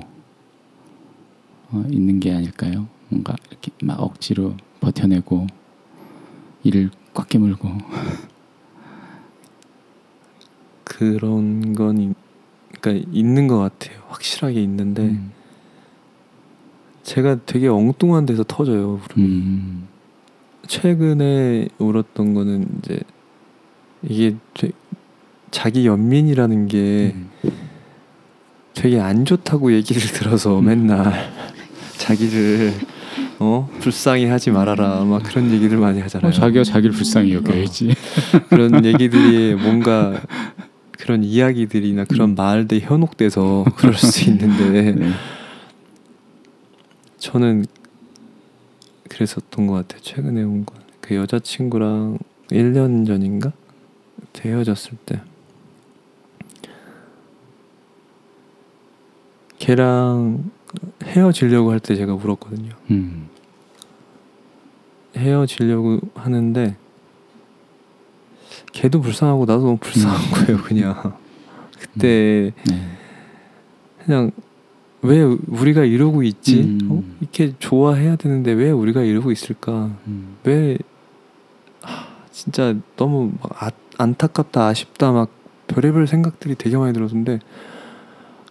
어, 1.70 1.84
있는 1.88 2.18
게 2.18 2.32
아닐까요? 2.32 2.88
뭔가 3.08 3.36
이렇게 3.50 3.70
막 3.84 4.00
억지로 4.00 4.56
버텨내고 4.80 5.46
이를 6.64 6.90
꽉 7.14 7.28
깨물고 7.28 7.68
그런 10.82 11.72
건 11.72 11.98
이- 12.00 12.21
그러니까 12.82 13.08
있는 13.12 13.46
것 13.46 13.58
같아요. 13.58 13.96
확실하게 14.08 14.60
있는데 14.64 15.02
음. 15.02 15.30
제가 17.04 17.38
되게 17.46 17.68
엉뚱한 17.68 18.26
데서 18.26 18.44
터져요. 18.46 19.00
음. 19.16 19.86
최근에 20.66 21.68
울었던 21.78 22.34
거는 22.34 22.66
이제 22.78 23.00
이게 24.02 24.36
되- 24.54 24.72
자기 25.50 25.86
연민이라는 25.86 26.66
게 26.66 27.12
음. 27.14 27.30
되게 28.74 28.98
안 29.00 29.24
좋다고 29.24 29.72
얘기를 29.72 30.00
들어서 30.02 30.58
음. 30.58 30.66
맨날 30.66 31.30
자기를 31.98 32.72
어 33.38 33.68
불쌍히 33.80 34.26
하지 34.26 34.50
말아라 34.50 35.04
막 35.04 35.22
그런 35.22 35.50
얘기를 35.52 35.78
많이 35.78 36.00
하잖아요. 36.00 36.30
어, 36.30 36.32
자기가 36.32 36.64
자기를 36.64 36.94
불쌍히 36.94 37.32
여겨야지. 37.34 37.94
그런 38.48 38.84
얘기들이 38.84 39.54
뭔가 39.54 40.20
그런 41.12 41.24
이야기들이나 41.24 42.04
그런 42.06 42.34
말들 42.34 42.80
현혹돼서 42.80 43.66
그럴 43.76 43.92
수 43.92 44.30
있는데 44.30 44.92
네. 44.92 45.10
저는 47.18 47.66
그랬었던 49.10 49.66
것 49.66 49.74
같아요. 49.74 50.00
최근에 50.00 50.42
온 50.42 50.64
건 50.64 50.80
그 51.02 51.16
여자친구랑 51.16 52.18
1년 52.52 53.04
전인가 53.06 53.52
헤어졌을 54.40 54.96
때 55.04 55.20
걔랑 59.58 60.50
헤어지려고 61.02 61.72
할 61.72 61.80
때 61.80 61.94
제가 61.96 62.14
울었거든요. 62.14 62.70
음. 62.90 63.28
헤어지려고 65.16 65.98
하는데 66.14 66.76
걔도 68.72 69.00
불쌍하고 69.00 69.44
나도 69.44 69.62
너무 69.62 69.76
불쌍한 69.78 70.46
거예요. 70.46 70.62
그냥 70.62 71.14
그때 71.78 72.52
네. 72.68 72.88
그냥 74.04 74.30
왜 75.02 75.22
우리가 75.22 75.84
이러고 75.84 76.22
있지? 76.22 76.60
음. 76.62 76.78
어? 76.90 77.02
이렇게 77.20 77.54
좋아해야 77.58 78.16
되는데 78.16 78.52
왜 78.52 78.70
우리가 78.70 79.02
이러고 79.02 79.32
있을까? 79.32 79.96
음. 80.06 80.36
왜 80.44 80.78
아, 81.82 82.08
진짜 82.30 82.74
너무 82.96 83.32
막 83.40 83.62
아, 83.62 83.70
안타깝다 83.98 84.66
아쉽다 84.66 85.12
막 85.12 85.30
별의별 85.66 86.06
생각들이 86.06 86.54
되게 86.54 86.76
많이 86.76 86.92
들었는데 86.92 87.40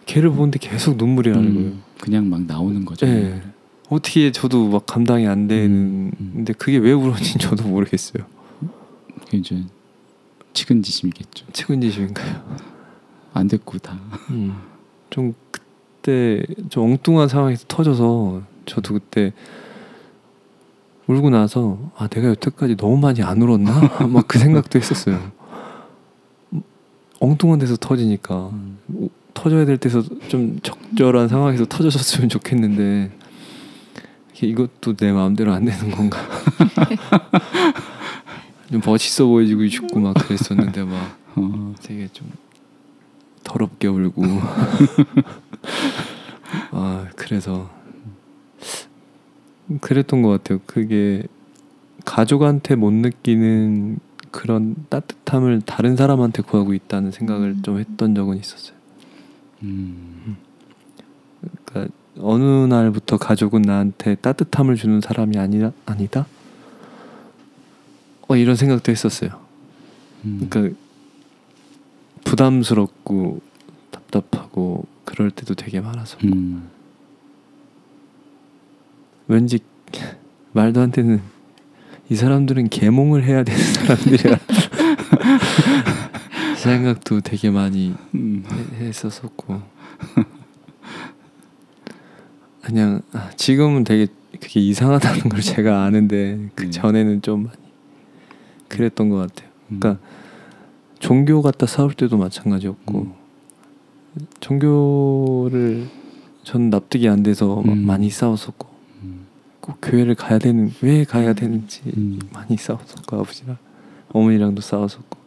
걔를 0.06 0.30
보는데 0.30 0.58
계속 0.58 0.96
눈물이 0.96 1.30
나는 1.30 1.54
거예요. 1.54 1.68
음. 1.70 1.82
그냥 2.00 2.28
막 2.28 2.42
나오는 2.42 2.84
거죠. 2.84 3.06
예. 3.06 3.42
어떻게 3.88 4.32
저도 4.32 4.68
막 4.68 4.86
감당이 4.86 5.26
안 5.26 5.48
되는 5.48 5.70
음, 5.70 6.12
음. 6.20 6.32
근데 6.34 6.52
그게 6.52 6.78
왜 6.78 6.92
울었는지 6.92 7.38
저도 7.38 7.68
모르겠어요. 7.68 8.24
이제 9.32 9.62
측은지심이겠죠. 10.54 11.46
측은지심인가요? 11.52 12.42
안 13.34 13.48
됐고 13.48 13.78
다. 13.78 13.98
음. 14.30 14.54
좀 15.10 15.34
그때 15.50 16.42
좀 16.68 16.84
엉뚱한 16.84 17.28
상황에서 17.28 17.64
터져서 17.68 18.42
저도 18.66 18.94
그때 18.94 19.32
울고 21.06 21.30
나서 21.30 21.78
아 21.96 22.06
내가 22.08 22.28
여태까지 22.28 22.76
너무 22.76 22.96
많이 22.98 23.22
안 23.22 23.40
울었나 23.42 23.72
막 24.08 24.26
그 24.28 24.38
생각도 24.38 24.78
했었어요. 24.78 25.20
엉뚱한 27.20 27.58
데서 27.58 27.76
터지니까 27.76 28.48
음. 28.52 28.78
오- 28.94 29.10
터져야 29.34 29.64
될 29.64 29.78
때서 29.78 30.02
좀 30.28 30.58
적절한 30.62 31.28
상황에서 31.28 31.64
터져줬으면 31.64 32.28
좋겠는데 32.28 33.10
이것도 34.40 34.96
내 34.96 35.12
마음대로 35.12 35.52
안 35.52 35.64
되는 35.64 35.90
건가? 35.90 36.18
좀 38.72 38.80
멋있어 38.84 39.26
보이고 39.26 39.66
싶고 39.68 40.00
막 40.00 40.14
그랬었는데 40.14 40.84
막 40.84 41.18
어. 41.36 41.74
되게 41.82 42.08
좀 42.08 42.30
더럽게 43.44 43.88
울고 43.88 44.22
아 46.72 47.06
그래서 47.14 47.70
그랬던 49.80 50.22
것 50.22 50.30
같아요. 50.30 50.60
그게 50.66 51.24
가족한테 52.04 52.74
못 52.74 52.92
느끼는 52.92 53.98
그런 54.30 54.74
따뜻함을 54.88 55.62
다른 55.62 55.96
사람한테 55.96 56.42
구하고 56.42 56.74
있다는 56.74 57.10
생각을 57.10 57.56
좀 57.62 57.78
했던 57.78 58.14
적은 58.14 58.38
있었어요. 58.38 58.76
음. 59.62 60.36
그러니까 61.64 61.94
어느 62.18 62.42
날부터 62.42 63.18
가족은 63.18 63.62
나한테 63.62 64.16
따뜻함을 64.16 64.76
주는 64.76 65.00
사람이 65.00 65.38
아니다 65.38 65.72
아니다. 65.86 66.26
어 68.32 68.36
이런 68.36 68.56
생각도 68.56 68.90
했었어요. 68.90 69.38
음. 70.24 70.46
그러니까 70.48 70.74
부담스럽고 72.24 73.42
답답하고 73.90 74.86
그럴 75.04 75.30
때도 75.30 75.54
되게 75.54 75.82
많아서 75.82 76.16
음. 76.24 76.70
왠지 79.28 79.58
말도 80.52 80.80
안 80.80 80.90
되는 80.92 81.20
이 82.08 82.14
사람들은 82.14 82.70
계몽을 82.70 83.24
해야 83.24 83.44
되는 83.44 83.60
사람들이야 83.60 84.38
생각도 86.56 87.20
되게 87.20 87.50
많이 87.50 87.94
음. 88.14 88.44
해- 88.78 88.86
했었었고 88.86 89.60
그냥 92.62 93.02
아, 93.12 93.28
지금은 93.36 93.84
되게 93.84 94.06
그게 94.40 94.60
이상하다는 94.60 95.28
걸 95.28 95.42
제가 95.42 95.84
아는데 95.84 96.48
그 96.54 96.64
음. 96.64 96.70
전에는 96.70 97.20
좀 97.20 97.50
그랬던 98.72 99.10
것 99.10 99.16
같아요. 99.16 99.48
음. 99.70 99.78
그러니까 99.78 100.02
종교 100.98 101.42
갖다 101.42 101.66
싸울 101.66 101.94
때도 101.94 102.16
마찬가지였고 102.16 102.98
음. 102.98 103.12
종교를 104.40 105.88
전 106.42 106.70
납득이 106.70 107.08
안 107.08 107.22
돼서 107.22 107.56
막 107.56 107.72
음. 107.72 107.86
많이 107.86 108.10
싸웠었고 108.10 108.68
음. 109.02 109.26
꼭 109.60 109.78
교회를 109.82 110.14
가야 110.14 110.38
되는 110.38 110.70
왜 110.80 111.04
가야 111.04 111.32
되는지 111.32 111.82
음. 111.96 112.18
많이 112.32 112.56
싸웠었고 112.56 113.16
아버지랑 113.16 113.56
어머니랑도 114.12 114.60
싸웠었고 114.60 115.18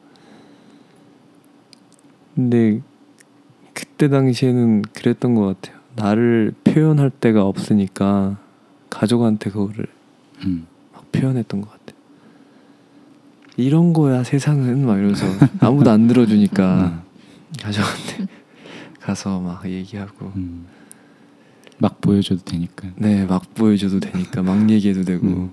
근데 2.35 2.81
그때 3.73 4.09
당시에는 4.09 4.81
그랬던 4.93 5.35
것 5.35 5.61
같아요 5.61 5.79
나를 5.95 6.53
표현할 6.63 7.09
데가 7.09 7.45
없으니까 7.45 8.37
가족한테 8.89 9.49
그거를 9.49 9.87
음. 10.45 10.67
막 10.93 11.11
표현했던 11.11 11.61
것 11.61 11.69
같아요 11.71 11.94
이런 13.57 13.93
거야 13.93 14.23
세상은 14.23 14.85
막 14.85 14.97
이러면서 14.97 15.25
아무도 15.59 15.89
안 15.89 16.07
들어주니까 16.07 17.03
가족한테 17.61 18.27
가서 18.99 19.39
막 19.39 19.65
얘기하고 19.69 20.31
음. 20.35 20.65
막 21.77 21.99
보여줘도 22.01 22.43
되니까. 22.43 22.89
네, 22.95 23.25
막 23.25 23.53
보여줘도 23.53 23.99
되니까 23.99 24.41
막 24.41 24.69
얘기해도 24.69 25.03
되고 25.03 25.27
음. 25.27 25.51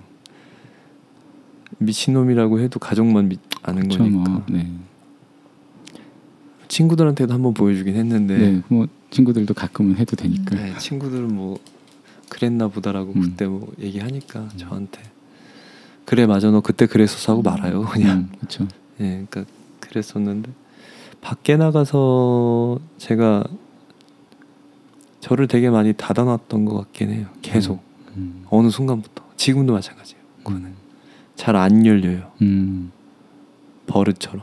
미친놈이라고 1.79 2.61
해도 2.61 2.79
가족만 2.79 3.29
미, 3.29 3.39
아는 3.63 3.89
그쵸, 3.89 3.99
거니까 3.99 4.31
뭐, 4.31 4.43
네. 4.49 4.71
친구들한테도 6.69 7.35
한번 7.35 7.55
보여주긴 7.55 7.97
했는데 7.97 8.39
네. 8.39 8.63
뭐 8.69 8.87
친구들도 9.11 9.53
가끔은 9.55 9.97
해도 9.97 10.17
되니까. 10.17 10.57
네, 10.57 10.77
친구들은 10.79 11.35
뭐 11.35 11.59
그랬나 12.29 12.69
보다라고 12.69 13.13
음. 13.15 13.21
그때 13.21 13.47
뭐 13.47 13.73
얘기하니까 13.79 14.49
저한테 14.57 15.03
그래 16.05 16.27
맞아 16.27 16.51
너 16.51 16.61
그때 16.61 16.87
그랬었어 16.87 17.33
하고 17.33 17.43
말아요. 17.43 17.83
그냥. 17.93 18.29
그렇죠. 18.39 18.67
예 19.01 19.25
그러니까 19.29 19.45
그랬었는데 19.81 20.51
밖에 21.21 21.57
나가서 21.57 22.79
제가 22.99 23.45
저를 25.21 25.47
되게 25.47 25.71
많이 25.71 25.93
닫아놨던 25.93 26.65
것 26.65 26.75
같긴 26.77 27.11
해요 27.11 27.27
계속. 27.43 27.81
음. 28.17 28.45
어느 28.51 28.69
순간부터. 28.71 29.23
지금도 29.37 29.73
마찬가지예요 29.73 30.23
그거는. 30.39 30.67
음. 30.67 30.77
잘안 31.37 31.87
열려요. 31.87 32.33
음. 32.43 32.93
버릇처럼. 33.87 34.43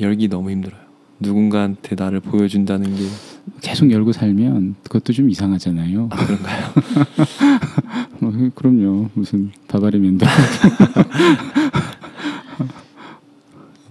열기 0.00 0.28
너무 0.28 0.50
힘들어요 0.50 0.80
누군가한테 1.20 1.96
나를 1.96 2.20
보여준다는 2.20 2.94
게 2.94 3.02
계속 3.60 3.90
열고 3.90 4.12
살면 4.12 4.76
그것도 4.84 5.12
좀 5.12 5.28
이상하잖아요. 5.30 6.08
아, 6.12 6.16
그런가요? 6.26 6.72
뭐, 8.20 8.30
그- 8.32 8.50
그럼요. 8.54 9.10
무슨 9.14 9.50
바바리 9.66 9.98
면도 9.98 10.26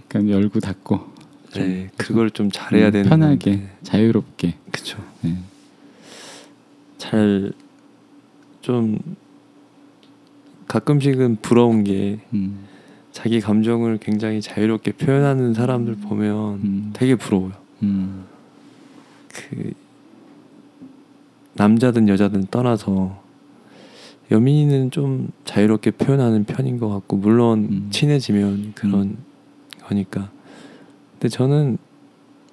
그러니까 0.08 0.34
열고 0.36 0.60
닫고 0.60 1.00
좀 1.52 1.64
네, 1.64 1.90
그걸 1.98 2.30
좀 2.32 2.50
잘해야 2.52 2.88
음, 2.88 2.92
되는 2.92 3.10
편하게 3.10 3.52
건데. 3.52 3.78
자유롭게. 3.84 4.56
그쵸. 4.72 4.98
네. 5.22 5.38
잘좀 6.98 9.00
가끔씩은 10.68 11.38
부러운 11.42 11.84
게 11.84 12.20
음, 12.34 12.66
자기 13.18 13.42
감정을 13.42 13.98
굉장히 13.98 14.42
자유롭게 14.42 14.92
표현하는 14.92 15.56
사람들 15.56 15.96
보면 15.96 16.54
음. 16.64 16.90
되게 16.94 17.16
부러워요. 17.16 17.54
음, 17.82 18.26
그 19.28 19.74
남자든 21.54 22.10
여자든 22.10 22.46
떠나서 22.52 23.20
여민이는 24.30 24.92
좀 24.92 25.32
자유롭게 25.46 25.92
표현하는 25.92 26.44
편인 26.44 26.78
것 26.78 26.90
같고 26.90 27.18
물론 27.18 27.68
음. 27.72 27.88
친해지면 27.90 28.74
그런 28.76 29.18
거니까. 29.82 30.30
근데 31.14 31.28
저는 31.28 31.80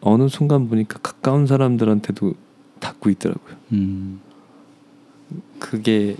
어느 0.00 0.28
순간 0.28 0.70
보니까 0.70 0.98
가까운 1.00 1.46
사람들한테도 1.46 2.32
닫고 2.80 3.10
있더라고요. 3.10 3.56
음, 3.72 4.18
그게 5.58 6.16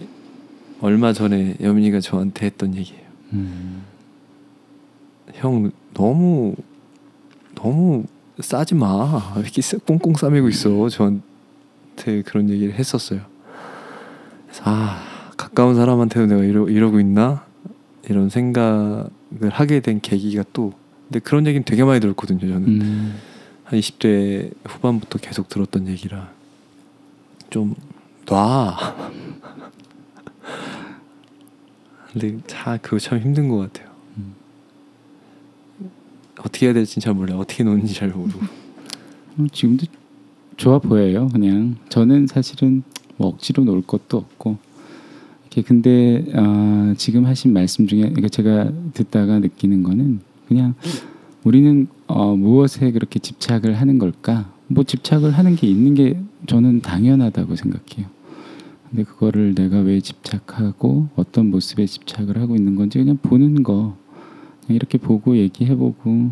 얼마 0.83 1.15
전에 1.15 1.57
여민이가 1.63 2.01
저한테 2.01 2.45
했던 2.45 2.75
얘기예요. 2.77 3.05
음, 5.29 5.33
형 5.35 5.71
너무 5.93 6.55
너무 7.55 8.05
싸지 8.41 8.75
마. 8.75 9.33
왜 9.37 9.43
이렇게 9.43 9.61
쓱 9.61 9.87
꽁꽁 9.87 10.15
싸매고 10.15 10.49
있어. 10.49 10.89
저한테 10.89 12.23
그런 12.25 12.51
얘기를 12.51 12.75
했었어요. 12.75 13.21
아 14.63 15.31
가까운 15.37 15.75
사람한테도 15.75 16.27
내가 16.27 16.45
이러, 16.45 16.69
이러고 16.69 17.01
있나 17.01 17.45
이런 18.09 18.29
생각을 18.29 19.11
하게 19.51 19.81
된 19.81 20.01
계기가 20.01 20.45
또 20.53 20.73
근데 21.09 21.19
그런 21.21 21.47
얘기는 21.47 21.65
되게 21.65 21.85
많이 21.85 22.01
들었거든요. 22.01 22.41
저는 22.41 22.67
음, 22.67 23.21
한 23.65 23.79
20대 23.79 24.53
후반부터 24.65 25.19
계속 25.19 25.49
들었던 25.49 25.89
얘기라 25.89 26.31
좀 27.51 27.75
놔. 28.27 28.77
근데 32.13 32.39
자 32.47 32.79
그거 32.81 32.99
참 32.99 33.19
힘든 33.19 33.49
것 33.49 33.59
같아요. 33.59 33.94
음. 36.39 36.41
어떻게 36.41 36.67
해야 36.67 36.75
될지 36.75 37.01
잘 37.01 37.15
몰라요. 37.15 37.39
어떻게 37.39 37.65
노는지 37.65 37.95
잘 37.95 38.09
모르고. 38.09 38.41
음, 39.39 39.49
지금도 39.51 39.87
좋아 40.57 40.79
보여요. 40.79 41.29
그냥 41.33 41.77
저는 41.89 42.27
사실은 42.27 42.83
뭐 43.17 43.29
억지로 43.29 43.65
놀 43.65 43.83
것도 43.83 44.17
없고 44.17 44.57
이렇게 45.43 45.63
근데 45.63 46.25
아, 46.35 46.95
지금 46.97 47.27
하신 47.27 47.53
말씀 47.53 47.87
중에 47.87 48.01
그러니까 48.01 48.29
제가 48.29 48.73
듣다가 48.93 49.39
느끼는 49.39 49.83
거는 49.83 50.21
그냥 50.49 50.75
우리는 51.45 51.87
어, 52.07 52.35
무엇에 52.37 52.91
그렇게 52.93 53.19
집착을 53.19 53.75
하는 53.75 53.99
걸까? 53.99 54.53
뭐 54.67 54.83
집착을 54.83 55.33
하는 55.33 55.57
게 55.57 55.67
있는 55.67 55.95
게 55.95 56.19
저는 56.47 56.81
당연하다고 56.81 57.57
생각해요. 57.57 58.07
근데 58.91 59.05
그거를 59.05 59.55
내가 59.55 59.81
왜 59.81 60.01
집착하고 60.01 61.09
어떤 61.17 61.51
모습에 61.51 61.87
집착을 61.87 62.39
하고 62.39 62.55
있는 62.57 62.77
건지 62.77 62.99
그냥 62.99 63.19
보는 63.21 63.63
거 63.63 63.97
이렇게 64.69 64.99
보고 64.99 65.37
얘기해보고 65.37 66.31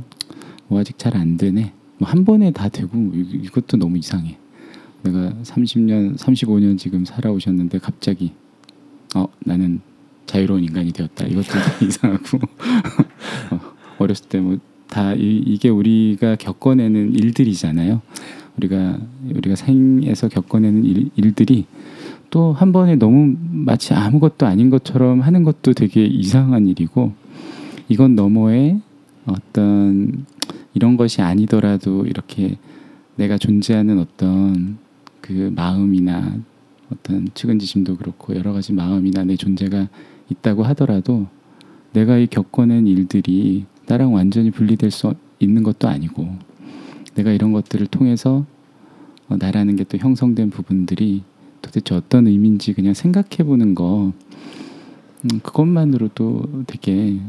뭐 0.69 0.81
아직 0.81 0.99
잘 0.99 1.17
안 1.17 1.37
되네. 1.37 1.73
뭐 1.99 2.09
한 2.09 2.25
번에 2.25 2.51
다 2.51 2.69
되고 2.69 2.97
이- 3.15 3.41
이것도 3.45 3.77
너무 3.77 3.99
이상해. 3.99 4.39
내가 5.03 5.33
30년, 5.43 6.17
35년 6.17 6.79
지금 6.79 7.05
살아오셨는데 7.05 7.79
갑자기 7.79 8.33
어 9.15 9.27
나는 9.45 9.81
자유로운 10.27 10.63
인간이 10.65 10.93
되었다. 10.93 11.27
이것도 11.27 11.45
좀 11.45 11.53
이상하고 11.89 12.39
어, 13.51 13.61
어렸을 13.99 14.29
때 14.29 14.39
뭐 14.41 14.59
다 14.89 15.15
이게 15.15 15.71
우리가 15.71 16.37
겪어내는 16.37 17.15
일들이잖아요. 17.15 18.03
우리가 18.59 18.99
우리가 19.35 19.57
생에서 19.57 20.29
겪어내는 20.29 20.85
일, 20.85 21.09
일들이 21.17 21.65
또 22.29 22.53
한 22.53 22.73
번에 22.73 22.97
너무 22.97 23.35
마치 23.51 23.95
아무것도 23.95 24.45
아닌 24.47 24.69
것처럼 24.69 25.21
하는 25.21 25.45
것도 25.45 25.73
되게 25.73 26.05
이상한 26.05 26.67
일이고 26.69 27.15
이건 27.89 28.15
너머에 28.15 28.79
어떤 29.27 30.25
이런 30.75 30.97
것이 30.97 31.23
아니더라도 31.23 32.07
이렇게 32.07 32.57
내가 33.17 33.39
존재하는 33.39 33.99
어떤 33.99 34.79
그 35.21 35.53
마음이나 35.55 36.37
어떤 36.91 37.29
측은지심도 37.35 37.97
그렇고 37.97 38.35
여러 38.37 38.53
가지 38.53 38.73
마음이나 38.73 39.25
내 39.25 39.37
존재가 39.37 39.89
있다고 40.31 40.63
하더라도 40.65 41.27
내가 41.93 42.17
이 42.17 42.27
겪어낸 42.27 42.87
일들이 42.87 43.67
나랑 43.87 44.15
완전히 44.15 44.51
분리될 44.51 44.91
수 44.91 45.15
있는 45.39 45.63
것도 45.63 45.89
아니고 45.89 46.37
내가 47.15 47.33
이런 47.33 47.53
것들을 47.53 47.87
통해서 47.89 48.47
어, 49.29 49.37
나라는 49.39 49.77
게 49.77 49.85
또 49.85 49.99
형성된 49.99 50.51
부분들이 50.51 51.23
도대체 51.61 51.95
어떤 51.95 52.27
의미인지 52.27 52.73
그냥 52.73 52.95
생각해 52.95 53.45
보는 53.45 53.75
거 53.75 54.13
음, 55.25 55.41
그것만으로도 55.43 56.65
되게 56.67 57.21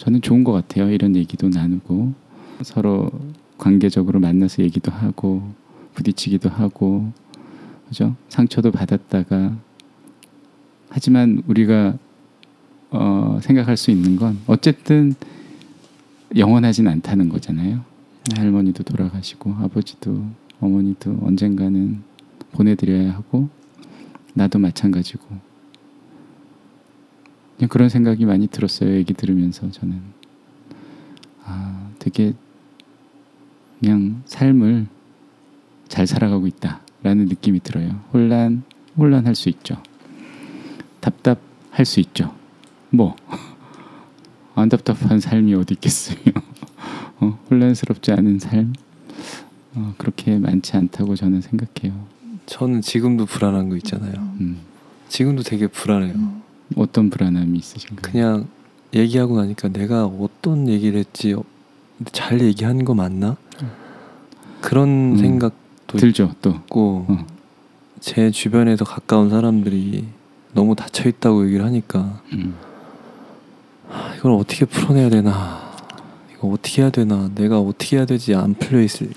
저는 0.00 0.22
좋은 0.22 0.44
것 0.44 0.52
같아요. 0.52 0.90
이런 0.90 1.14
얘기도 1.14 1.50
나누고 1.50 2.14
서로 2.62 3.10
관계적으로 3.58 4.18
만나서 4.18 4.62
얘기도 4.62 4.90
하고 4.90 5.42
부딪히기도 5.92 6.48
하고 6.48 7.12
그죠? 7.86 8.16
상처도 8.30 8.70
받았다가 8.70 9.54
하지만 10.88 11.42
우리가 11.46 11.98
어, 12.90 13.40
생각할 13.42 13.76
수 13.76 13.90
있는 13.90 14.16
건 14.16 14.38
어쨌든 14.46 15.14
영원하진 16.34 16.88
않다는 16.88 17.28
거잖아요. 17.28 17.84
할머니도 18.36 18.84
돌아가시고 18.84 19.52
아버지도 19.60 20.24
어머니도 20.60 21.18
언젠가는 21.20 22.02
보내드려야 22.52 23.12
하고 23.12 23.50
나도 24.32 24.60
마찬가지고 24.60 25.49
그냥 27.60 27.68
그런 27.68 27.90
생각이 27.90 28.24
많이 28.24 28.46
들었어요. 28.46 28.94
얘기 28.94 29.12
들으면서 29.12 29.70
저는 29.70 30.00
아 31.44 31.90
되게 31.98 32.32
그냥 33.78 34.22
삶을 34.24 34.86
잘 35.86 36.06
살아가고 36.06 36.46
있다라는 36.46 37.26
느낌이 37.26 37.60
들어요. 37.60 38.00
혼란 38.14 38.62
혼란할 38.96 39.34
수 39.34 39.50
있죠. 39.50 39.76
답답할 41.00 41.84
수 41.84 42.00
있죠. 42.00 42.34
뭐 42.88 43.14
안 44.56 44.68
답답한 44.68 45.20
삶이 45.20 45.54
어디 45.54 45.74
있겠어요. 45.74 46.18
어, 47.20 47.38
혼란스럽지 47.50 48.12
않은 48.12 48.38
삶 48.38 48.72
어, 49.74 49.94
그렇게 49.96 50.38
많지 50.38 50.76
않다고 50.76 51.14
저는 51.14 51.40
생각해요. 51.42 52.06
저는 52.46 52.80
지금도 52.80 53.26
불안한 53.26 53.68
거 53.68 53.76
있잖아요. 53.76 54.14
음, 54.40 54.60
지금도 55.08 55.42
되게 55.42 55.66
불안해요. 55.66 56.49
어떤 56.76 57.10
불안함이 57.10 57.58
있으신가요? 57.58 58.12
그냥 58.12 58.46
얘기하고 58.94 59.36
나니까 59.40 59.68
내가 59.68 60.04
어떤 60.06 60.68
얘기를 60.68 60.98
했지 60.98 61.32
어, 61.34 61.42
잘 62.12 62.40
얘기한 62.40 62.84
거 62.84 62.94
맞나? 62.94 63.36
그런 64.60 65.12
음. 65.12 65.16
생각도 65.16 65.98
들죠 65.98 66.34
또. 66.42 66.50
있고 66.50 67.06
어. 67.08 67.26
제 68.00 68.30
주변에서 68.30 68.84
가까운 68.84 69.30
사람들이 69.30 70.04
너무 70.52 70.74
닫혀 70.74 71.08
있다고 71.08 71.46
얘기를 71.46 71.64
하니까 71.64 72.20
음, 72.32 72.54
아, 73.88 74.14
이걸 74.16 74.32
어떻게 74.32 74.64
풀어내야 74.64 75.10
되나? 75.10 75.70
이거 76.34 76.48
어떻게 76.48 76.82
해야 76.82 76.90
되나? 76.90 77.30
내가 77.34 77.60
어떻게 77.60 77.96
해야 77.96 78.06
되지 78.06 78.34
안 78.34 78.54
풀려 78.54 78.80
있을 78.82 79.10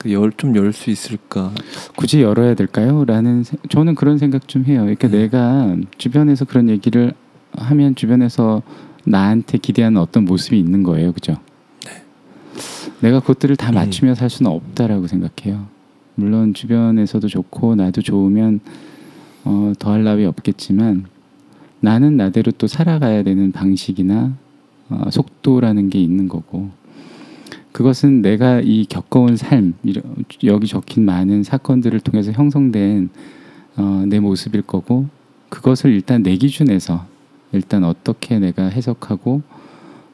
그열좀 0.00 0.56
열 0.56 0.72
수 0.72 0.90
있을까? 0.90 1.52
굳이 1.94 2.22
열어야 2.22 2.54
될까요? 2.54 3.04
라는 3.04 3.44
세, 3.44 3.56
저는 3.68 3.94
그런 3.94 4.16
생각 4.16 4.48
좀 4.48 4.64
해요. 4.64 4.80
그러니까 4.80 5.08
네. 5.08 5.18
내가 5.18 5.76
주변에서 5.98 6.46
그런 6.46 6.70
얘기를 6.70 7.12
하면 7.52 7.94
주변에서 7.94 8.62
나한테 9.04 9.58
기대하는 9.58 10.00
어떤 10.00 10.24
모습이 10.24 10.58
있는 10.58 10.82
거예요. 10.82 11.12
그죠? 11.12 11.36
네. 11.84 12.02
내가 13.00 13.20
그것들을 13.20 13.56
다 13.56 13.70
음. 13.70 13.74
맞추며 13.74 14.14
살 14.14 14.30
수는 14.30 14.50
없다라고 14.50 15.06
생각해요. 15.06 15.66
물론 16.14 16.54
주변에서도 16.54 17.28
좋고 17.28 17.74
나도 17.74 18.00
좋으면 18.00 18.60
어, 19.44 19.72
더할 19.78 20.04
나위 20.04 20.24
없겠지만 20.24 21.06
나는 21.80 22.16
나대로 22.16 22.52
또 22.52 22.66
살아가야 22.66 23.22
되는 23.22 23.52
방식이나 23.52 24.34
어, 24.88 25.10
속도라는 25.10 25.90
게 25.90 26.00
있는 26.00 26.26
거고 26.28 26.70
그것은 27.72 28.22
내가 28.22 28.60
이 28.60 28.84
겪어온 28.86 29.36
삶 29.36 29.74
여기 30.44 30.66
적힌 30.66 31.04
많은 31.04 31.42
사건들을 31.42 32.00
통해서 32.00 32.32
형성된 32.32 33.10
어, 33.76 34.04
내 34.06 34.18
모습일 34.18 34.62
거고 34.62 35.06
그것을 35.48 35.92
일단 35.92 36.22
내 36.22 36.36
기준에서 36.36 37.06
일단 37.52 37.84
어떻게 37.84 38.38
내가 38.38 38.64
해석하고 38.64 39.42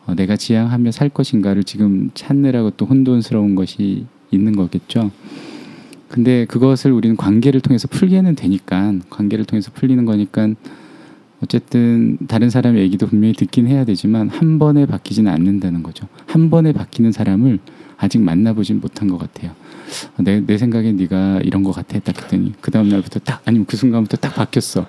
어, 0.06 0.14
내가 0.14 0.36
지향하며 0.36 0.90
살 0.90 1.08
것인가를 1.08 1.64
지금 1.64 2.10
찾느라고 2.14 2.70
또 2.70 2.86
혼돈스러운 2.86 3.54
것이 3.54 4.06
있는 4.30 4.54
거겠죠. 4.54 5.10
근데 6.08 6.44
그것을 6.44 6.92
우리는 6.92 7.16
관계를 7.16 7.60
통해서 7.60 7.88
풀기는 7.88 8.34
되니까 8.36 8.94
관계를 9.10 9.44
통해서 9.44 9.70
풀리는 9.72 10.04
거니까 10.04 10.48
어쨌든 11.42 12.16
다른 12.28 12.50
사람의 12.50 12.82
얘기도 12.82 13.06
분명히 13.06 13.34
듣긴 13.34 13.66
해야 13.66 13.84
되지만 13.84 14.28
한 14.28 14.58
번에 14.58 14.86
바뀌지는 14.86 15.30
않는다는 15.30 15.82
거죠. 15.82 16.06
한 16.26 16.50
번에 16.50 16.72
바뀌는 16.72 17.12
사람을 17.12 17.58
아직 17.98 18.20
만나보진 18.20 18.80
못한 18.80 19.08
것 19.08 19.18
같아요. 19.18 19.52
내, 20.18 20.40
내 20.40 20.58
생각엔 20.58 20.96
네가 20.96 21.40
이런 21.44 21.62
것 21.62 21.72
같아 21.72 21.98
딱 22.00 22.16
했더니 22.22 22.52
그 22.60 22.70
다음 22.70 22.88
날부터 22.88 23.20
딱 23.20 23.42
아니면 23.44 23.66
그 23.66 23.76
순간부터 23.76 24.16
딱 24.16 24.34
바뀌었어. 24.34 24.86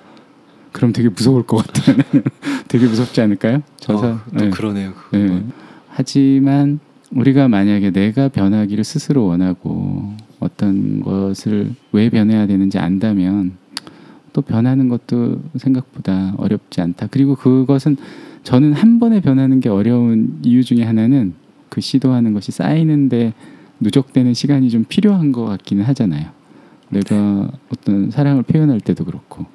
그럼 0.72 0.94
되게 0.94 1.10
무서울 1.10 1.44
것 1.44 1.58
같아. 1.58 1.94
되게 2.68 2.86
무섭지 2.86 3.22
않을까요? 3.22 3.62
저서 3.78 4.14
어, 4.14 4.20
또 4.38 4.46
네. 4.46 4.50
그러네요. 4.50 4.94
네. 5.12 5.44
하지만 5.90 6.80
우리가 7.12 7.48
만약에 7.48 7.92
내가 7.92 8.28
변하기를 8.28 8.84
스스로 8.84 9.26
원하고 9.26 10.14
어떤 10.40 11.02
것을 11.02 11.74
왜 11.92 12.10
변해야 12.10 12.48
되는지 12.48 12.78
안다면 12.78 13.58
또 14.38 14.44
변하는 14.44 14.88
것도 14.88 15.42
생각보다 15.56 16.36
어렵지 16.38 16.80
않다. 16.80 17.08
그리고 17.10 17.34
그것은 17.34 17.98
저는 18.44 18.74
한 18.74 19.00
번에 19.00 19.20
변하는 19.20 19.60
게 19.60 19.68
어려운 19.68 20.38
이유 20.44 20.64
중에 20.64 20.84
하나는 20.84 21.34
그 21.70 21.82
시도하는 21.82 22.34
것이 22.34 22.52
쌓이는데 22.52 23.34
누적되는 23.80 24.36
시간이 24.36 24.70
좀 24.70 24.86
필요한 24.88 25.32
것 25.32 25.44
같기는 25.46 25.84
하잖아요. 25.86 26.30
내가 26.90 27.50
어떤 27.74 28.12
사랑을 28.12 28.44
표현할 28.44 28.80
때도 28.80 29.06
그렇고 29.06 29.48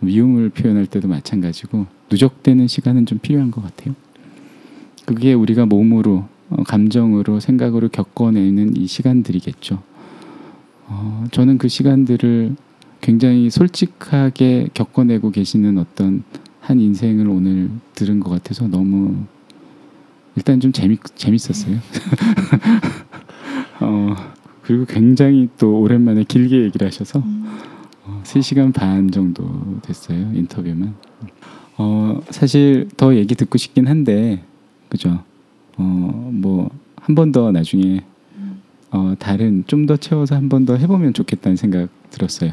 미움을 0.00 0.48
표현할 0.48 0.86
때도 0.86 1.08
마찬가지고 1.08 1.84
누적되는 2.10 2.68
시간은 2.68 3.04
좀 3.04 3.18
필요한 3.18 3.50
것 3.50 3.62
같아요. 3.62 3.94
그게 5.04 5.34
우리가 5.34 5.66
몸으로 5.66 6.24
어, 6.48 6.62
감정으로 6.62 7.40
생각으로 7.40 7.90
겪어내는 7.90 8.78
이 8.78 8.86
시간들이겠죠. 8.86 9.82
어, 10.86 11.24
저는 11.32 11.58
그 11.58 11.68
시간들을 11.68 12.56
굉장히 13.00 13.50
솔직하게 13.50 14.68
겪어내고 14.74 15.30
계시는 15.30 15.78
어떤 15.78 16.24
한 16.60 16.80
인생을 16.80 17.28
오늘 17.28 17.70
들은 17.94 18.20
것 18.20 18.30
같아서 18.30 18.66
너무 18.66 19.14
일단 20.34 20.60
좀 20.60 20.72
재미 20.72 20.98
재밌었어요. 21.14 21.78
어, 23.80 24.14
그리고 24.62 24.84
굉장히 24.86 25.48
또 25.58 25.80
오랜만에 25.80 26.24
길게 26.24 26.62
얘기를 26.62 26.86
하셔서 26.86 27.22
어, 28.04 28.20
3시간 28.24 28.72
반 28.72 29.10
정도 29.10 29.78
됐어요 29.82 30.18
인터뷰만. 30.34 30.94
어, 31.78 32.20
사실 32.30 32.88
더 32.96 33.14
얘기 33.14 33.34
듣고 33.34 33.58
싶긴 33.58 33.86
한데 33.86 34.42
그죠? 34.88 35.22
어, 35.76 36.30
뭐 36.32 36.70
한 37.06 37.14
번 37.14 37.30
더 37.30 37.52
나중에 37.52 38.00
어, 38.90 39.14
다른 39.18 39.62
좀 39.68 39.86
더 39.86 39.96
채워서 39.96 40.34
한 40.34 40.48
번 40.48 40.64
더 40.66 40.76
해보면 40.76 41.12
좋겠다는 41.12 41.56
생각 41.56 41.88
들었어요. 42.10 42.50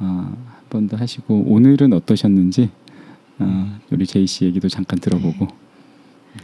어, 0.00 0.36
한번 0.60 0.88
더 0.88 0.96
하시고 0.96 1.44
오늘은 1.46 1.92
어떠셨는지 1.92 2.70
어, 3.38 3.78
우리 3.90 4.06
제이 4.06 4.26
씨 4.26 4.44
얘기도 4.44 4.68
잠깐 4.68 4.98
들어보고. 4.98 5.46
네. 5.46 6.42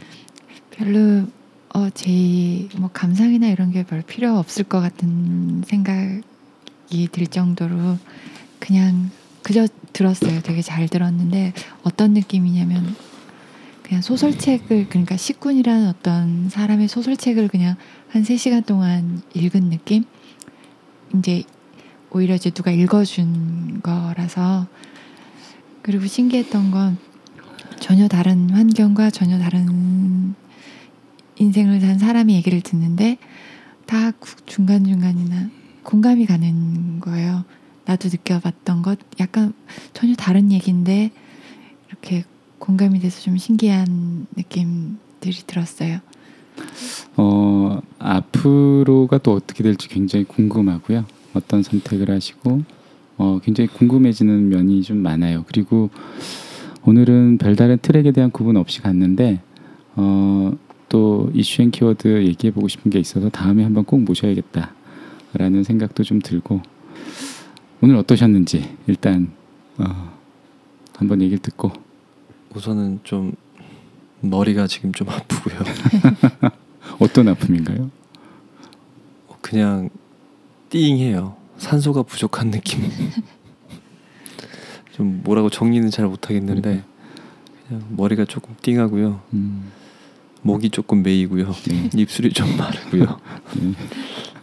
별로 0.71 1.25
어, 1.73 1.89
제이 1.89 2.69
뭐 2.77 2.89
감상이나 2.91 3.47
이런 3.47 3.71
게 3.71 3.83
별 3.83 4.01
필요 4.01 4.37
없을 4.37 4.63
것 4.63 4.79
같은 4.79 5.61
생각이 5.65 7.07
들 7.11 7.27
정도로 7.27 7.97
그냥 8.59 9.09
그저 9.43 9.67
들었어요. 9.93 10.41
되게 10.41 10.61
잘 10.61 10.87
들었는데 10.87 11.53
어떤 11.83 12.13
느낌이냐면 12.13 12.95
그냥 13.83 14.01
소설책을 14.01 14.87
그러니까 14.89 15.15
식군이라는 15.15 15.87
어떤 15.87 16.49
사람의 16.49 16.89
소설책을 16.89 17.47
그냥 17.47 17.75
한 18.09 18.23
세시간 18.23 18.63
동안 18.63 19.21
읽은 19.33 19.69
느낌? 19.69 20.03
이제 21.15 21.43
오히려 22.17 22.33
이제 22.33 22.49
누가 22.49 22.71
읽어준 22.71 23.81
거라서 23.83 24.65
그리고 25.83 26.07
신기했던 26.07 26.71
건 26.71 26.97
전혀 27.79 28.07
다른 28.07 28.49
환경과 28.49 29.11
전혀 29.11 29.37
다른 29.37 30.33
인생을 31.35 31.79
산 31.79 31.99
사람의 31.99 32.35
얘기를 32.35 32.59
듣는데 32.61 33.19
다 33.85 34.11
중간중간이나 34.47 35.51
공감이 35.83 36.25
가는 36.25 36.99
거예요. 36.99 37.45
나도 37.85 38.09
느껴봤던 38.09 38.81
것 38.81 38.97
약간 39.19 39.53
전혀 39.93 40.15
다른 40.15 40.51
얘기인데 40.51 41.11
이렇게 41.87 42.23
공감이 42.57 42.99
돼서 42.99 43.21
좀 43.21 43.37
신기한 43.37 44.25
느낌들이 44.35 45.43
들었어요. 45.45 45.99
어 47.15 47.79
앞으로가 47.99 49.19
또 49.19 49.33
어떻게 49.33 49.61
될지 49.61 49.87
굉장히 49.87 50.25
궁금하고요. 50.25 51.05
어떤 51.37 51.63
선택을 51.63 52.11
하시고 52.11 52.63
어, 53.17 53.39
굉장히 53.43 53.67
궁금해지는 53.69 54.49
면이 54.49 54.81
좀 54.83 54.97
많아요. 54.97 55.45
그리고 55.47 55.89
오늘은 56.85 57.37
별다른 57.37 57.77
트랙에 57.81 58.11
대한 58.11 58.31
구분 58.31 58.57
없이 58.57 58.81
갔는데 58.81 59.41
어, 59.95 60.51
또 60.89 61.31
issue 61.33 61.61
and 61.61 61.71
keyword 61.71 62.25
얘기해 62.25 62.53
보고 62.53 62.67
싶은 62.67 62.91
게 62.91 62.99
있어서 62.99 63.29
다음에 63.29 63.63
한번 63.63 63.83
꼭 63.83 64.01
모셔야겠다라는 64.01 65.63
생각도 65.63 66.03
좀 66.03 66.19
들고 66.19 66.61
오늘 67.81 67.95
어떠셨는지 67.95 68.75
일단 68.87 69.31
어, 69.77 70.13
한번 70.95 71.21
얘기를 71.21 71.39
듣고 71.39 71.71
우선은 72.55 73.01
좀 73.03 73.33
머리가 74.21 74.67
지금 74.67 74.91
좀 74.93 75.09
아프고요. 75.09 75.59
어떤 76.99 77.27
아픔인가요? 77.27 77.91
그냥 79.41 79.89
띵해요. 80.69 81.35
산소가 81.57 82.03
부족한 82.03 82.51
느낌. 82.51 82.81
좀 84.93 85.21
뭐라고 85.23 85.49
정리는 85.49 85.89
잘 85.89 86.07
못하겠는데 86.07 86.83
그냥 87.67 87.83
머리가 87.89 88.25
조금 88.25 88.55
띵하고요. 88.61 89.21
음. 89.33 89.71
목이 90.41 90.69
조금 90.69 91.03
메이고요. 91.03 91.51
네. 91.67 91.89
입술이 91.95 92.31
좀 92.31 92.57
마르고요. 92.57 93.19
네. 93.55 93.73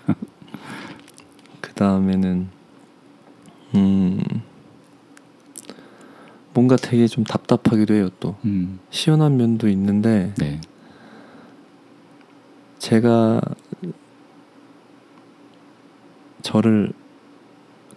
그 1.61 1.73
다음에는 1.73 2.49
음 3.75 4.23
뭔가 6.53 6.77
되게 6.77 7.09
좀 7.09 7.25
답답하기도 7.25 7.95
해요. 7.95 8.11
또 8.21 8.37
음. 8.45 8.79
시원한 8.91 9.37
면도 9.37 9.69
있는데 9.69 10.33
네. 10.37 10.61
제가 12.79 13.41
저를 16.45 16.93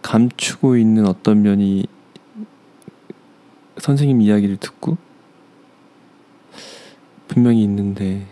감추고 0.00 0.78
있는 0.78 1.06
어떤 1.06 1.42
면이 1.42 1.84
선생님 3.76 4.22
이야기를 4.22 4.56
듣고 4.56 4.96
분명히 7.28 7.62
있는데 7.62 8.26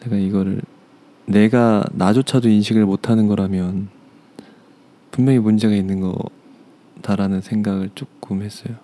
내가 0.00 0.16
이거를 0.16 0.60
내가 1.24 1.82
나조차도 1.92 2.50
인식을 2.50 2.84
못하는 2.84 3.26
거라면 3.26 3.88
분명히 5.10 5.38
문제가 5.38 5.74
있는 5.74 6.00
거다라는 7.00 7.40
생각을 7.40 7.90
조금 7.94 8.42
했어요. 8.42 8.76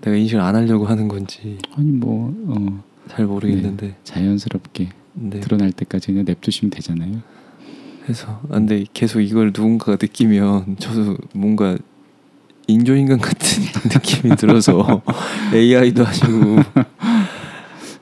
내가 0.00 0.16
인식을 0.16 0.40
안 0.40 0.56
하려고 0.56 0.86
하는 0.86 1.06
건지 1.06 1.58
아니 1.76 1.92
뭐잘 1.92 3.24
어, 3.24 3.28
모르겠는데 3.28 3.86
네, 3.86 3.96
자연스럽게 4.02 4.88
네. 5.12 5.40
드러날 5.40 5.70
때까지 5.70 6.08
그냥 6.08 6.24
냅두시면 6.24 6.70
되잖아요. 6.70 7.39
해서 8.08 8.40
아, 8.50 8.54
근데 8.54 8.84
계속 8.94 9.20
이걸 9.20 9.46
누군가가 9.48 9.92
느끼면 9.92 10.76
저도 10.78 11.16
뭔가 11.34 11.76
인조인간 12.66 13.18
같은 13.18 13.62
느낌이 13.92 14.36
들어서 14.36 15.02
AI도 15.54 16.04
하시고 16.04 16.56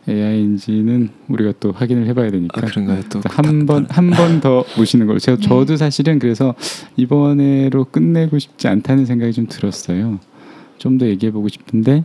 AI인지는 0.09 1.11
우리가 1.29 1.53
또 1.61 1.73
확인을 1.73 2.07
해봐야 2.07 2.31
되니까 2.31 2.63
아 2.63 2.65
그런가요? 2.65 3.03
또한 3.11 3.67
번 3.67 3.87
한 3.91 4.11
번 4.11 4.41
더 4.41 4.65
모시는 4.77 5.07
걸로 5.07 5.19
제가 5.19 5.37
네. 5.39 5.47
저도 5.47 5.77
사실은 5.77 6.19
그래서 6.19 6.55
이번에로 6.97 7.85
끝내고 7.85 8.39
싶지 8.39 8.69
않다는 8.69 9.05
생각이 9.07 9.33
좀 9.33 9.47
들었어요. 9.49 10.19
좀 10.79 10.97
더 10.99 11.07
얘기해 11.07 11.33
보고 11.33 11.49
싶은데 11.49 12.05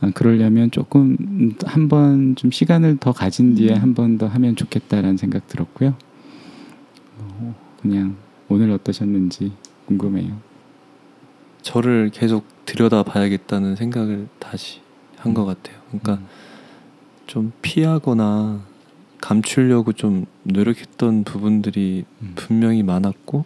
아, 0.00 0.10
그러려면 0.14 0.70
조금 0.70 1.16
한 1.64 1.88
번 1.88 2.34
좀 2.36 2.50
시간을 2.50 2.98
더 2.98 3.12
가진 3.12 3.54
뒤에 3.54 3.70
음. 3.74 3.82
한번 3.82 4.18
더 4.18 4.26
하면 4.28 4.54
좋겠다라는 4.54 5.16
생각 5.16 5.48
들었고요. 5.48 5.94
어, 7.82 7.88
그냥 7.88 8.16
오늘 8.48 8.70
어떠셨는지 8.70 9.52
궁금해요. 9.86 10.36
저를 11.62 12.10
계속 12.12 12.44
들여다 12.64 13.02
봐야겠다는 13.02 13.76
생각을 13.76 14.28
다시 14.38 14.80
한 15.16 15.34
것 15.34 15.44
같아요. 15.44 15.76
그러니까 15.88 16.14
음. 16.14 16.26
좀 17.26 17.52
피하거나 17.62 18.60
감추려고 19.20 19.92
좀 19.92 20.26
노력했던 20.42 21.22
부분들이 21.24 22.04
음. 22.22 22.32
분명히 22.34 22.82
많았고 22.82 23.44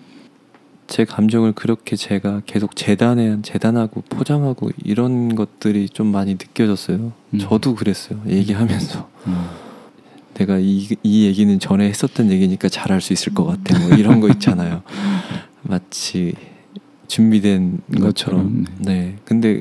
제 0.87 1.05
감정을 1.05 1.53
그렇게 1.53 1.97
제가 1.97 2.43
계속 2.47 2.76
재단해 2.76 3.43
재단하고 3.43 4.03
포장하고 4.09 4.70
이런 4.84 5.34
것들이 5.34 5.89
좀 5.91 6.07
많이 6.07 6.32
느껴졌어요. 6.34 7.12
음. 7.34 7.39
저도 7.39 7.74
그랬어요. 7.74 8.22
얘기하면서 8.26 9.09
음. 9.26 9.47
내가 10.37 10.59
이, 10.59 10.89
이 11.03 11.26
얘기는 11.26 11.59
전에 11.59 11.89
했었던 11.89 12.30
얘기니까 12.30 12.68
잘할 12.68 13.01
수 13.01 13.12
있을 13.12 13.32
것 13.34 13.45
같아. 13.45 13.78
뭐 13.78 13.97
이런 13.97 14.20
거 14.20 14.28
있잖아요. 14.28 14.82
마치 15.62 16.34
준비된 17.09 17.80
것처럼. 18.01 18.03
것처럼, 18.03 18.66
네. 18.78 19.16
근데 19.24 19.61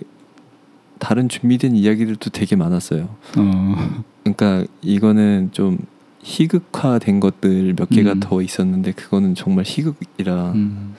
다른 1.00 1.30
준비된 1.30 1.76
이야기들도 1.76 2.30
되게 2.32 2.56
많았어요. 2.56 3.16
어, 3.38 4.04
그러니까 4.24 4.66
이거는 4.82 5.50
좀 5.52 5.78
희극화된 6.24 7.20
것들 7.20 7.76
몇 7.76 7.90
개가 7.90 8.14
음. 8.14 8.20
더 8.20 8.42
있었는데 8.42 8.94
그거는 8.94 9.36
정말 9.36 9.64
희극이라 9.66 10.54
음. 10.54 10.96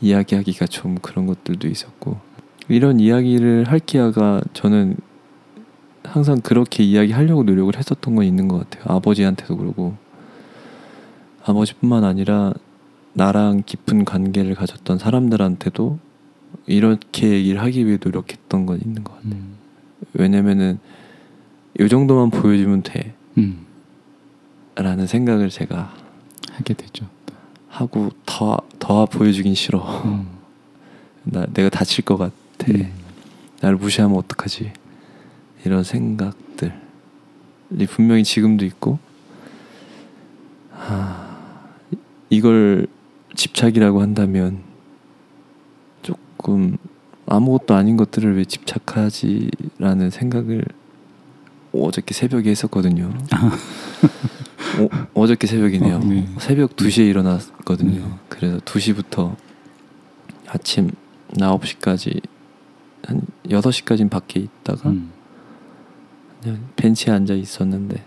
이야기하기가 0.00 0.66
좀 0.66 0.96
그런 1.00 1.26
것들도 1.26 1.66
있었고 1.66 2.18
이런 2.68 3.00
이야기를 3.00 3.64
할 3.68 3.78
기회가 3.78 4.42
저는 4.52 4.96
항상 6.06 6.40
그렇게 6.40 6.82
이야기하려고 6.82 7.42
노력을 7.42 7.76
했었던 7.76 8.14
건 8.14 8.24
있는 8.24 8.48
것 8.48 8.58
같아요. 8.58 8.96
아버지한테도 8.96 9.56
그러고 9.56 9.96
아버지뿐만 11.44 12.04
아니라 12.04 12.52
나랑 13.12 13.62
깊은 13.66 14.04
관계를 14.04 14.54
가졌던 14.54 14.98
사람들한테도 14.98 15.98
이렇게 16.66 17.30
얘기를 17.30 17.60
하기 17.62 17.86
위해 17.86 17.98
노력했던 18.02 18.66
건 18.66 18.80
있는 18.84 19.04
것 19.04 19.14
같아요. 19.16 19.32
음. 19.32 19.56
왜냐면은 20.12 20.78
이 21.78 21.88
정도만 21.88 22.30
보여주면 22.30 22.82
음. 23.38 23.66
돼라는 24.74 25.06
생각을 25.06 25.50
제가 25.50 25.94
하게 26.52 26.74
되죠. 26.74 27.06
하고 27.68 28.10
더 28.24 28.66
더 28.86 29.04
보여주긴 29.04 29.56
싫어. 29.56 29.80
음. 30.04 30.28
나 31.24 31.44
내가 31.52 31.68
다칠 31.68 32.04
것 32.04 32.16
같아. 32.16 32.32
음. 32.68 32.92
나를 33.60 33.76
무시하면 33.76 34.16
어떡하지? 34.16 34.72
이런 35.66 35.82
생각들이 35.82 36.70
분명히 37.90 38.22
지금도 38.22 38.64
있고, 38.64 39.00
하, 40.70 41.26
이걸 42.30 42.86
집착이라고 43.34 44.00
한다면 44.00 44.60
조금 46.02 46.76
아무것도 47.26 47.74
아닌 47.74 47.96
것들을 47.96 48.36
왜 48.36 48.44
집착하지라는 48.44 50.10
생각을 50.10 50.64
어저께 51.72 52.14
새벽에 52.14 52.50
했었거든요. 52.50 53.12
어, 54.78 55.06
어저께 55.14 55.48
새벽이네요. 55.48 55.96
어, 55.96 55.98
네. 55.98 56.28
새벽 56.38 56.76
2시에 56.76 57.08
일어났거든요. 57.08 58.06
네. 58.06 58.10
그래서 58.28 58.58
2시부터 58.58 59.34
아침 60.46 60.92
9시까지 61.32 62.22
한 63.04 63.22
6시까지는 63.48 64.08
밖에 64.08 64.38
있다가 64.38 64.90
음. 64.90 65.15
그냥 66.46 66.68
벤치에 66.76 67.12
앉아 67.12 67.34
있었는데 67.34 68.02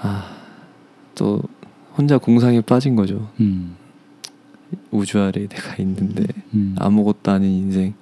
아 0.00 0.36
또 1.16 1.42
혼자 1.96 2.18
공상에 2.18 2.60
빠진 2.60 2.94
거죠. 2.94 3.30
음. 3.40 3.74
우주 4.90 5.18
아래에 5.18 5.46
내가 5.48 5.76
있는데 5.82 6.24
음. 6.54 6.76
아무것도 6.78 7.32
아닌 7.32 7.50
인생 7.50 7.94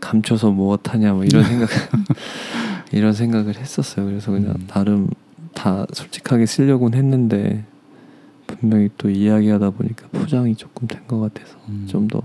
감춰서 0.00 0.50
무엇하냐 0.50 1.14
뭐 1.14 1.24
이런 1.24 1.42
생각 1.48 1.68
이런 2.92 3.12
생각을 3.14 3.56
했었어요. 3.56 4.06
그래서 4.06 4.30
그냥 4.30 4.50
음. 4.58 4.66
나름 4.68 5.08
다 5.54 5.86
솔직하게 5.92 6.46
쓰려고는 6.46 6.98
했는데 6.98 7.64
분명히 8.46 8.90
또 8.98 9.08
이야기하다 9.10 9.70
보니까 9.70 10.08
포장이 10.08 10.54
조금 10.56 10.86
된 10.86 11.02
것 11.08 11.18
같아서 11.20 11.56
음. 11.68 11.86
좀더 11.88 12.22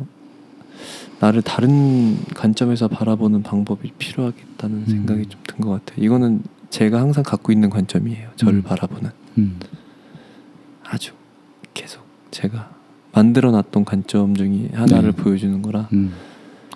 나를 1.19 1.41
다른 1.41 2.17
관점에서 2.36 2.88
바라보는 2.88 3.43
방법이 3.43 3.91
필요하겠다는 3.97 4.78
음. 4.78 4.86
생각이 4.88 5.25
좀 5.28 5.41
든 5.47 5.61
것 5.61 5.71
같아요. 5.86 6.05
이거는 6.05 6.43
제가 6.69 6.99
항상 7.01 7.23
갖고 7.23 7.51
있는 7.51 7.69
관점이에요. 7.69 8.30
저를 8.36 8.55
음. 8.59 8.63
바라보는 8.63 9.09
음. 9.39 9.59
아주 10.84 11.13
계속 11.73 12.03
제가 12.32 12.69
만들어 13.13 13.51
놨던 13.51 13.86
관점 13.86 14.36
중에 14.36 14.69
하나를 14.73 15.13
네. 15.13 15.23
보여주는 15.23 15.61
거라 15.61 15.88
음. 15.93 16.13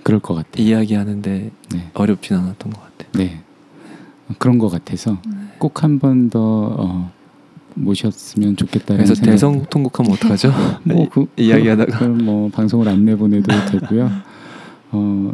그럴 0.03 0.19
것 0.19 0.33
같아요. 0.33 0.65
이야기하는데 0.65 1.51
네. 1.73 1.91
어렵진 1.93 2.35
않았던 2.37 2.71
것 2.73 2.81
같아요. 2.81 3.11
네. 3.13 3.41
그런 4.39 4.57
것 4.57 4.69
같아서 4.69 5.21
꼭 5.59 5.83
한 5.83 5.99
번더 5.99 6.39
어, 6.79 7.11
모셨으면 7.75 8.55
좋겠다는 8.57 8.97
그래서 8.97 9.15
생각. 9.15 9.31
대성 9.31 9.65
통곡하면 9.69 10.11
어떡하죠? 10.13 10.51
뭐 10.83 11.07
그, 11.09 11.27
이야기하다가. 11.37 11.91
그, 11.91 11.99
그럼 11.99 12.25
뭐 12.25 12.49
방송을 12.49 12.87
안 12.87 13.05
내보내도 13.05 13.47
되고요. 13.71 14.09
어 14.91 15.33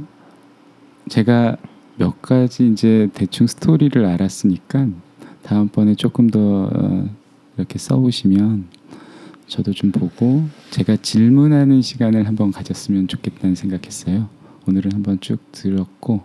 제가 1.09 1.57
몇 1.97 2.21
가지 2.21 2.67
이제 2.69 3.09
대충 3.13 3.47
스토리를 3.47 4.03
알았으니까 4.05 4.87
다음번에 5.43 5.95
조금 5.95 6.29
더 6.29 6.69
어, 6.73 7.09
이렇게 7.57 7.79
써오시면 7.79 8.65
저도 9.47 9.71
좀 9.73 9.91
보고 9.91 10.43
제가 10.71 10.97
질문하는 10.97 11.81
시간을 11.81 12.27
한번 12.27 12.51
가졌으면 12.51 13.07
좋겠다는 13.07 13.55
생각했어요. 13.55 14.29
오늘은 14.67 14.91
한번 14.91 15.19
쭉 15.21 15.39
들었고 15.51 16.21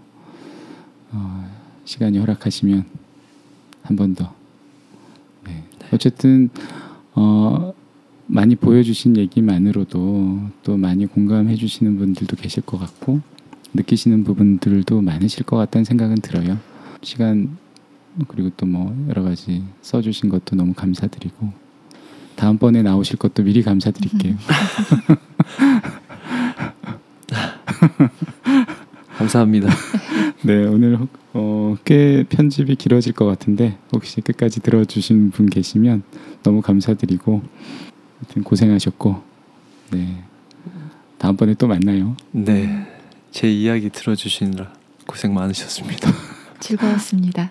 어, 1.13 1.51
시간이 1.85 2.19
허락하시면 2.19 2.85
한 3.85 3.97
번 3.97 4.15
더. 4.15 4.35
네. 5.93 5.95
어쨌든 5.95 6.49
어, 7.15 7.75
많이 8.27 8.57
보여주신 8.57 9.19
얘기만으로도 9.19 10.49
또 10.63 10.77
많이 10.79 11.05
공감해 11.07 11.57
주시는 11.57 11.99
분들도 11.99 12.37
계실 12.37 12.63
것 12.63 12.79
같고 12.79 13.21
느끼시는 13.75 14.25
부분들도 14.25 15.03
많으실 15.03 15.45
것 15.45 15.57
같다는 15.57 15.85
생각은 15.85 16.17
들어요. 16.17 16.59
시간 17.03 17.57
그리고 18.29 18.51
또 18.57 18.67
뭐 18.67 18.95
여러 19.09 19.23
가지 19.23 19.63
써주신 19.83 20.29
것도 20.29 20.57
너무 20.57 20.75
감사드리고 20.75 21.51
다음번에 22.37 22.83
나오실 22.83 23.19
것도 23.19 23.43
미리 23.43 23.63
감사드릴게요. 23.63 24.37
감사합니다. 29.23 29.69
네 30.43 30.65
오늘 30.67 30.99
어, 31.33 31.77
꽤 31.85 32.25
편집이 32.25 32.75
길어질 32.77 33.13
것 33.13 33.25
같은데 33.25 33.79
혹시 33.93 34.21
끝까지 34.21 34.61
들어주신 34.61 35.31
분 35.31 35.49
계시면 35.49 36.03
너무 36.43 36.61
감사드리고 36.61 37.43
하여튼 38.19 38.43
고생하셨고 38.43 39.23
네 39.93 40.25
다음번에 41.19 41.55
또 41.55 41.69
만나요. 41.69 42.17
네, 42.33 42.87
제 43.31 43.49
이야기 43.49 43.91
들어주시느라 43.91 44.73
고생 45.07 45.35
많으셨습니다. 45.35 46.11
즐거웠습니다. 46.59 47.51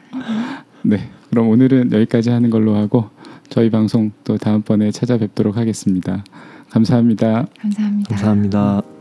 네 0.82 1.10
그럼 1.30 1.50
오늘은 1.50 1.94
여기까지 1.94 2.30
하는 2.32 2.50
걸로 2.50 2.76
하고 2.76 3.10
저희 3.50 3.70
방송 3.70 4.12
또 4.26 4.38
다음번에 4.38 4.92
찾아뵙도록 4.92 5.56
하겠습니다. 5.56 6.24
감사합니다. 6.70 7.48
감사합니다. 7.60 8.10
감사합니다. 8.10 9.01